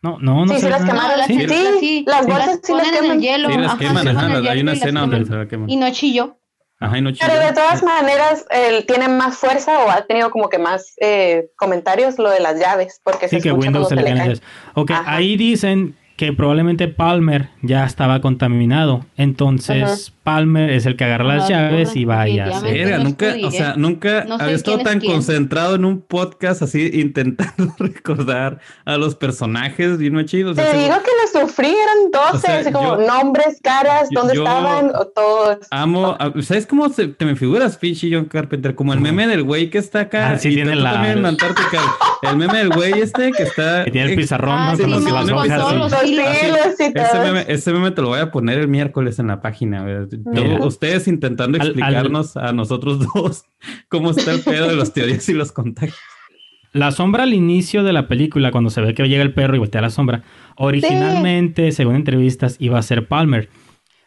[0.01, 1.19] No, no, no Sí, sí las quemaron.
[1.19, 3.49] las Sí, las- sí, las bolsas sí las ponen en el hielo.
[3.51, 5.69] Sí, las ajá, queman, ajá, hay una escena donde se la queman.
[5.69, 6.39] Y no chilló.
[6.81, 7.55] Ajá, y no Pero de chilló.
[7.55, 12.31] todas maneras, él tiene más fuerza o ha tenido como que más eh, comentarios lo
[12.31, 14.41] de las llaves, porque Sí, se que Windows se le caen caen.
[14.75, 15.15] Ok, Ajá.
[15.17, 19.05] ahí dicen que probablemente Palmer ya estaba contaminado.
[19.17, 19.83] Entonces,
[20.13, 20.18] Ajá.
[20.29, 22.61] Palmer es el que agarra las llaves y vaya.
[22.61, 26.03] Verga, no nunca, o sea, nunca No sé había estado es tan concentrado en un
[26.03, 30.57] podcast así intentando recordar a los personajes bien chidos.
[30.57, 31.11] Te digo que
[31.41, 35.07] lo sufrí, eran 12, O sea, así como yo- nombres, caras, dónde yo- estaban, o
[35.07, 35.59] todos.
[35.71, 38.75] Amo, a- ¿sabes cómo se- te me figuras, pinche John Carpenter?
[38.75, 40.31] Como el meme del güey que está acá.
[40.33, 41.79] Ah, sí, y tiene la- también en Antártica.
[42.23, 43.85] El meme del güey este que está.
[43.89, 44.77] Que tiene el pizarrón, Ah, ¿no?
[44.77, 45.79] sí, Con los- no, las con hojas, todos sí.
[45.79, 46.27] los Los hilos.
[46.43, 49.41] hilos y Ese meme, ese meme te lo voy a poner el miércoles en la
[49.41, 49.83] página.
[49.83, 49.95] güey.
[50.25, 50.65] Mira.
[50.65, 53.45] Ustedes intentando Al- al- explicarnos a nosotros dos
[53.89, 55.97] cómo está el pedo de las teorías y los contagios.
[56.73, 59.59] La sombra al inicio de la película, cuando se ve que llega el perro y
[59.59, 60.23] voltea la sombra,
[60.57, 63.49] originalmente, según entrevistas, iba a ser Palmer.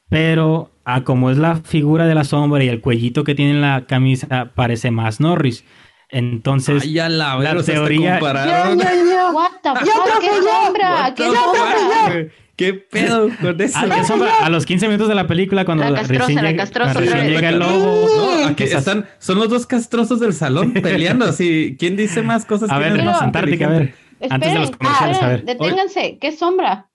[0.09, 3.61] Pero a como es la figura de la sombra y el cuellito que tiene en
[3.61, 5.63] la camisa, parece más Norris.
[6.09, 8.79] Entonces, Ay, la, teoría- Yo, compararon.
[8.79, 9.31] yo, yo.
[9.31, 10.19] What the Yo fuck?
[10.19, 11.13] ¿Qué sombra?
[11.15, 12.27] ¿Qué sombra?
[12.61, 13.79] ¿Qué pedo con eso?
[13.79, 14.31] ¿a, qué sombra?
[14.45, 17.07] A los 15 minutos de la película, cuando La castrosa, recién, la llega, castrosa recién
[17.09, 17.31] otra vez.
[17.31, 18.07] llega el lobo.
[18.41, 21.75] No, aquí están, son los dos castrosos del salón peleando así.
[21.79, 22.69] ¿Quién dice más cosas?
[22.69, 23.81] A ¿Quién ver, más Antártica, a ver.
[24.21, 24.33] inteligente?
[24.35, 25.57] Antes de los Esperen, comerciales, a esperen, ver.
[25.57, 26.17] deténganse.
[26.21, 26.89] ¿Qué sombra?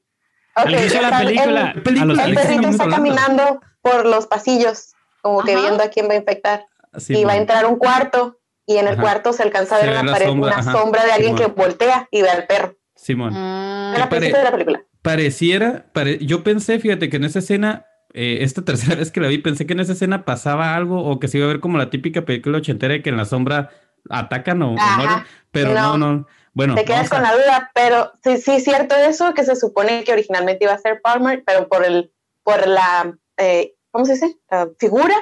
[0.54, 1.74] Al inicio de la el- película,
[2.06, 2.96] los El Alex, 15 perrito está hablando.
[3.16, 4.92] caminando por los pasillos,
[5.22, 5.60] como que Ajá.
[5.62, 6.64] viendo a quién va a infectar.
[6.96, 9.02] Sí, y va a entrar a un cuarto, y en el Ajá.
[9.02, 10.72] cuarto se alcanza a ver ve en la la pared sombra, una ajá.
[10.72, 12.76] sombra de alguien que voltea y ve al perro.
[12.94, 13.32] Simón.
[13.34, 14.82] Ah, En la pare- principio de la película.
[15.07, 19.28] Pareciera, pare- yo pensé, fíjate, que en esa escena, eh, esta tercera vez que la
[19.28, 21.78] vi, pensé que en esa escena pasaba algo o que se iba a ver como
[21.78, 23.70] la típica película ochentera de que en la sombra
[24.11, 24.96] atacan o, o Ajá.
[24.96, 26.12] mueren, pero no, No.
[26.14, 26.26] no.
[26.54, 29.44] Bueno, Te quedas vamos a- con la duda, pero sí, sí es cierto eso, que
[29.44, 32.11] se supone que originalmente iba a ser Palmer, pero por el,
[32.42, 34.36] por la, eh, ¿cómo se dice?
[34.50, 35.14] La figura,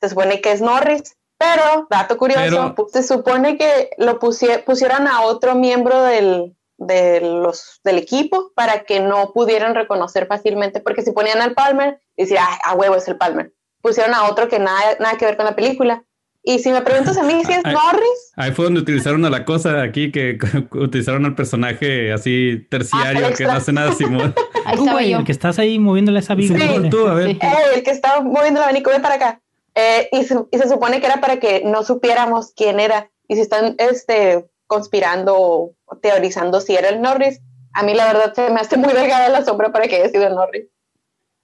[0.00, 5.08] se supone que es Norris, pero, dato curioso, Pero- se supone que lo pusie- pusieron
[5.08, 11.02] a otro miembro del, de los, del equipo para que no pudieran reconocer fácilmente, porque
[11.02, 13.52] si ponían al Palmer, decía, "Ay, a huevo es el Palmer.
[13.80, 16.04] Pusieron a otro que nada, nada que ver con la película.
[16.46, 17.72] Y si me preguntas a mí si es Ay.
[17.72, 20.36] Norris, Ahí fue donde utilizaron a la cosa aquí, que
[20.72, 24.34] utilizaron al personaje así terciario, Ah, que no hace nada Simón.
[24.66, 25.18] ahí estaba yo.
[25.20, 26.56] el que estás ahí moviéndole esa viga.
[26.56, 26.90] Órale.
[26.90, 27.30] tú, a ver.
[27.30, 27.38] Sí.
[27.40, 29.40] Eh, el que estaba moviendo el abanico, ven para acá.
[29.74, 33.10] Eh, y, se, y se supone que era para que no supiéramos quién era.
[33.26, 37.40] Y si están este, conspirando o teorizando si era el Norris,
[37.72, 40.26] a mí la verdad se me hace muy delgada la sombra para que haya sido
[40.26, 40.66] el Norris.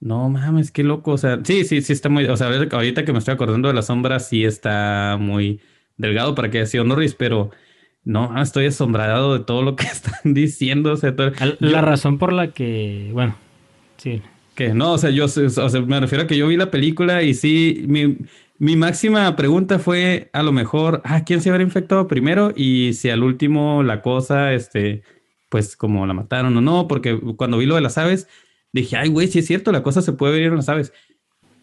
[0.00, 1.12] No mames, qué loco.
[1.12, 2.24] O sea, sí, sí, sí está muy.
[2.26, 5.60] O sea, ahorita que me estoy acordando de la sombra, sí está muy
[5.98, 7.50] delgado para que haya sido Norris, pero
[8.04, 10.92] no, estoy asombrado de todo lo que están diciendo.
[10.92, 13.36] O sea, todo- Al- yo- La razón por la que, bueno,
[13.98, 14.22] sí.
[14.54, 16.70] que no, o sea, yo sé- o sea, me refiero a que yo vi la
[16.70, 18.16] película y sí, mi,
[18.60, 22.52] mi máxima pregunta fue a lo mejor, ah, ¿quién se habrá infectado primero?
[22.56, 25.02] Y si al último la cosa, este,
[25.48, 28.28] pues como la mataron o no, porque cuando vi lo de las aves,
[28.72, 30.92] dije, ay, güey, sí es cierto, la cosa se puede ver en las aves.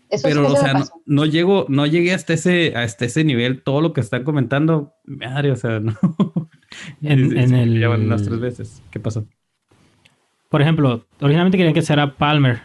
[0.09, 3.63] Eso Pero, sí o sea, no, no llego, no llegué hasta ese, hasta ese nivel,
[3.63, 5.95] todo lo que están comentando, madre, o sea, no.
[7.01, 8.83] En- Sí, en sí, me el- llaman unas tres veces.
[8.91, 9.27] ¿Qué pasó?
[10.49, 12.61] Por ejemplo, originalmente querían que sea Palmer.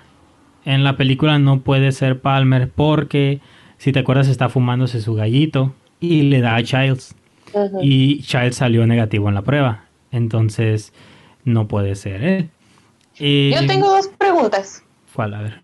[0.65, 3.41] En la película no puede ser Palmer porque,
[3.83, 7.17] si te acuerdas, está fumándose su gallito y le da a Childs.
[7.83, 9.87] Y Childs salió negativo en la prueba.
[10.13, 10.93] Entonces,
[11.43, 12.47] no puede ser.
[13.19, 14.85] Y- Yo tengo dos preguntas.
[15.13, 15.35] ¿Cuál?
[15.35, 15.63] A ver.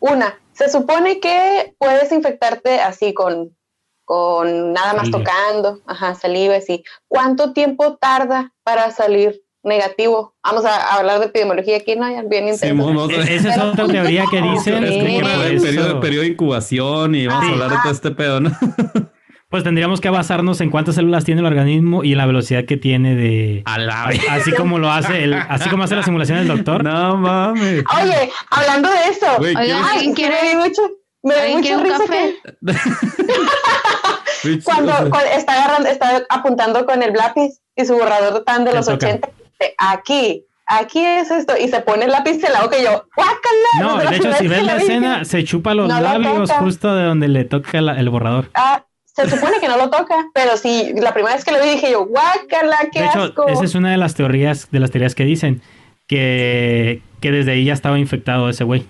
[0.00, 3.56] Una, se supone que puedes infectarte así con,
[4.04, 5.18] con nada más Saliva.
[5.24, 6.84] tocando, ajá, saliva, así.
[7.08, 10.34] ¿Cuánto tiempo tarda para salir negativo?
[10.42, 12.06] Vamos a hablar de epidemiología aquí, ¿no?
[12.28, 12.46] Bien
[12.78, 14.84] vamos a- E- Esa es otra teoría que dicen.
[14.84, 15.16] Es que
[15.48, 17.52] el periodo, periodo de incubación y vamos a Ah.
[17.52, 18.50] hablar de todo este pedo, ¿no?
[19.48, 22.76] Pues tendríamos que basarnos en cuántas células tiene el organismo y en la velocidad que
[22.76, 23.62] tiene de...
[23.64, 26.82] A la Así como lo hace el, así como hace la simulación del doctor.
[26.82, 27.84] No mames.
[28.02, 30.56] Oye, hablando de eso, Güey, Oigan, ¿quieres- ay, ¿quién sí quiere?
[30.56, 30.82] mucho,
[31.22, 32.36] Me da mucha risa que...
[34.64, 34.92] cuando,
[35.32, 39.28] está agarrando, está apuntando con el lápiz y su borrador tan de los 80,
[39.78, 43.80] aquí, aquí es esto, y se pone el lápiz en la boca y yo, ¡guácala!
[43.80, 47.44] No, de hecho, si ves la escena, se chupa los labios justo de donde le
[47.44, 48.50] toca el borrador.
[48.54, 51.70] Ah, se supone que no lo toca, pero sí, la primera vez que lo vi
[51.70, 55.14] dije yo, ¡guácala, qué de hecho, Esa es una de las teorías, de las teorías
[55.14, 55.62] que dicen,
[56.06, 58.86] que, que desde ahí ya estaba infectado ese güey.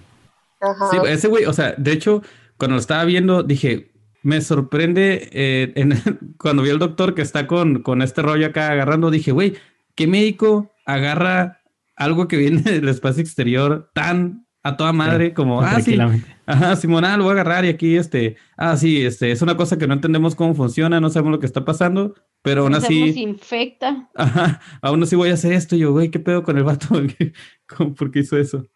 [0.91, 2.23] Sí, ese güey, o sea, de hecho,
[2.57, 7.47] cuando lo estaba viendo, dije, me sorprende eh, en, cuando vi al doctor que está
[7.47, 9.57] con, con este rollo acá agarrando, dije, güey,
[9.97, 11.63] ¿qué médico agarra
[11.97, 15.97] algo que viene del espacio exterior tan a toda madre como, ah, sí,
[16.45, 19.57] ajá, Simona, ah, lo voy a agarrar y aquí, este, ah, sí, este, es una
[19.57, 23.13] cosa que no entendemos cómo funciona, no sabemos lo que está pasando, pero aún así...
[23.13, 24.09] Se infecta.
[24.17, 26.89] Ajá, aún así voy a hacer esto, y yo, güey, ¿qué pedo con el vato?
[27.97, 28.67] ¿Por qué hizo eso?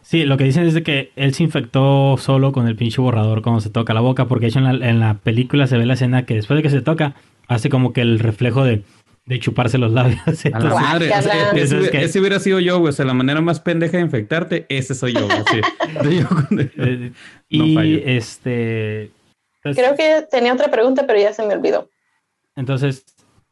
[0.00, 3.42] Sí, lo que dicen es de que él se infectó solo con el pinche borrador
[3.42, 6.24] cuando se toca la boca, porque de hecho en la, película se ve la escena
[6.24, 7.14] que después de que se toca,
[7.48, 8.84] hace como que el reflejo de,
[9.40, 10.20] chuparse los labios.
[10.52, 11.10] a la madre,
[11.54, 12.90] ese, hubiera sido yo, güey.
[12.90, 15.28] O sea, la manera más pendeja de infectarte, ese soy yo,
[16.78, 17.12] eh,
[17.48, 19.10] y este.
[19.62, 21.88] Pues Creo que tenía otra pregunta, pero ya se me olvidó.
[22.54, 23.04] Entonces,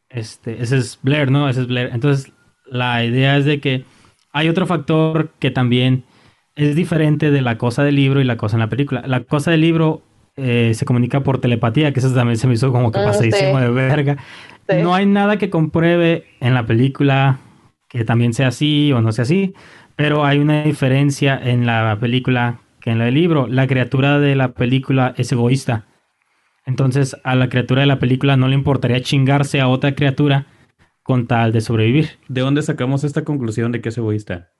[0.09, 1.49] este, ese es Blair, ¿no?
[1.49, 1.91] Ese es Blair.
[1.93, 2.33] Entonces,
[2.67, 3.85] la idea es de que
[4.33, 6.05] hay otro factor que también
[6.55, 9.03] es diferente de la cosa del libro y la cosa en la película.
[9.07, 10.03] La cosa del libro
[10.37, 13.59] eh, se comunica por telepatía, que eso también se me hizo como que ah, pasadísimo
[13.59, 14.17] de verga.
[14.69, 17.39] No hay nada que compruebe en la película
[17.89, 19.55] que también sea así o no sea así,
[19.95, 23.47] pero hay una diferencia en la película que en la del libro.
[23.47, 25.87] La criatura de la película es egoísta.
[26.67, 30.47] Entonces a la criatura de la película no le importaría chingarse a otra criatura
[31.03, 32.19] con tal de sobrevivir.
[32.29, 34.51] ¿De dónde sacamos esta conclusión de que es egoísta?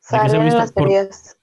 [0.00, 1.38] Salen las teorías.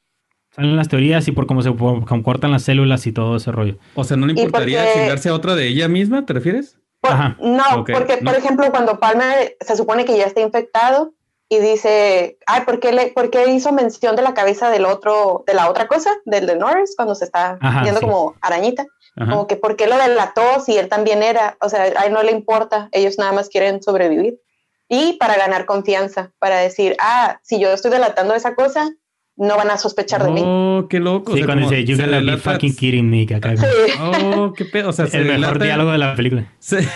[0.52, 3.78] salen las teorías y por cómo se comportan las células y todo ese rollo.
[3.96, 6.81] O sea, ¿no le importaría chingarse a otra de ella misma, te refieres?
[7.04, 7.36] Ajá.
[7.40, 11.14] No, porque, por ejemplo, cuando Palmer se supone que ya está infectado
[11.50, 15.44] y dice, ay, ¿por qué, le, ¿por qué hizo mención de la cabeza del otro,
[15.48, 18.86] de la otra cosa, del de Norris, cuando se está viendo como arañita?
[19.18, 21.58] Como que, ¿por qué lo delató si él también era?
[21.60, 24.40] O sea, a él no le importa, ellos nada más quieren sobrevivir
[24.94, 28.92] y para ganar confianza, para decir, ah, si yo estoy delatando esa cosa,
[29.42, 30.42] no van a sospechar de mí.
[30.46, 31.36] Oh, qué loco.
[31.36, 33.58] Sí, cuando dice, you gotta be fucking kidding me, caca.
[33.58, 33.66] Sí.
[34.00, 34.90] Oh, qué pedo.
[34.90, 36.46] O sea, se El mejor diálogo de la película.
[36.60, 36.88] Se,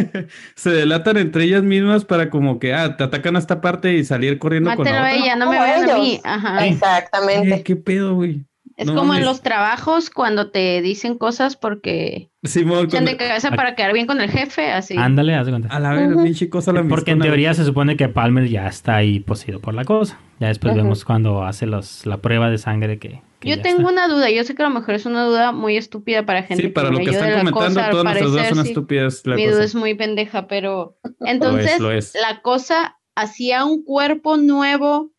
[0.54, 4.04] se, delatan entre ellas mismas para como que, ah, te atacan a esta parte y
[4.04, 6.20] salir corriendo Mátelo con a ella, no me vean a mí.
[6.22, 6.66] Ajá.
[6.66, 7.62] Exactamente.
[7.62, 8.44] qué pedo, güey.
[8.76, 13.76] Es como en los trabajos cuando te dicen cosas porque Simón, echan de cabeza para
[13.76, 14.96] quedar bien con el jefe, así.
[14.96, 15.68] Ándale, haz de cuenta.
[15.68, 18.96] A la vez, pinche cosa la Porque en teoría se supone que Palmer ya está
[18.96, 20.18] ahí poseído por la cosa.
[20.40, 23.22] Ya después vemos cuando hace los, la prueba de sangre que.
[23.42, 26.26] yo tengo una duda, yo sé que a lo mejor es una duda muy estúpida
[26.26, 26.64] para gente.
[26.64, 29.22] Sí, para lo que están comentando, todas nuestras dudas son estúpidas.
[29.24, 30.98] Mi duda es muy pendeja, pero.
[31.20, 35.12] Entonces, la cosa hacía un cuerpo nuevo,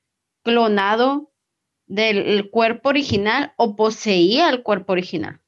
[0.44, 1.32] clonado
[1.88, 5.40] del cuerpo original o poseía el cuerpo original.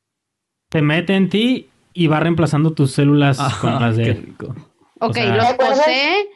[0.69, 4.35] Te mete en ti y va reemplazando tus células con las de él.
[4.99, 6.29] Ok, los posee,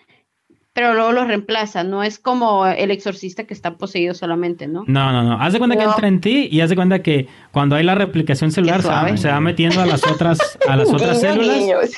[0.73, 1.83] pero luego los reemplaza.
[1.83, 4.83] No es como el exorcista que está poseído solamente, ¿no?
[4.87, 5.41] No, no, no.
[5.41, 7.95] Haz de cuenta que entra en ti y haz de cuenta que cuando hay la
[7.95, 8.81] replicación celular
[9.17, 11.91] se va, metiendo a las otras, a las otras células.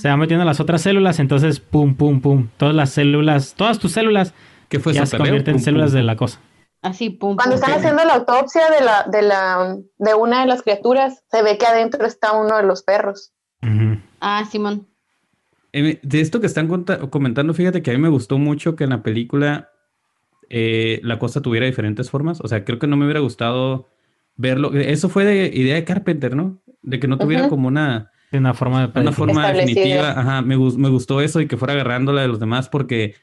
[0.00, 2.48] Se va metiendo a las otras células, entonces pum, pum, pum.
[2.56, 4.34] Todas las células, todas tus células
[4.92, 6.40] ya se convierten en células de la cosa.
[6.82, 7.36] Así, pum.
[7.36, 11.42] Cuando están haciendo la autopsia de la, de la, de una de las criaturas, se
[11.42, 13.32] ve que adentro está uno de los perros.
[14.20, 14.88] Ah, Simón.
[15.72, 16.68] Eh, de esto que están
[17.10, 19.70] comentando, fíjate que a mí me gustó mucho que en la película
[20.48, 22.40] eh, la cosa tuviera diferentes formas.
[22.40, 23.88] O sea, creo que no me hubiera gustado
[24.36, 24.72] verlo.
[24.72, 26.62] Eso fue de idea de Carpenter, ¿no?
[26.82, 30.10] De que no tuviera como una, una forma, de una forma definitiva.
[30.10, 33.14] Ajá, me, me, gustó eso y que fuera agarrándola de los demás porque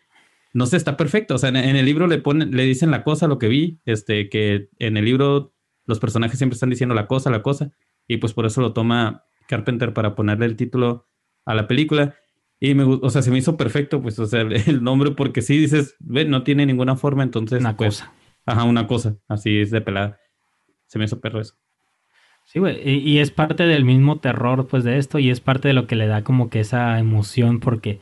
[0.54, 1.36] no sé, está perfecto.
[1.36, 4.30] O sea, en, el libro le ponen, le dicen la cosa, lo que vi, este,
[4.30, 5.54] que en el libro
[5.86, 7.72] los personajes siempre están diciendo la cosa, la cosa,
[8.08, 11.08] y pues por eso lo toma Carpenter para ponerle el título
[11.46, 12.16] a la película.
[12.60, 15.58] Y me, o sea, se me hizo perfecto, pues, o sea, el, nombre, porque si
[15.58, 17.60] dices, ve, no tiene ninguna forma, entonces.
[17.60, 18.14] Una pues, cosa.
[18.46, 20.20] Ajá, una cosa, así es de pelada.
[20.88, 21.56] Se me hizo perro eso.
[22.46, 25.68] Sí, güey, y, y, es parte del mismo terror, pues, de esto, y es parte
[25.68, 28.00] de lo que le da como que esa emoción, porque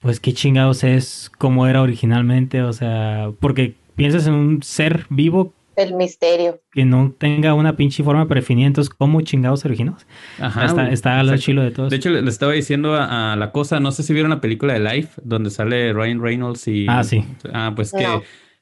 [0.00, 5.54] pues qué chingados es como era originalmente, o sea, porque piensas en un ser vivo.
[5.76, 6.60] El misterio.
[6.72, 9.96] Que no tenga una pinche forma predefinida, entonces, ¿cómo chingados se originó?
[10.40, 10.66] Ajá.
[10.66, 11.88] Está, está lo chilo de todo.
[11.88, 14.80] De hecho, le, estaba diciendo a, la cosa, no sé si vieron la película de
[14.80, 16.86] Life, donde sale Ryan Reynolds y.
[16.88, 17.24] Ah, sí.
[17.52, 18.06] Ah, pues que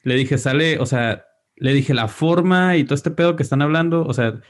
[0.03, 1.25] le dije, sale, o sea,
[1.57, 4.41] le dije la forma y todo este pedo que están hablando, o sea,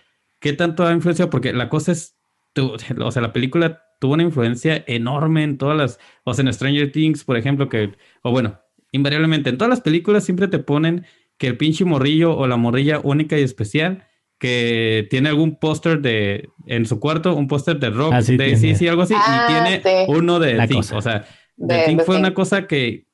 [0.40, 1.30] ¿qué tanto ha influenciado?
[1.30, 2.16] Porque la cosa es,
[2.58, 6.93] o sea, la película tuvo una influencia enorme en todas las, o sea, en Stranger
[6.93, 7.93] Things, por ejemplo, que,
[8.23, 8.60] o bueno,
[8.93, 11.06] invariablemente en todas las películas siempre te ponen
[11.39, 14.06] que el pinche morrillo o la morrilla única y especial
[14.39, 18.74] que tiene algún póster de en su cuarto, un póster de rock, ah, de sí,
[18.74, 19.47] sí, algo así, y ah,
[19.81, 20.93] tiene uno de Think.
[20.93, 23.06] O sea, The, Thing fue una cosa que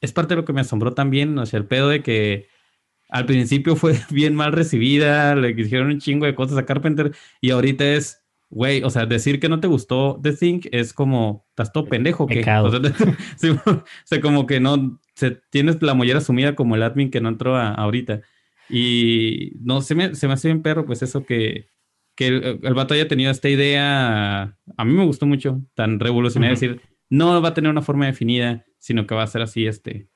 [0.00, 2.48] es parte de lo que me asombró también, o sea, el pedo de que
[3.08, 7.50] al principio fue bien mal recibida, le hicieron un chingo de cosas a Carpenter y
[7.50, 8.21] ahorita es
[8.52, 12.26] güey, o sea, decir que no te gustó The Thing es como, estás todo pendejo.
[12.26, 12.44] que
[13.66, 17.30] O sea, como que no, se, tienes la mollera sumida como el admin que no
[17.30, 18.20] entró ahorita.
[18.68, 21.68] Y no, se me, se me hace bien perro, pues eso que,
[22.14, 24.42] que el, el, vato haya tenido esta idea,
[24.76, 28.66] a mí me gustó mucho, tan revolucionaria, decir, no va a tener una forma definida,
[28.78, 30.08] sino que va a ser así este.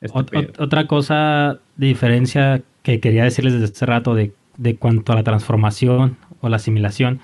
[0.00, 5.16] este otra cosa de diferencia que quería decirles desde hace rato de, de cuanto a
[5.16, 7.20] la transformación o la asimilación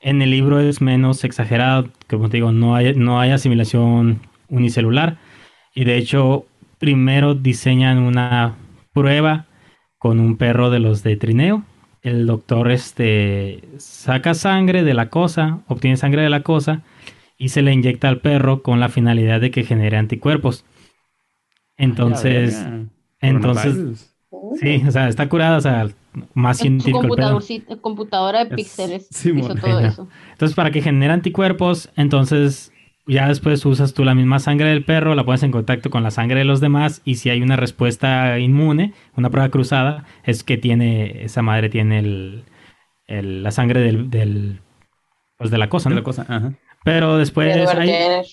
[0.00, 5.18] en el libro es menos exagerado, como te digo, no hay, no hay asimilación unicelular.
[5.74, 6.46] Y de hecho,
[6.78, 8.56] primero diseñan una
[8.92, 9.46] prueba
[9.98, 11.64] con un perro de los de trineo.
[12.02, 16.82] El doctor este, saca sangre de la cosa, obtiene sangre de la cosa
[17.36, 20.64] y se le inyecta al perro con la finalidad de que genere anticuerpos.
[21.76, 22.64] Entonces,
[23.20, 24.16] entonces,
[24.60, 25.88] sí, o sea, está curada, o sea,
[26.34, 27.00] más científico.
[27.80, 30.08] computadora de píxeles hizo todo eso.
[30.32, 32.72] Entonces, para que genere anticuerpos, entonces
[33.08, 36.10] ya después usas tú la misma sangre del perro, la pones en contacto con la
[36.10, 40.58] sangre de los demás y si hay una respuesta inmune, una prueba cruzada, es que
[40.58, 42.44] tiene, esa madre tiene el,
[43.42, 44.60] la sangre del,
[45.38, 45.94] pues de la cosa, ¿no?
[45.94, 46.52] De la cosa, ajá.
[46.88, 47.68] Pero después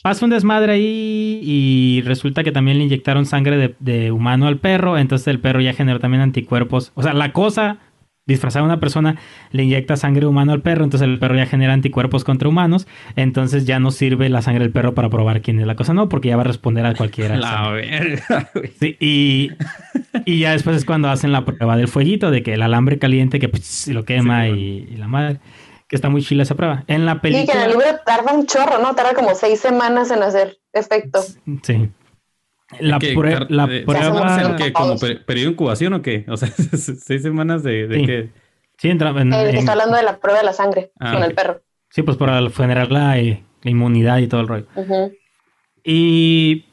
[0.02, 4.98] pasa un desmadre ahí y resulta que también le inyectaron sangre de, humano al perro,
[4.98, 6.94] entonces el perro ya generó también anticuerpos.
[6.96, 7.80] O sea, la cosa
[8.26, 9.18] disfrazada de una persona
[9.52, 12.88] le inyecta sangre humano al perro, entonces el perro ya genera anticuerpos contra humanos,
[13.18, 16.08] entonces ya no sirve la sangre del perro para probar quién es la cosa, no,
[16.08, 17.36] porque ya va a responder a cualquiera.
[17.36, 19.52] La verga, sí, y,
[20.24, 23.38] y, ya después es cuando hacen la prueba del fueguito, de que el alambre caliente
[23.38, 25.40] que pues, lo quema y, y la madre
[25.96, 26.84] está muy chila esa prueba.
[26.88, 27.46] En la película.
[27.46, 28.96] Sí, que en el libro tarda un chorro, ¿no?
[28.96, 31.22] Tarda como seis semanas en hacer efecto.
[31.64, 31.90] Sí.
[32.80, 33.46] La, prueba.
[33.50, 34.56] La prueba.
[34.58, 34.74] ¿Qué?
[34.74, 36.26] ¿Como periodo de incubación o qué?
[36.28, 38.06] O sea, seis semanas de, de sí.
[38.06, 38.30] qué.
[38.78, 39.10] Sí, entra.
[39.10, 41.62] En, está hablando de la prueba de la sangre ah, con el perro.
[41.90, 44.66] Sí, pues para generar la, la inmunidad y todo el rollo.
[45.84, 46.66] Y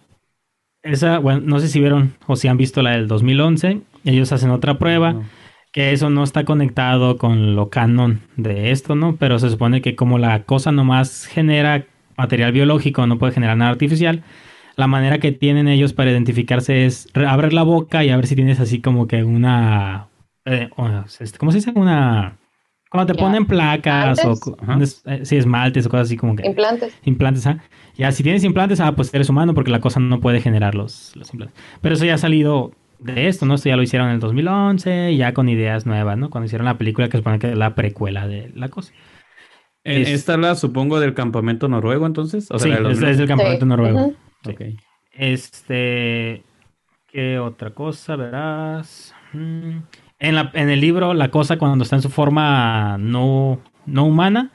[0.82, 3.82] esa, bueno, no sé si vieron o si han visto la del 2011.
[4.04, 5.22] Ellos hacen otra prueba
[5.72, 9.16] que eso no está conectado con lo canon de esto, ¿no?
[9.16, 11.86] Pero se supone que como la cosa nomás genera
[12.16, 14.22] material biológico, no puede generar nada artificial,
[14.76, 18.36] la manera que tienen ellos para identificarse es abrir la boca y a ver si
[18.36, 20.08] tienes así como que una...
[20.44, 20.68] Eh,
[21.20, 21.72] este, ¿Cómo se dice?
[21.74, 22.38] Una...
[22.90, 24.34] Cuando te ponen placas o
[25.06, 26.46] eh, sí, esmaltes o cosas así como que...
[26.46, 26.94] Implantes.
[27.04, 27.62] Implantes, ¿ah?
[27.96, 31.16] Ya, si tienes implantes, ah, pues eres humano porque la cosa no puede generar los,
[31.16, 31.58] los implantes.
[31.80, 33.54] Pero eso ya ha salido de esto, ¿no?
[33.54, 36.30] Esto ya lo hicieron en el 2011, ya con ideas nuevas, ¿no?
[36.30, 38.92] Cuando hicieron la película que supone que es la precuela de la cosa.
[39.84, 42.48] ¿Esta la supongo del campamento noruego entonces?
[42.56, 44.14] sí, es, del campamento noruego.
[44.46, 44.60] Ok.
[45.12, 46.42] Este,
[47.08, 49.14] ¿qué otra cosa verás?
[49.32, 49.78] Mm,
[50.20, 54.50] en, la, en el libro, la cosa cuando está en su forma no, no humana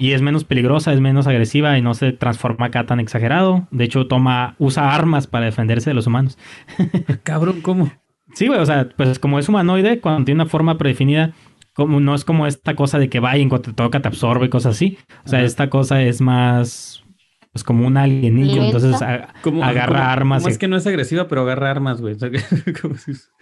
[0.00, 3.68] y es menos peligrosa, es menos agresiva y no se transforma acá tan exagerado.
[3.70, 6.38] De hecho, toma, usa armas para defenderse de los humanos.
[7.22, 7.92] Cabrón, ¿cómo?
[8.32, 11.34] Sí, güey, o sea, pues como es humanoide, cuando tiene una forma predefinida,
[11.74, 14.08] como no es como esta cosa de que va y en cuanto te toca te
[14.08, 14.96] absorbe y cosas así.
[15.26, 17.04] O sea, esta cosa es más
[17.52, 20.46] pues como un alienígena, entonces agarra armas.
[20.46, 22.14] es que no es agresiva, pero agarra armas, güey.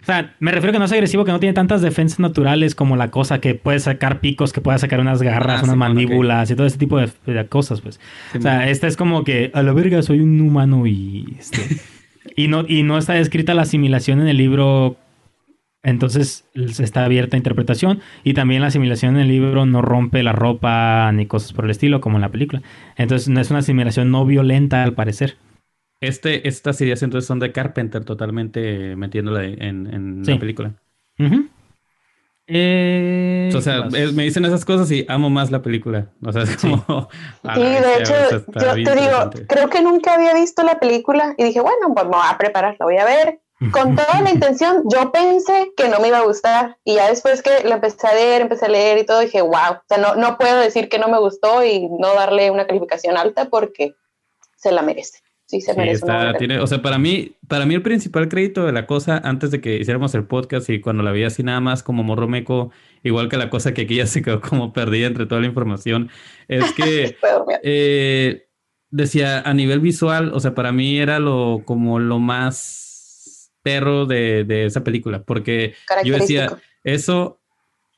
[0.01, 2.73] O sea, me refiero a que no es agresivo, que no tiene tantas defensas naturales
[2.73, 6.49] como la cosa que puede sacar picos, que pueda sacar unas garras, ah, unas mandíbulas
[6.49, 7.09] y todo ese tipo de,
[7.47, 7.99] cosas, pues.
[8.35, 11.61] o sea, esta es como que a la verga soy un humano y este,
[12.35, 14.97] y no y no está descrita la asimilación en el libro
[15.81, 20.33] entonces está abierta a interpretación y también la asimilación en el libro no rompe la
[20.33, 22.61] ropa ni cosas por el estilo como en la película.
[22.97, 25.37] Entonces no es una asimilación no violenta al parecer.
[26.01, 30.73] Este, estas ideas entonces son de Carpenter totalmente metiéndola en, la película.
[32.51, 36.09] Eh, o sea, me dicen esas cosas y amo más la película.
[36.25, 36.83] O sea, es como.
[37.53, 38.13] Sí, de hecho,
[38.53, 42.11] yo te digo, creo que nunca había visto la película y dije, bueno, pues me
[42.11, 43.39] voy a preparar, la voy a ver
[43.71, 47.41] con toda la intención, yo pensé que no me iba a gustar y ya después
[47.41, 50.15] que la empecé a leer, empecé a leer y todo, dije, wow, o sea, no,
[50.15, 53.95] no puedo decir que no me gustó y no darle una calificación alta porque
[54.55, 55.19] se la merece.
[55.45, 56.05] sí se merece.
[56.05, 59.51] Está, tiene, o sea, para mí, para mí el principal crédito de la cosa, antes
[59.51, 62.71] de que hiciéramos el podcast y cuando la vi así nada más como morromeco,
[63.03, 66.09] igual que la cosa que aquí ya se quedó como perdida entre toda la información,
[66.47, 67.17] es que
[67.63, 68.47] eh,
[68.89, 72.88] decía a nivel visual, o sea, para mí era lo como lo más
[73.61, 75.73] perro de, de esa película, porque
[76.03, 77.39] yo decía, eso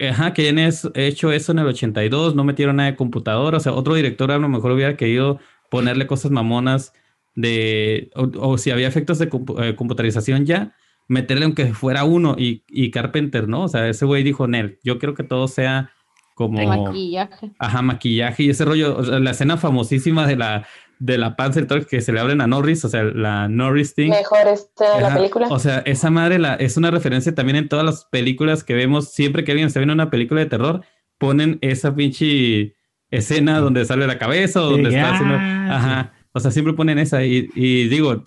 [0.10, 3.74] Ajá, que hayan hecho eso en el 82, no metieron nada de computadora, o sea,
[3.74, 5.40] otro director a lo mejor hubiera querido
[5.70, 6.94] ponerle cosas mamonas
[7.36, 9.30] de, o, si había efectos de
[9.60, 10.76] eh, computarización ya,
[11.08, 13.64] meterle aunque fuera uno y, y Carpenter, ¿no?
[13.64, 15.92] O sea, ese güey dijo, Nel, yo quiero que todo sea
[16.34, 16.66] como...
[16.66, 17.52] Maquillaje.
[17.60, 20.68] Ajá, maquillaje y ese rollo, o sea, la escena famosísima de la,
[21.02, 24.12] de la panza que se le abren a Norris, o sea, la Norris thing.
[24.12, 25.48] Mejor este de la película.
[25.50, 29.10] O sea, esa madre la, es una referencia también en todas las películas que vemos.
[29.10, 30.86] Siempre que alguien está viendo una película de terror,
[31.18, 32.76] ponen esa pinche
[33.10, 35.36] escena donde sale la cabeza o donde está haciendo.
[35.36, 36.14] Ajá.
[36.34, 37.24] O sea, siempre ponen esa.
[37.24, 38.24] Y, y, digo,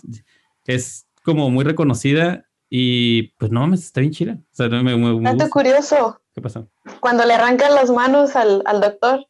[0.65, 4.33] es como muy reconocida y pues no, me está bien chida.
[4.33, 6.21] O sea, me, me, Dato curioso.
[6.35, 6.69] ¿Qué pasó?
[6.99, 9.29] Cuando le arrancan las manos al, al doctor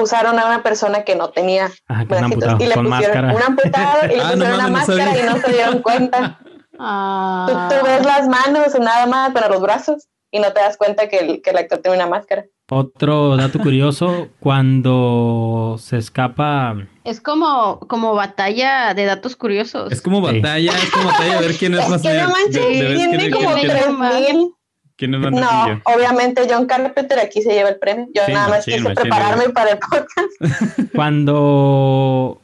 [0.00, 4.30] usaron a una persona que no tenía y le pusieron un amputado y le ah,
[4.32, 6.40] pusieron una máscara y no se dieron cuenta.
[6.82, 7.68] Ah.
[7.68, 11.18] Tú, ves las manos nada más, pero los brazos y no te das cuenta que
[11.18, 12.46] el, que el actor tiene una máscara.
[12.70, 16.76] Otro dato curioso, cuando se escapa...
[17.04, 19.92] Es como, como batalla de datos curiosos.
[19.92, 22.00] Es como batalla, es como batalla de ver quién es, más...
[22.00, 24.54] Que no manches, tiene como 3000
[25.08, 28.08] no, obviamente John Carpenter aquí se lleva el premio.
[28.14, 30.90] Yo nada más quise prepararme para el podcast.
[30.94, 32.40] Cuando,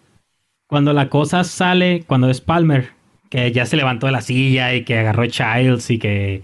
[0.67, 2.91] cuando la cosa sale, cuando es Palmer,
[3.31, 6.43] que ya se levantó de la silla y que agarró Childs y que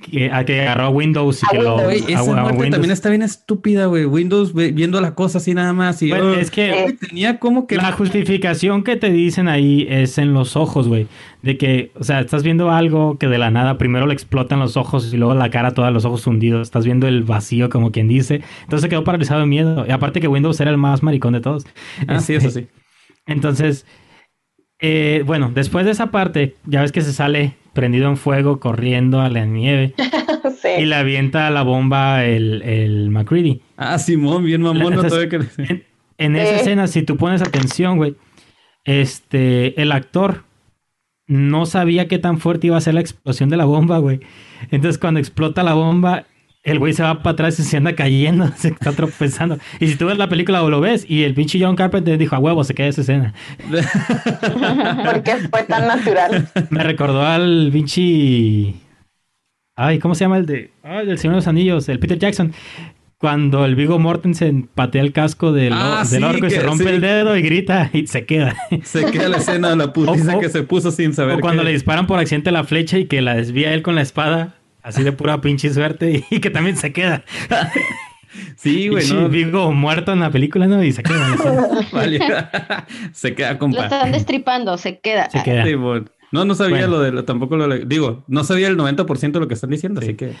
[0.00, 1.90] que, agarró a Windows y que lo.
[1.90, 4.04] esa muerte también está bien estúpida, güey.
[4.04, 6.02] Windows viendo la cosa así nada más.
[6.02, 7.76] Y, es que tenía como que.
[7.76, 11.06] La justificación que te dicen ahí es en los ojos, güey.
[11.42, 14.76] De que, o sea, estás viendo algo que de la nada primero le explotan los
[14.76, 16.62] ojos y luego la cara, todos los ojos hundidos.
[16.62, 18.42] Estás viendo el vacío, como quien dice.
[18.62, 19.84] Entonces quedó paralizado de miedo.
[19.86, 21.66] Y aparte que Windows era el más maricón de todos.
[22.06, 22.66] Ah, sí, eso sí.
[23.26, 23.84] Entonces,
[24.80, 29.20] eh, bueno, después de esa parte, ya ves que se sale prendido en fuego, corriendo
[29.20, 29.94] a la nieve.
[30.78, 33.60] Y le avienta la bomba el, el McCready.
[33.76, 34.94] Ah, Simón, bien mamón.
[34.94, 35.36] no que...
[35.58, 35.84] En,
[36.18, 38.16] en esa escena, si tú pones atención, güey,
[38.84, 40.44] este, el actor
[41.26, 44.20] no sabía qué tan fuerte iba a ser la explosión de la bomba, güey.
[44.70, 46.26] Entonces, cuando explota la bomba,
[46.70, 49.58] el güey se va para atrás y se anda cayendo, se está tropezando.
[49.80, 52.36] Y si tú ves la película o lo ves, y el pinche John Carpenter dijo,
[52.36, 53.34] a huevo, se queda esa escena.
[55.04, 56.48] ¿Por qué fue tan natural?
[56.70, 58.74] Me recordó al pinche...
[59.76, 60.72] Ay, ¿cómo se llama el de...
[60.82, 62.52] Ay, del Señor de los Anillos, el Peter Jackson.
[63.16, 67.00] Cuando el Vigo Mortensen patea el casco del, ah, del orco y se rompe el
[67.00, 68.56] dedo y grita y se queda.
[68.84, 71.38] Se queda la escena de la putiza que se puso sin saber.
[71.38, 74.02] O cuando le disparan por accidente la flecha y que la desvía él con la
[74.02, 77.24] espada Así de pura pinche suerte y que también se queda.
[78.56, 79.28] Sí, güey, ¿no?
[79.30, 80.84] Vigo muerto en la película, ¿no?
[80.84, 82.86] Y se queda.
[83.12, 83.78] se queda, compa.
[83.78, 85.30] Lo están destripando, se queda.
[85.30, 85.64] Se queda.
[86.30, 89.54] No, no sabía lo de tampoco lo digo, no sabía el 90% de lo que
[89.54, 90.34] están diciendo, así que.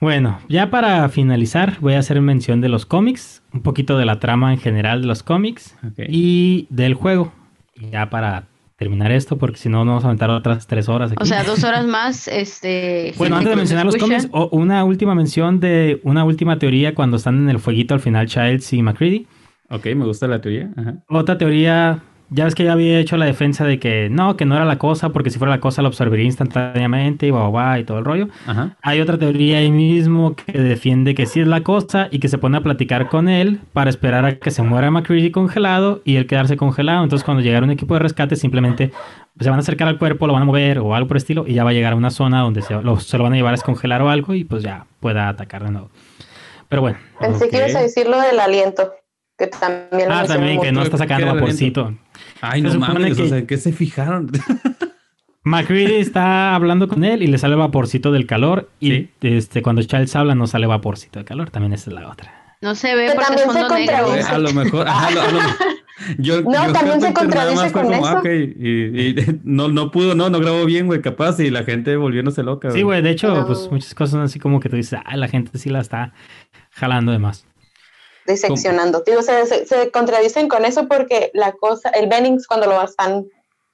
[0.00, 4.20] bueno, ya para finalizar, voy a hacer mención de los cómics, un poquito de la
[4.20, 7.32] trama en general de los cómics y del juego.
[7.90, 8.44] Ya para
[8.82, 11.12] terminar esto porque si no, nos vamos a aventar otras tres horas.
[11.20, 12.26] O sea, dos horas más.
[12.26, 17.16] Este, bueno, antes de mencionar los cómics, una última mención de una última teoría cuando
[17.16, 19.26] están en el fueguito al final Childs y McCready.
[19.70, 20.70] Ok, me gusta la teoría.
[21.08, 22.02] Otra teoría
[22.34, 24.78] ya ves que ya había hecho la defensa de que no, que no era la
[24.78, 28.28] cosa, porque si fuera la cosa la observaría instantáneamente y va, y todo el rollo.
[28.80, 32.38] Hay otra teoría ahí mismo que defiende que sí es la cosa y que se
[32.38, 36.26] pone a platicar con él para esperar a que se muera McCready congelado y él
[36.26, 37.04] quedarse congelado.
[37.04, 38.92] Entonces, cuando llegara un equipo de rescate, simplemente
[39.38, 41.44] se van a acercar al cuerpo, lo van a mover o algo por el estilo
[41.46, 43.36] y ya va a llegar a una zona donde se lo, se lo van a
[43.36, 45.90] llevar a descongelar o algo y pues ya pueda atacar de nuevo.
[46.68, 46.98] Pero bueno.
[47.20, 48.94] Pensé que ibas a decir lo del aliento.
[49.36, 51.94] Que también ah, también que no está sacando vaporcito.
[52.42, 54.28] Ay, no mames, o sea, ¿qué se fijaron?
[55.44, 58.68] McCready está hablando con él y le sale vaporcito del calor.
[58.80, 61.50] Y este, cuando Charles habla, no sale vaporcito de calor.
[61.50, 62.56] También esa es la otra.
[62.60, 64.12] No se ve porque es fondo negro.
[64.28, 64.88] A lo mejor.
[64.88, 65.08] Ajá,
[66.18, 68.06] yo, no, también se contradice con eso.
[68.06, 69.14] Ah, y,
[69.44, 72.72] no, no pudo, no, no grabó bien, güey, capaz, y la gente volviéndose loca.
[72.72, 75.56] Sí, güey, de hecho, pues muchas cosas así como que tú dices, ah, la gente
[75.58, 76.12] sí la está
[76.70, 77.46] jalando de más
[78.32, 79.02] diseccionando.
[79.06, 83.26] Digo, se, se, contradicen con eso porque la cosa, el Bennings cuando lo están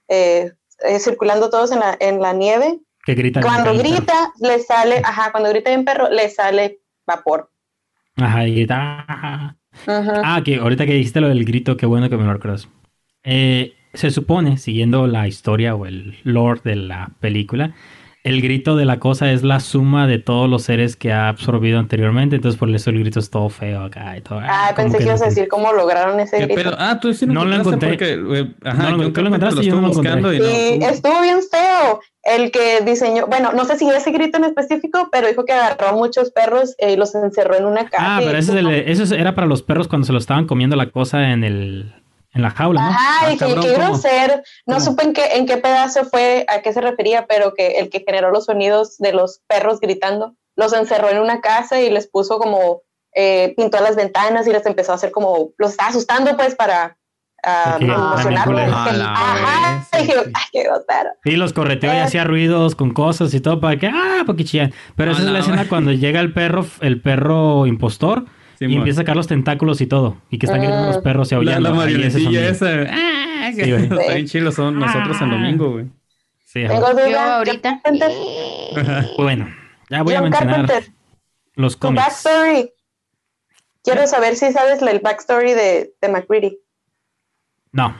[0.09, 5.33] eh, eh, circulando todos en la, en la nieve, que cuando grita, le sale, ajá,
[5.33, 7.51] cuando grita en perro, le sale vapor.
[8.17, 9.57] Ajá, y grita.
[9.87, 12.69] Ah, que ahorita que dijiste lo del grito, qué bueno que me lo recuerdas.
[13.23, 17.75] Eh, se supone, siguiendo la historia o el lore de la película,
[18.29, 21.79] el grito de la cosa es la suma de todos los seres que ha absorbido
[21.79, 24.41] anteriormente, entonces por eso el grito es todo feo acá y todo.
[24.43, 26.75] Ah, pensé que, ibas a decir cómo lograron ese grito.
[26.77, 27.89] ah, tú sí no, lo encontré.
[27.89, 30.41] Porque, eh, ajá, no, lo, lo encontraste yo no lo encontré.
[30.41, 32.01] sí, estuvo bien feo.
[32.23, 35.89] El que diseñó, bueno, no sé si ese grito en específico, pero dijo que agarró
[35.89, 38.17] a muchos perros y los encerró en una caja.
[38.17, 41.31] Ah, pero ese, eso era para los perros cuando se lo estaban comiendo la cosa
[41.31, 41.95] en el,
[42.39, 42.97] en la jaula, ¿no?
[42.97, 44.41] Ay, ah, qué, grosero.
[44.65, 47.91] No supe en qué, en qué pedazo fue, a qué se refería, pero que el
[47.91, 52.07] que generó los sonidos de los perros gritando, los encerró en una casa y les
[52.07, 52.83] puso como,
[53.15, 56.97] eh, pintó las ventanas y les empezó a hacer como, los estaba asustando pues para
[57.45, 58.61] uh, emocionarlos.
[58.71, 61.11] Ajá, dije, ay, qué grosero.
[61.25, 62.03] Y los correteó y eh.
[62.03, 64.73] hacía ruidos con cosas y todo para que, ah, porque chillan.
[64.95, 68.27] Pero esa es la escena cuando llega el perro, el perro impostor
[68.61, 70.21] y empieza a sacar los tentáculos y todo.
[70.31, 71.03] Y que están gritando los ah.
[71.03, 71.61] perros y aullando.
[71.61, 72.69] La, la marionetilla esa.
[72.91, 75.87] Ah, que está bien chilos son nosotros en domingo, güey.
[76.45, 77.83] Sí, Tengo duda ahorita.
[79.19, 79.55] bueno,
[79.91, 80.85] ya voy a mencionar
[81.55, 82.05] los cómics.
[82.05, 82.73] backstory.
[83.85, 86.59] Quiero saber si sabes el backstory de, de McCready.
[87.73, 87.95] No.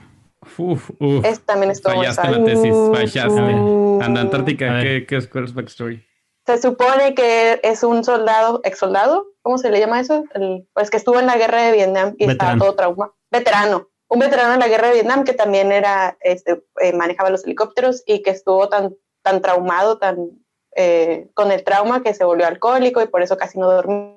[0.57, 1.25] Uf, uf.
[1.25, 3.41] Es, también estuvo Fallaste la tesis, fallaste.
[3.41, 6.08] Anda Antártica, ¿qué, ¿qué, es, ¿cuál es backstory?
[6.49, 10.25] Se supone que es un soldado, ex soldado, ¿cómo se le llama eso?
[10.33, 13.13] El, pues que estuvo en la guerra de Vietnam y estaba todo trauma.
[13.31, 13.91] Veterano.
[14.09, 18.03] Un veterano en la guerra de Vietnam que también era, este, eh, manejaba los helicópteros
[18.07, 20.43] y que estuvo tan, tan traumado, tan
[20.75, 24.17] eh, con el trauma que se volvió alcohólico y por eso casi no dormía.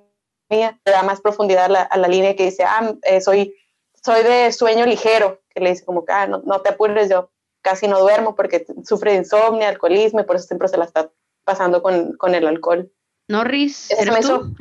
[0.49, 3.57] Le da más profundidad a la, línea que dice, ah, eh, soy,
[4.01, 7.29] soy de sueño ligero, que le dice como que, ah, no, no te apures, yo
[7.61, 11.11] casi no duermo porque sufre de insomnio, alcoholismo y por eso siempre se la está
[11.43, 12.91] pasando con, con el alcohol.
[13.27, 14.51] Norris, se me, hizo,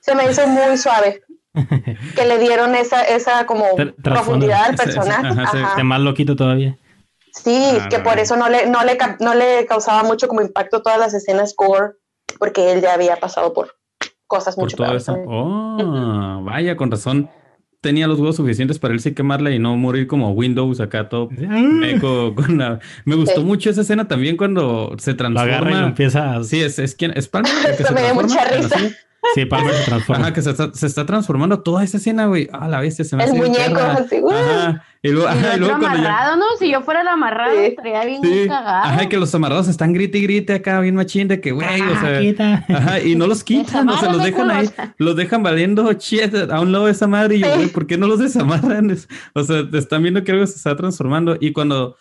[0.00, 1.22] se me hizo muy suave.
[2.16, 3.66] que le dieron esa, esa como
[4.02, 5.82] profundidad al personaje.
[5.82, 6.78] más loquito todavía.
[7.32, 10.82] Sí, ah, que por eso no le, no, le, no le causaba mucho como impacto
[10.82, 11.94] todas las escenas core,
[12.38, 13.76] porque él ya había pasado por
[14.26, 15.06] cosas mucho peores.
[15.08, 17.30] Oh, vaya, con razón
[17.82, 21.28] tenía los huevos suficientes para él sí quemarla y no morir como Windows acá todo
[21.30, 22.78] meco con la...
[23.04, 25.70] Me gustó mucho esa escena también cuando se transforma.
[25.70, 27.12] y empieza Sí, es, es quien...
[27.16, 28.78] Es Palmer que se, me dio mucha risa.
[29.34, 30.24] Sí, Palmer se transforma.
[30.24, 32.48] Ajá, que se está, se está transformando toda esa escena, güey.
[32.52, 34.84] Ah, la bestia se me El muñeco, así, Ajá.
[35.00, 36.44] Y luego, ajá, y luego cuando amarrado, ¿no?
[36.58, 38.46] Si yo fuera el amarrado, estaría bien sí.
[38.46, 38.84] cagado.
[38.84, 42.00] Ajá, que los amarrados están grite y grite acá, bien machín, de que, güey, o
[42.00, 42.20] sea.
[42.20, 42.64] Quita.
[42.68, 44.68] Ajá, y no los quitan, o sea, los dejan ahí,
[44.98, 47.36] los dejan valiendo shit a un lado de esa madre.
[47.36, 48.96] Y yo, güey, ¿por qué no los desamarran?
[49.34, 51.36] O sea, están viendo que algo se está transformando.
[51.40, 51.96] Y cuando,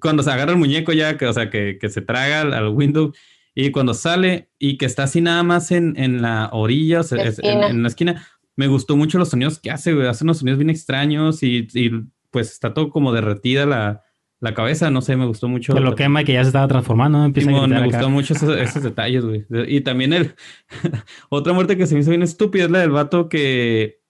[0.00, 2.68] cuando se agarra el muñeco ya, que, o sea, que, que se traga al, al
[2.68, 3.12] window.
[3.54, 7.22] Y cuando sale y que está así nada más en, en la orilla, o sea,
[7.22, 8.26] en, en, la esquina,
[8.56, 10.06] me gustó mucho los sonidos que hace, güey.
[10.06, 11.90] Hace unos sonidos bien extraños y, y
[12.30, 14.02] pues está todo como derretida la,
[14.42, 15.72] la cabeza, no sé, me gustó mucho.
[15.72, 17.24] Que lo quema y que ya se estaba transformando.
[17.24, 19.46] Empieza me gustó mucho esos, esos, detalles, güey.
[19.68, 20.34] Y también el...
[21.28, 24.00] otra muerte que se me hizo bien estúpida es la del vato que...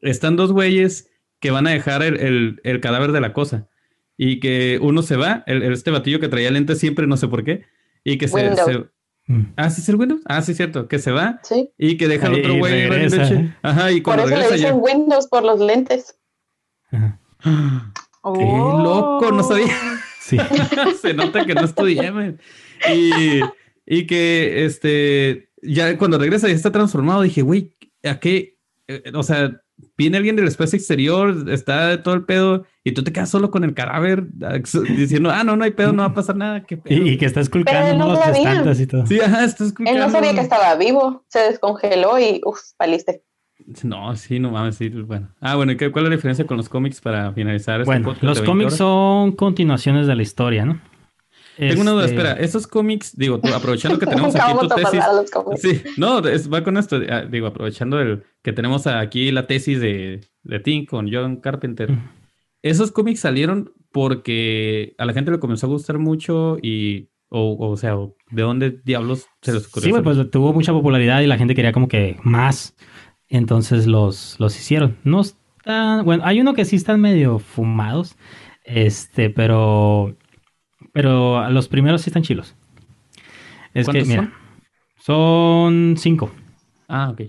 [0.00, 1.10] Están dos güeyes
[1.40, 3.68] que van a dejar el, el, el cadáver de la cosa.
[4.16, 7.44] Y que uno se va, el, este batillo que traía lentes siempre, no sé por
[7.44, 7.66] qué.
[8.08, 8.84] Y que se, se...
[9.26, 9.54] Mm.
[9.56, 10.20] Ah, sí es el Windows.
[10.26, 10.86] Ah, sí, cierto.
[10.86, 11.40] Que se va.
[11.42, 11.72] Sí.
[11.76, 12.88] Y que deja al otro güey.
[13.62, 14.74] Ajá, y cuando por eso le dicen ya...
[14.74, 16.16] Windows por los lentes.
[16.92, 17.18] Ajá.
[18.34, 19.32] ¡Qué loco!
[19.32, 19.74] No sabía.
[20.20, 20.36] Sí.
[21.02, 22.36] Se nota que no estudié,
[22.94, 23.40] Y,
[23.84, 27.74] y que este, ya cuando regresa y está transformado, dije, güey,
[28.04, 28.56] ¿a qué?
[28.86, 29.60] Eh, o sea,
[29.96, 33.64] viene alguien del espacio exterior, está todo el pedo, y tú te quedas solo con
[33.64, 34.26] el cadáver
[34.96, 36.64] diciendo, ah, no, no hay pedo, no va a pasar nada.
[36.84, 39.06] Y, que está esculcando los estantes y todo.
[39.06, 39.98] Sí, ajá, está esculcando.
[39.98, 43.22] Él no sabía que estaba vivo, se descongeló y, uff, paliste.
[43.82, 45.34] No, sí, no mames, sí, bueno.
[45.40, 48.74] Ah, bueno, ¿cuál es la diferencia con los cómics para finalizar este Bueno, los cómics
[48.74, 50.80] son continuaciones de la historia, ¿no?
[51.56, 55.04] Tengo una duda, este espera, esos cómics, digo, aprovechando que tenemos aquí tu tesis.
[55.56, 60.20] Sí, no, va con esto, ah, digo, aprovechando el que tenemos aquí la tesis de,
[60.42, 61.90] de Tim con John Carpenter.
[62.62, 67.76] Esos cómics salieron porque a la gente le comenzó a gustar mucho y, o, o
[67.76, 67.96] sea,
[68.30, 69.96] ¿de dónde diablos se los ocurrió?
[69.96, 72.76] Sí, pues tuvo mucha popularidad y la gente quería como que más.
[73.28, 74.98] Entonces los, los hicieron.
[75.04, 78.16] No están, bueno, hay uno que sí están medio fumados,
[78.64, 80.16] este, pero,
[80.96, 82.56] pero los primeros sí están chilos.
[83.74, 84.32] Es que, mira,
[84.96, 85.96] son?
[85.98, 86.32] cinco.
[86.88, 87.20] Ah, ok.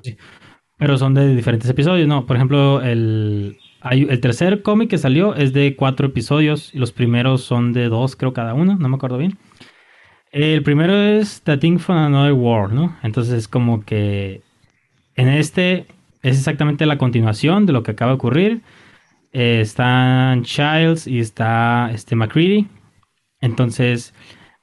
[0.78, 2.26] Pero son de diferentes episodios, ¿no?
[2.26, 6.94] Por ejemplo, el, hay, el tercer cómic que salió es de cuatro episodios y los
[6.94, 9.38] primeros son de dos, creo, cada uno, no me acuerdo bien.
[10.32, 12.98] El primero es The Thing from Another World, ¿no?
[13.04, 14.44] Entonces es como que
[15.16, 15.88] en este
[16.22, 18.64] es exactamente la continuación de lo que acaba de ocurrir.
[19.34, 22.68] eh, están Childs y está este McCready.
[23.42, 24.14] Entonces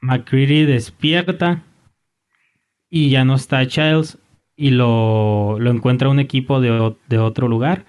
[0.00, 1.62] McCready despierta
[2.90, 4.18] y ya no está Childs
[4.56, 7.86] y lo, lo encuentra un equipo de, de, otro lugar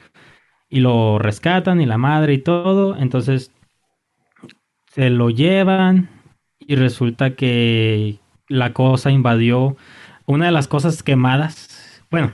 [0.69, 2.95] y lo rescatan y la madre y todo.
[2.97, 3.51] Entonces
[4.87, 6.09] se lo llevan
[6.59, 9.75] y resulta que la cosa invadió
[10.25, 12.01] una de las cosas quemadas.
[12.09, 12.33] Bueno,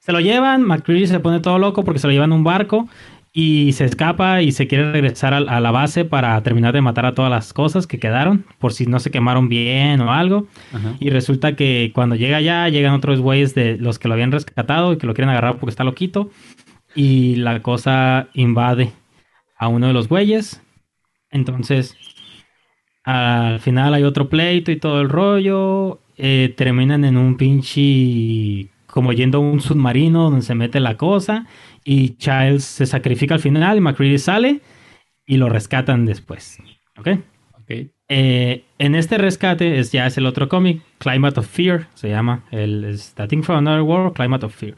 [0.00, 2.88] se lo llevan, McCready se pone todo loco porque se lo llevan en un barco
[3.36, 7.14] y se escapa y se quiere regresar a, la base para terminar de matar a
[7.14, 10.46] todas las cosas que quedaron, por si no se quemaron bien o algo.
[11.00, 14.92] Y resulta que cuando llega allá, llegan otros güeyes de los que lo habían rescatado
[14.92, 16.30] y que lo quieren agarrar porque está loquito.
[16.94, 18.92] Y la cosa invade
[19.58, 20.62] a uno de los güeyes.
[21.32, 21.96] Entonces,
[23.02, 26.00] al final hay otro pleito y todo el rollo.
[26.16, 31.46] Eh, terminan en un pinche como yendo a un submarino donde se mete la cosa
[31.82, 34.60] y Childs se sacrifica al final y McCready sale
[35.26, 36.58] y lo rescatan después.
[36.96, 37.08] ¿Ok?
[37.60, 37.90] okay.
[38.08, 42.44] Eh, en este rescate es, ya es el otro cómic, Climate of Fear, se llama,
[42.52, 44.76] el Starting from Another World, Climate of Fear.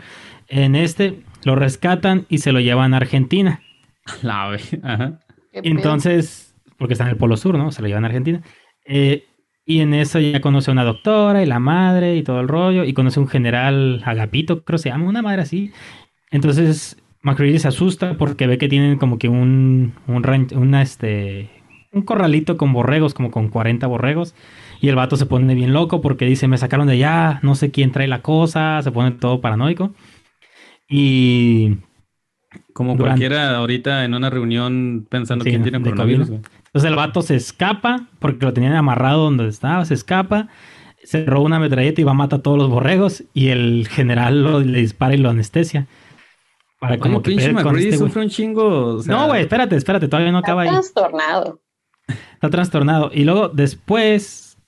[0.49, 3.61] En este lo rescatan y se lo llevan a Argentina.
[4.23, 4.51] La
[4.83, 5.21] Ajá.
[5.53, 7.71] Entonces, porque está en el Polo Sur, ¿no?
[7.71, 8.41] Se lo llevan a Argentina.
[8.87, 9.27] Eh,
[9.69, 12.85] y en eso ya conoce a una doctora y la madre y todo el rollo.
[12.85, 15.73] Y conoce a un general Agapito, creo que se llama, una madre así.
[16.31, 21.51] Entonces McCready se asusta porque ve que tienen como que un, un, una, este,
[21.93, 24.37] un corralito con borregos, como con 40 borregos.
[24.81, 27.73] Y el vato se pone bien loco porque dice, me sacaron de allá, no sé
[27.73, 29.93] quién trae la cosa, se pone todo paranoico.
[30.89, 31.79] Y...
[32.73, 36.31] Como cualquiera ahorita en una reunión pensando quién tiene coronavirus.
[36.77, 40.49] Entonces el vato se escapa porque lo tenían amarrado donde estaba, se escapa,
[41.03, 44.43] se roba una metralleta y va a matar a todos los borregos y el general
[44.43, 45.87] lo, le dispara y lo anestesia.
[46.79, 49.01] Para como que pinche este sufre un chingo.
[49.07, 50.69] No, güey, espérate, espérate, todavía no acaba ahí.
[50.69, 51.61] Está trastornado.
[52.35, 53.11] Está trastornado.
[53.15, 54.59] Y luego después,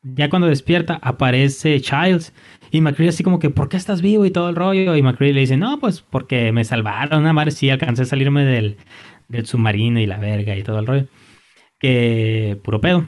[0.00, 2.32] ya cuando despierta, aparece Childs.
[2.70, 4.24] Y McCready así como que, ¿por qué estás vivo?
[4.24, 4.96] Y todo el rollo.
[4.96, 7.20] Y McCready le dice, no, pues porque me salvaron.
[7.20, 8.78] Una madre sí, alcancé a salirme del,
[9.28, 11.08] del submarino y la verga y todo el rollo
[11.82, 13.04] que puro pedo.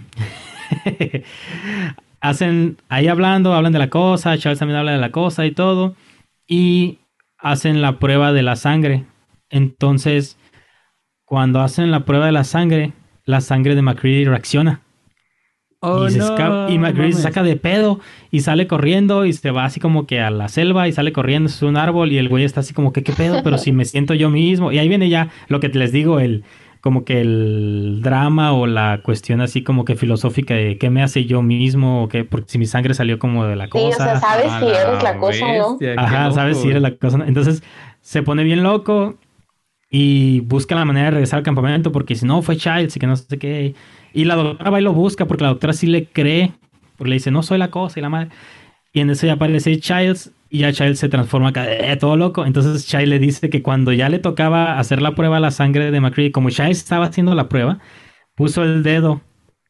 [2.21, 5.95] hacen ahí hablando, hablan de la cosa, Charles también habla de la cosa y todo,
[6.49, 6.99] y
[7.39, 9.05] hacen la prueba de la sangre.
[9.49, 10.37] Entonces,
[11.25, 12.93] cuando hacen la prueba de la sangre,
[13.25, 14.81] la sangre de McCready reacciona.
[15.79, 19.81] Oh, y, y McCready se saca de pedo y sale corriendo y se va así
[19.81, 22.61] como que a la selva y sale corriendo, es un árbol y el güey está
[22.61, 24.73] así como que qué pedo, pero si me siento yo mismo.
[24.73, 26.43] Y ahí viene ya lo que les digo, el,
[26.85, 31.25] como que el drama o la cuestión así como que filosófica de qué me hace
[31.25, 33.87] yo mismo o qué, porque si mi sangre salió como de la cosa.
[33.97, 35.89] Sí, o sea, sabes si eres la cosa o no.
[35.97, 37.25] Ajá, sabes si eres la cosa.
[37.27, 37.63] Entonces
[38.03, 39.15] se pone bien loco
[39.91, 43.07] y busca la manera de regresar al campamento porque si no fue Childs y que
[43.07, 43.75] no sé qué.
[44.13, 46.53] Y la doctora va y lo busca porque la doctora sí le cree,
[46.99, 48.29] porque le dice no soy la cosa y la madre.
[48.93, 52.47] Y en eso ya aparece Childs y ya Child se transforma acá, eh, todo loco.
[52.47, 55.91] Entonces Child le dice que cuando ya le tocaba hacer la prueba a la sangre
[55.91, 57.81] de McCready, como Child estaba haciendo la prueba,
[58.37, 59.21] puso el dedo.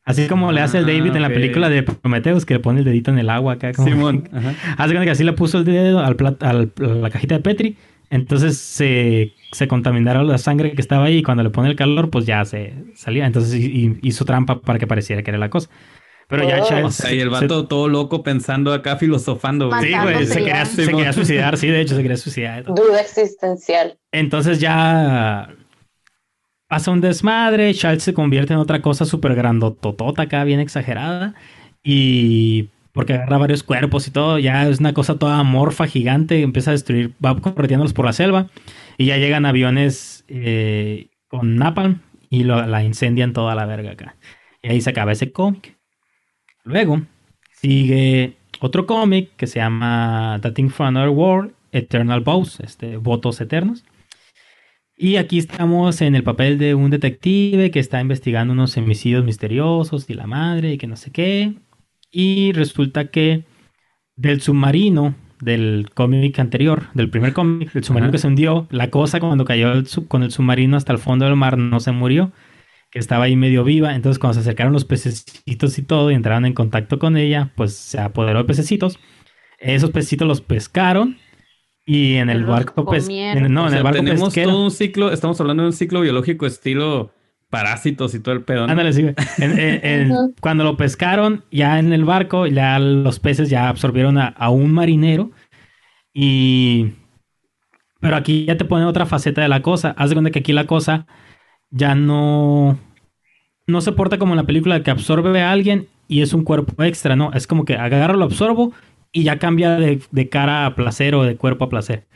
[0.04, 2.84] Así como le hace el David en la película de Prometheus, que le pone el
[2.84, 3.72] dedito en el agua acá.
[3.72, 4.28] Simón.
[4.76, 7.76] Hace que así le puso el dedo al a la cajita de Petri.
[8.10, 12.10] Entonces se, se contaminaron la sangre que estaba ahí y cuando le pone el calor,
[12.10, 13.24] pues ya se salía.
[13.24, 13.58] Entonces
[14.02, 15.70] hizo trampa para que pareciera que era la cosa.
[16.28, 16.86] Pero ya oh.
[16.86, 19.70] O sea, y el vato todo loco pensando acá, filosofando.
[19.80, 22.64] Sí, güey, se, quería, suicidar, sí, de hecho se quería suicidar.
[22.64, 23.98] Duda existencial.
[24.10, 25.50] Entonces ya
[26.66, 31.34] pasa un desmadre, Charles se convierte en otra cosa súper grandototota acá, bien exagerada.
[31.82, 36.70] Y porque agarra varios cuerpos y todo, ya es una cosa toda morfa, gigante, empieza
[36.70, 38.48] a destruir, va correteándolos por la selva.
[38.96, 44.16] Y ya llegan aviones eh, con napalm y la incendian toda la verga acá.
[44.62, 45.76] Y ahí se acaba ese cómic.
[46.64, 47.02] Luego
[47.52, 53.40] sigue otro cómic que se llama The Thing from Another World, Eternal Vows, este, Votos
[53.40, 53.84] Eternos.
[54.96, 60.08] Y aquí estamos en el papel de un detective que está investigando unos homicidios misteriosos
[60.08, 61.54] y la madre y que no sé qué.
[62.10, 63.44] Y resulta que
[64.16, 69.20] del submarino del cómic anterior, del primer cómic, el submarino que se hundió, la cosa
[69.20, 69.72] cuando cayó
[70.08, 72.32] con el submarino hasta el fondo del mar no se murió,
[72.94, 73.96] que estaba ahí medio viva.
[73.96, 77.74] Entonces, cuando se acercaron los pececitos y todo y entraron en contacto con ella, pues
[77.74, 79.00] se apoderó de pececitos.
[79.58, 81.18] Esos pececitos los pescaron
[81.84, 85.64] y en el barco pues no, en el barco tenemos todo un ciclo, estamos hablando
[85.64, 87.12] de un ciclo biológico estilo
[87.50, 88.64] parásitos y todo el pedo.
[88.64, 89.06] Ándale, sí.
[90.40, 94.72] cuando lo pescaron ya en el barco, ya los peces ya absorbieron a, a un
[94.72, 95.32] marinero
[96.12, 96.92] y
[97.98, 99.96] Pero aquí ya te pone otra faceta de la cosa.
[99.98, 101.06] Haz de cuenta que aquí la cosa
[101.74, 102.78] ya no.
[103.66, 106.82] No se porta como en la película que absorbe a alguien y es un cuerpo
[106.82, 107.32] extra, ¿no?
[107.32, 108.72] Es como que agarro, lo absorbo
[109.10, 112.06] y ya cambia de, cara a placer o de cuerpo a placer.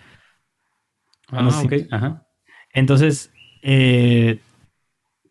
[1.31, 1.73] Ah, ok.
[1.91, 2.27] Ajá.
[2.73, 3.33] Entonces,
[3.63, 4.39] eh,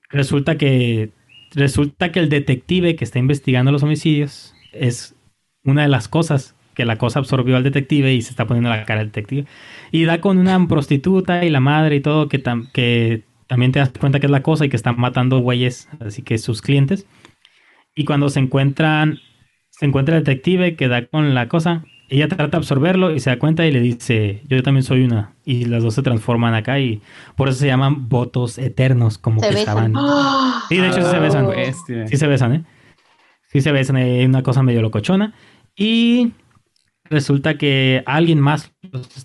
[0.10, 1.12] resulta que.
[1.54, 5.16] Resulta que el detective que está investigando los homicidios es
[5.64, 8.84] una de las cosas que la cosa absorbió al detective y se está poniendo la
[8.84, 9.48] cara al detective.
[9.92, 12.44] Y da con una prostituta y la madre y todo que,
[12.74, 16.22] que también te das cuenta que es la cosa y que están matando güeyes, así
[16.22, 17.08] que sus clientes.
[17.96, 19.20] Y cuando se encuentran,
[19.70, 23.30] se encuentra el detective que da con la cosa, ella trata de absorberlo y se
[23.30, 25.34] da cuenta y le dice, yo también soy una.
[25.44, 27.02] Y las dos se transforman acá y
[27.36, 29.94] por eso se llaman votos eternos, como que estaban.
[30.70, 31.48] Sí, de hecho sí se besan.
[32.08, 32.64] Sí se besan, ¿eh?
[33.50, 35.34] Sí se besan, hay una cosa medio locochona.
[35.76, 36.32] Y
[37.06, 38.74] resulta que alguien más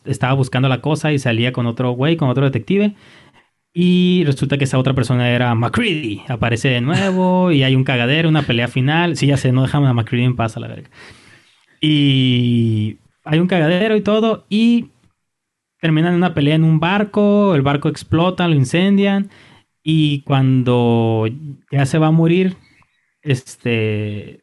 [0.04, 2.94] estaba buscando la cosa y salía con otro güey, con otro detective.
[3.74, 6.22] Y resulta que esa otra persona era McCready.
[6.28, 9.16] Aparece de nuevo y hay un cagadero, una pelea final.
[9.16, 10.90] Sí, ya sé, no dejamos a McCready en paz a la verga.
[11.80, 14.44] Y hay un cagadero y todo.
[14.48, 14.90] Y
[15.80, 17.54] terminan una pelea en un barco.
[17.54, 19.30] El barco explota, lo incendian.
[19.82, 21.26] Y cuando
[21.70, 22.56] ya se va a morir,
[23.22, 24.40] este.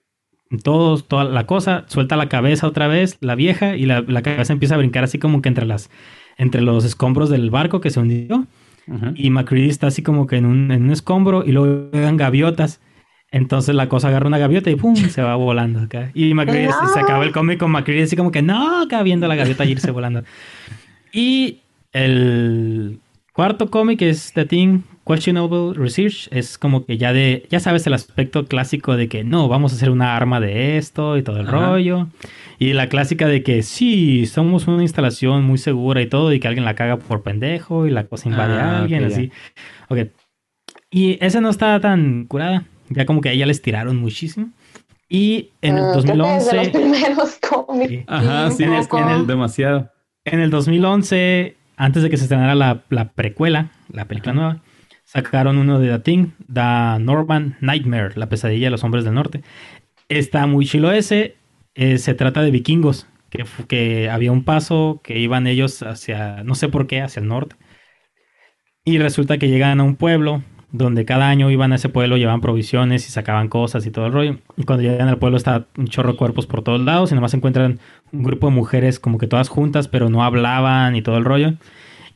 [0.64, 4.52] Todos, toda la cosa, suelta la cabeza otra vez, la vieja, y la, la cabeza
[4.52, 5.92] empieza a brincar así como que entre las.
[6.38, 8.48] entre los escombros del barco que se hundió.
[9.16, 12.82] Y McCready está así como que en un, en un escombro y luego llegan gaviotas.
[13.32, 14.96] Entonces la cosa agarra una gaviota y ¡pum!
[14.96, 16.12] se va volando acá.
[16.14, 19.36] Y McCready se acaba el cómic con McCready así como que no, acá viendo la
[19.36, 20.24] gaviota irse volando.
[21.12, 21.60] Y
[21.94, 23.00] el
[23.34, 26.28] cuarto cómic es The Thing Questionable Research.
[26.30, 29.76] Es como que ya de, ya sabes el aspecto clásico de que no, vamos a
[29.76, 32.08] hacer una arma de esto y todo el rollo.
[32.60, 36.48] Y la clásica de que sí, somos una instalación muy segura y todo, y que
[36.48, 39.32] alguien la caga por pendejo y la cosa invade a ah, alguien, así.
[39.88, 40.10] Ok.
[40.92, 42.66] Y esa no está tan curada.
[42.90, 44.50] Ya como que a ella les tiraron muchísimo.
[45.10, 46.50] Y en el 2011.
[46.52, 48.04] Ah, los primeros cómics.
[48.06, 49.90] Ajá, sí, es el, demasiado.
[50.24, 54.62] En el 2011, antes de que se estrenara la, la precuela, la película nueva,
[55.10, 59.42] sacaron uno de The Thing, The Norman Nightmare, la pesadilla de los hombres del norte.
[60.08, 61.36] Está muy chilo ese.
[61.74, 66.54] Eh, se trata de vikingos, que, que había un paso que iban ellos hacia, no
[66.54, 67.56] sé por qué, hacia el norte.
[68.86, 72.42] Y resulta que llegan a un pueblo donde cada año iban a ese pueblo, llevaban
[72.42, 74.38] provisiones y sacaban cosas y todo el rollo.
[74.58, 77.34] Y cuando llegan al pueblo está un chorro de cuerpos por todos lados y nomás
[77.34, 77.80] encuentran
[78.12, 81.56] un grupo de mujeres como que todas juntas, pero no hablaban y todo el rollo.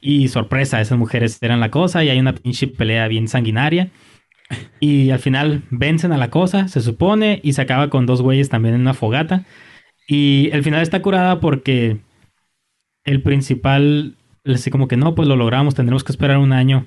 [0.06, 3.90] Y sorpresa, esas mujeres eran la cosa y hay una pinche pelea bien sanguinaria.
[4.82, 8.50] Y al final vencen a la cosa, se supone, y se acaba con dos güeyes
[8.50, 9.46] también en una fogata.
[10.06, 12.02] Y el final está curada porque
[13.06, 16.86] el principal dice como que no, pues lo logramos, tendremos que esperar un año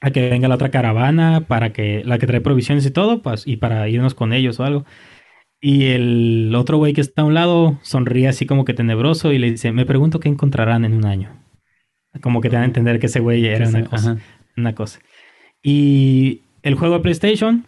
[0.00, 3.46] a que venga la otra caravana para que la que trae provisiones y todo, pues,
[3.46, 4.86] y para irnos con ellos o algo.
[5.60, 9.38] Y el otro güey que está a un lado sonríe así como que tenebroso y
[9.38, 11.45] le dice, me pregunto qué encontrarán en un año.
[12.20, 14.18] Como que te dan a entender que ese güey era una cosa.
[14.56, 15.00] Una cosa.
[15.62, 17.66] Y el juego de PlayStation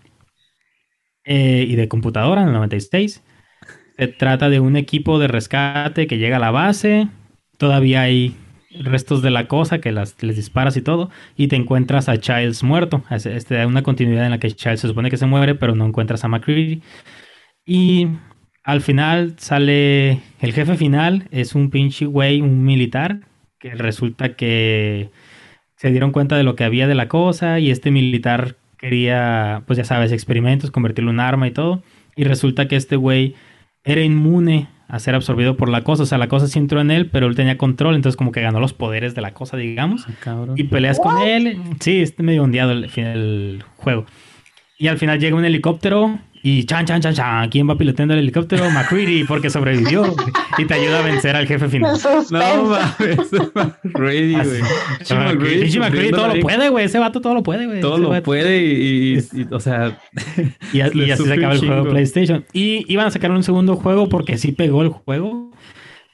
[1.25, 3.23] eh, y de computadora en el 96
[3.99, 7.09] se trata de un equipo de rescate que llega a la base.
[7.57, 8.37] Todavía hay
[8.71, 11.11] restos de la cosa que las, les disparas y todo.
[11.37, 13.03] Y te encuentras a Childs muerto.
[13.11, 15.85] Es este, una continuidad en la que Childs se supone que se muere, pero no
[15.85, 16.81] encuentras a McCready.
[17.67, 18.07] Y
[18.63, 21.27] al final sale el jefe final.
[21.33, 23.21] Es un pinche güey, un militar.
[23.59, 25.11] Que resulta que
[25.77, 27.59] se dieron cuenta de lo que había de la cosa.
[27.59, 31.83] Y este militar quería, pues ya sabes, experimentos, convertirlo en un arma y todo.
[32.17, 33.35] Y resulta que este güey
[33.85, 36.03] era inmune a ser absorbido por la cosa.
[36.03, 38.41] O sea, la cosa sí entró en él, pero él tenía control, entonces como que
[38.41, 40.07] ganó los poderes de la cosa, digamos.
[40.27, 41.61] Ah, y peleas con él.
[41.81, 44.07] Sí, está medio ondeado el, el juego.
[44.79, 47.49] Y al final llega un helicóptero y chan, chan, chan, chan.
[47.49, 48.71] ¿Quién va piloteando el helicóptero?
[48.71, 50.15] McCready, porque sobrevivió.
[50.59, 51.99] y te ayuda a vencer al jefe final.
[52.31, 55.79] No mames, McCready, güey.
[55.79, 56.85] McCready todo lo puede, güey.
[56.85, 57.81] Ese vato todo lo puede, güey.
[57.81, 59.19] Todo lo puede y,
[59.51, 59.99] o sea.
[60.73, 62.45] y, así se acaba el juego de PlayStation.
[62.53, 65.51] Y iban a sacar un segundo juego porque sí pegó el juego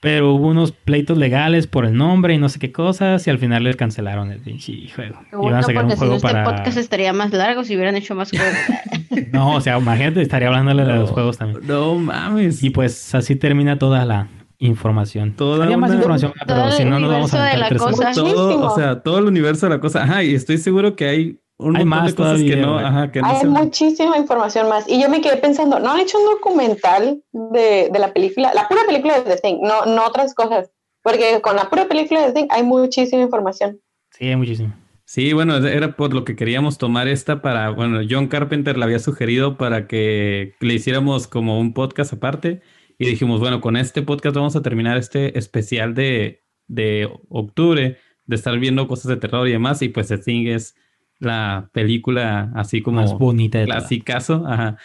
[0.04, 3.38] pero hubo unos pleitos legales por el nombre y no sé qué cosas y al
[3.38, 5.18] final les cancelaron el pinche juego.
[5.32, 8.14] Iban a sacar un juego si no, este podcast estaría más largo si hubieran hecho
[8.14, 8.54] más juegos.
[9.32, 11.66] no, o sea, imagínate, estaría hablándole de los juegos también.
[11.66, 12.62] No mames.
[12.62, 14.28] Y pues así termina toda la
[14.58, 15.32] información.
[15.36, 17.78] Toda más información, pero si no nos vamos a meter
[18.14, 20.02] todo, o sea, todo el universo de la cosa.
[20.02, 24.88] Ajá, y estoy seguro que hay hay más cosas que no, Hay muchísima información más.
[24.88, 28.68] Y yo me quedé pensando, ¿no han hecho un documental de, de, la película, la
[28.68, 30.70] pura película de The Thing, no, no otras cosas?
[31.04, 33.78] porque con la pura película de Thing hay muchísima información.
[34.10, 34.74] Sí, hay muchísimo.
[35.04, 38.98] Sí, bueno, era por lo que queríamos tomar esta para, bueno, John Carpenter la había
[38.98, 42.62] sugerido para que le hiciéramos como un podcast aparte
[42.98, 48.34] y dijimos, bueno, con este podcast vamos a terminar este especial de, de octubre, de
[48.36, 50.74] estar viendo cosas de terror y demás, y pues The Thing es
[51.18, 54.76] la película así como más bonita de clasicazo, ajá.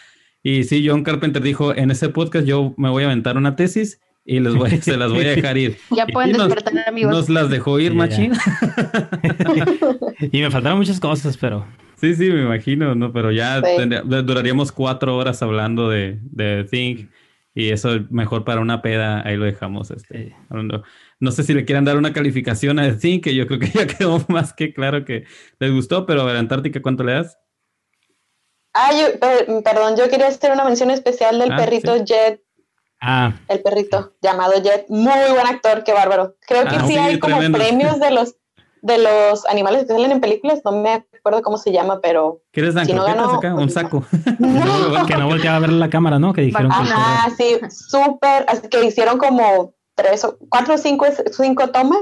[0.42, 4.00] Y sí, John Carpenter dijo, en ese podcast yo me voy a aventar una tesis
[4.26, 5.78] y les voy, se las voy a dejar ir.
[5.96, 7.12] Ya pueden despertar, amigos.
[7.12, 8.32] Nos las dejó ir, machín.
[10.32, 11.66] y me faltaron muchas cosas, pero...
[11.98, 13.12] Sí, sí, me imagino, ¿no?
[13.12, 17.10] Pero ya duraríamos cuatro horas hablando de, de Think
[17.54, 19.92] y eso es mejor para una peda, ahí lo dejamos.
[19.92, 20.34] Este,
[21.20, 23.88] no, sé si le quieran dar una calificación a Think, que yo creo que ya
[23.88, 25.26] quedó más que claro que
[25.60, 27.38] les gustó, pero a ver, Antártica, ¿cuánto le das?
[28.74, 28.92] Ah,
[29.64, 32.42] perdón, yo quería hacer una mención especial del ah, perrito Jet.
[33.02, 33.34] Ah.
[33.48, 34.86] El perrito llamado Jet.
[34.90, 36.36] Muy buen actor, qué bárbaro.
[36.48, 38.36] Creo que ah, sí, hay como premios de los,
[38.82, 40.62] de los animales que salen en películas.
[40.64, 42.42] No me acuerdo cómo se llama, pero.
[42.52, 43.56] ¿Quieres dar si no acá?
[43.56, 44.06] Un saco.
[45.08, 46.34] que no volteaba a ver la cámara, ¿no?
[46.34, 48.46] Que dijeron Ah, sí, súper.
[48.70, 52.02] Que hicieron como tres o cuatro o cinco, cinco tomas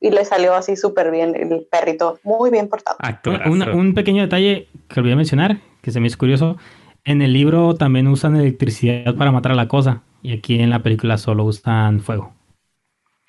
[0.00, 2.98] y le salió así súper bien el perrito, muy bien portado.
[3.44, 6.56] un pequeño detalle que olvidé mencionar, que se me hizo curioso,
[7.04, 10.82] en el libro también usan electricidad para matar a la cosa y aquí en la
[10.82, 12.34] película solo usan fuego.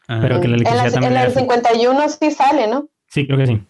[0.07, 1.13] Pero que la electricidad en también...
[1.13, 2.89] En el 51 sí sale, ¿no?
[3.07, 3.61] Sí, creo que sí.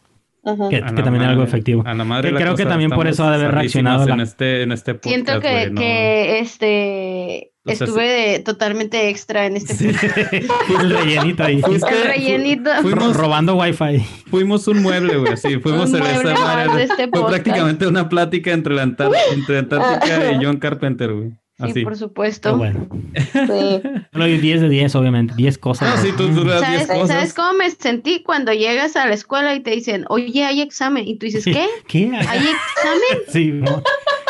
[0.69, 1.83] que, también es algo efectivo.
[1.83, 4.07] creo que también por eso ha de haber reaccionado.
[4.07, 11.43] En, este, en este Siento que, que este Estuve totalmente extra en este El rellenito
[11.43, 11.61] ahí.
[11.63, 12.71] el rellenito.
[12.81, 13.99] Fuimos robando wifi.
[14.29, 15.37] Fuimos un mueble, güey.
[15.37, 20.57] Sí, fuimos en esa este Fue prácticamente una plática entre la entre Antártica y John
[20.57, 21.31] Carpenter, güey.
[21.73, 22.57] Sí, por supuesto.
[22.57, 22.87] bueno.
[23.13, 23.81] Sí.
[24.11, 25.33] Solo 10 de 10, obviamente.
[25.35, 25.93] 10 cosas.
[25.93, 27.07] Ah, sí, tú, ¿Sabes, cosas.
[27.07, 31.07] ¿Sabes cómo me sentí cuando llegas a la escuela y te dicen, oye, hay examen?
[31.07, 31.67] Y tú dices, ¿qué?
[31.87, 32.11] ¿Qué?
[32.15, 33.19] ¿Hay examen?
[33.27, 33.83] Sí, no.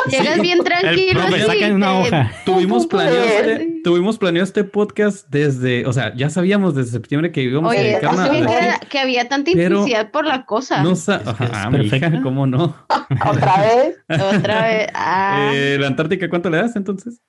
[0.09, 1.21] Llegas bien tranquilo.
[1.27, 2.31] El en una hoja.
[2.45, 7.41] Tuvimos planeado, este, tuvimos planeado este podcast desde, o sea, ya sabíamos desde septiembre que
[7.41, 8.79] íbamos a dedicarnos a...
[8.87, 10.83] que había tanta intensidad por la cosa.
[10.83, 12.75] No ah, mi hija, ¿cómo no?
[13.29, 13.97] ¿Otra vez?
[14.09, 14.87] Otra vez.
[14.93, 15.51] Ah.
[15.53, 17.21] Eh, ¿La Antártica cuánto le das entonces?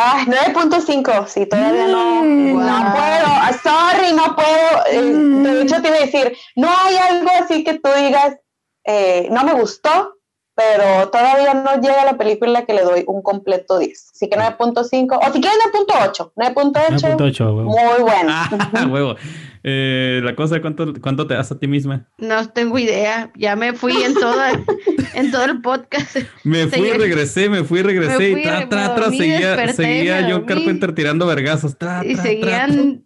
[0.00, 4.86] Ah, 9.5, sí, todavía no, mm, no puedo, ah, sorry, no puedo.
[4.92, 8.36] Eh, de hecho, te iba a decir, no hay algo así que tú digas,
[8.84, 10.17] eh, no me gustó,
[10.58, 14.10] pero todavía no llega la película que le doy un completo 10.
[14.12, 18.28] Así que 9.5, o si quieres 9.8, 9.8, muy bueno.
[18.28, 19.14] Ah, huevo.
[19.62, 22.08] Eh, la cosa, ¿cuánto, ¿cuánto te das a ti misma?
[22.18, 24.42] No tengo idea, ya me fui en todo,
[25.14, 26.16] en todo el podcast.
[26.42, 31.26] Me fui, regresé, me fui, regresé y tra, tra, tra, seguía, seguía John Carpenter tirando
[31.26, 31.78] vergazos.
[31.78, 33.04] Tra, y seguían,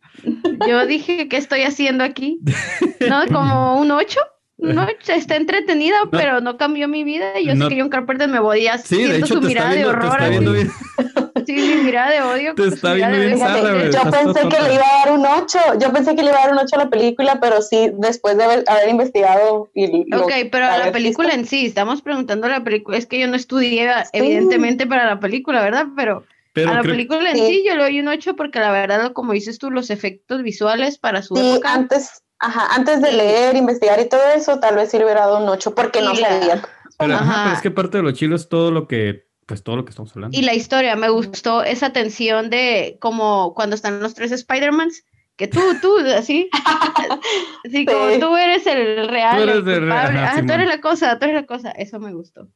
[0.66, 2.40] yo dije, ¿qué estoy haciendo aquí?
[3.08, 3.26] ¿No?
[3.30, 4.20] Como un 8.
[4.58, 7.40] No, está entretenida, pero no cambió mi vida.
[7.40, 10.20] Yo sé que John Carpenter me podía sí, de hecho, su mirada de horror.
[11.46, 12.54] sí, mi mirada de odio.
[12.54, 15.58] Te está viendo bien Yo pensé que le iba a dar un 8.
[15.80, 18.36] Yo pensé que le iba a dar un 8 a la película, pero sí, después
[18.36, 19.70] de haber, investigado.
[19.74, 22.96] Y, ok, pero a la película en sí, estamos preguntando la película.
[22.96, 25.86] Es que yo no estudié, evidentemente, para la película, ¿verdad?
[25.96, 26.24] Pero.
[26.54, 29.58] a la película en sí yo le doy un 8 porque la verdad, como dices
[29.58, 34.20] tú, los efectos visuales para su sí, antes Ajá, antes de leer, investigar y todo
[34.34, 36.60] eso, tal vez sí le hubiera dado un 8 porque no sabía.
[36.98, 39.84] Pero, pero, es que parte de lo chilo es todo lo que, pues todo lo
[39.84, 40.36] que estamos hablando.
[40.36, 45.04] Y la historia, me gustó esa tensión de como cuando están los tres Spider-Mans,
[45.36, 46.50] que tú, tú, así,
[47.64, 49.36] así como tú eres el real.
[49.36, 50.16] Tú eres, el real.
[50.18, 52.48] Ah, tú eres la cosa, tú eres la cosa, eso me gustó.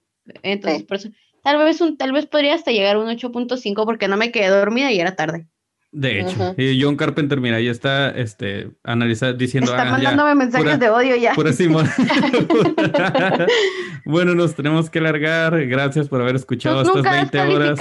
[0.43, 1.11] Entonces, por eso,
[1.45, 4.49] tal vez, un, tal vez podría hasta llegar a un 8.5 porque no me quedé
[4.49, 5.47] dormida y era tarde.
[5.97, 9.71] De hecho, y John Carpenter, mira, ahí está este, analizando, diciendo.
[9.71, 11.33] Está ah, mandándome mensajes de odio ya.
[11.33, 11.89] Pura Simón.
[14.05, 15.67] bueno, nos tenemos que largar.
[15.67, 17.03] Gracias por haber escuchado estas
[17.33, 17.81] 20 horas.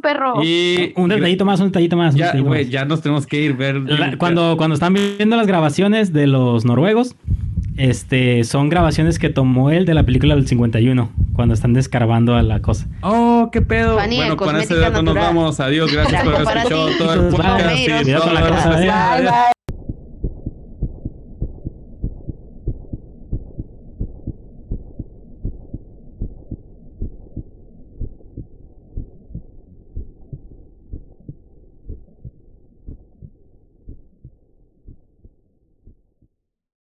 [0.00, 0.34] perro.
[0.44, 2.14] Y un detallito más, un detallito más.
[2.14, 3.56] Ya, güey, ya nos tenemos que ir.
[3.56, 3.82] ver
[4.18, 7.16] cuando, cuando están viendo las grabaciones de los noruegos,
[7.78, 12.42] este, son grabaciones que tomó él de la película del 51, cuando están descarbando a
[12.42, 12.86] la cosa.
[13.02, 13.94] Oh, qué pedo.
[13.94, 15.60] bueno, con ese dato nos vamos.
[15.60, 17.86] Adiós, gracias por haber escuchado todo el podcast.
[18.04, 19.57] Bye, bye.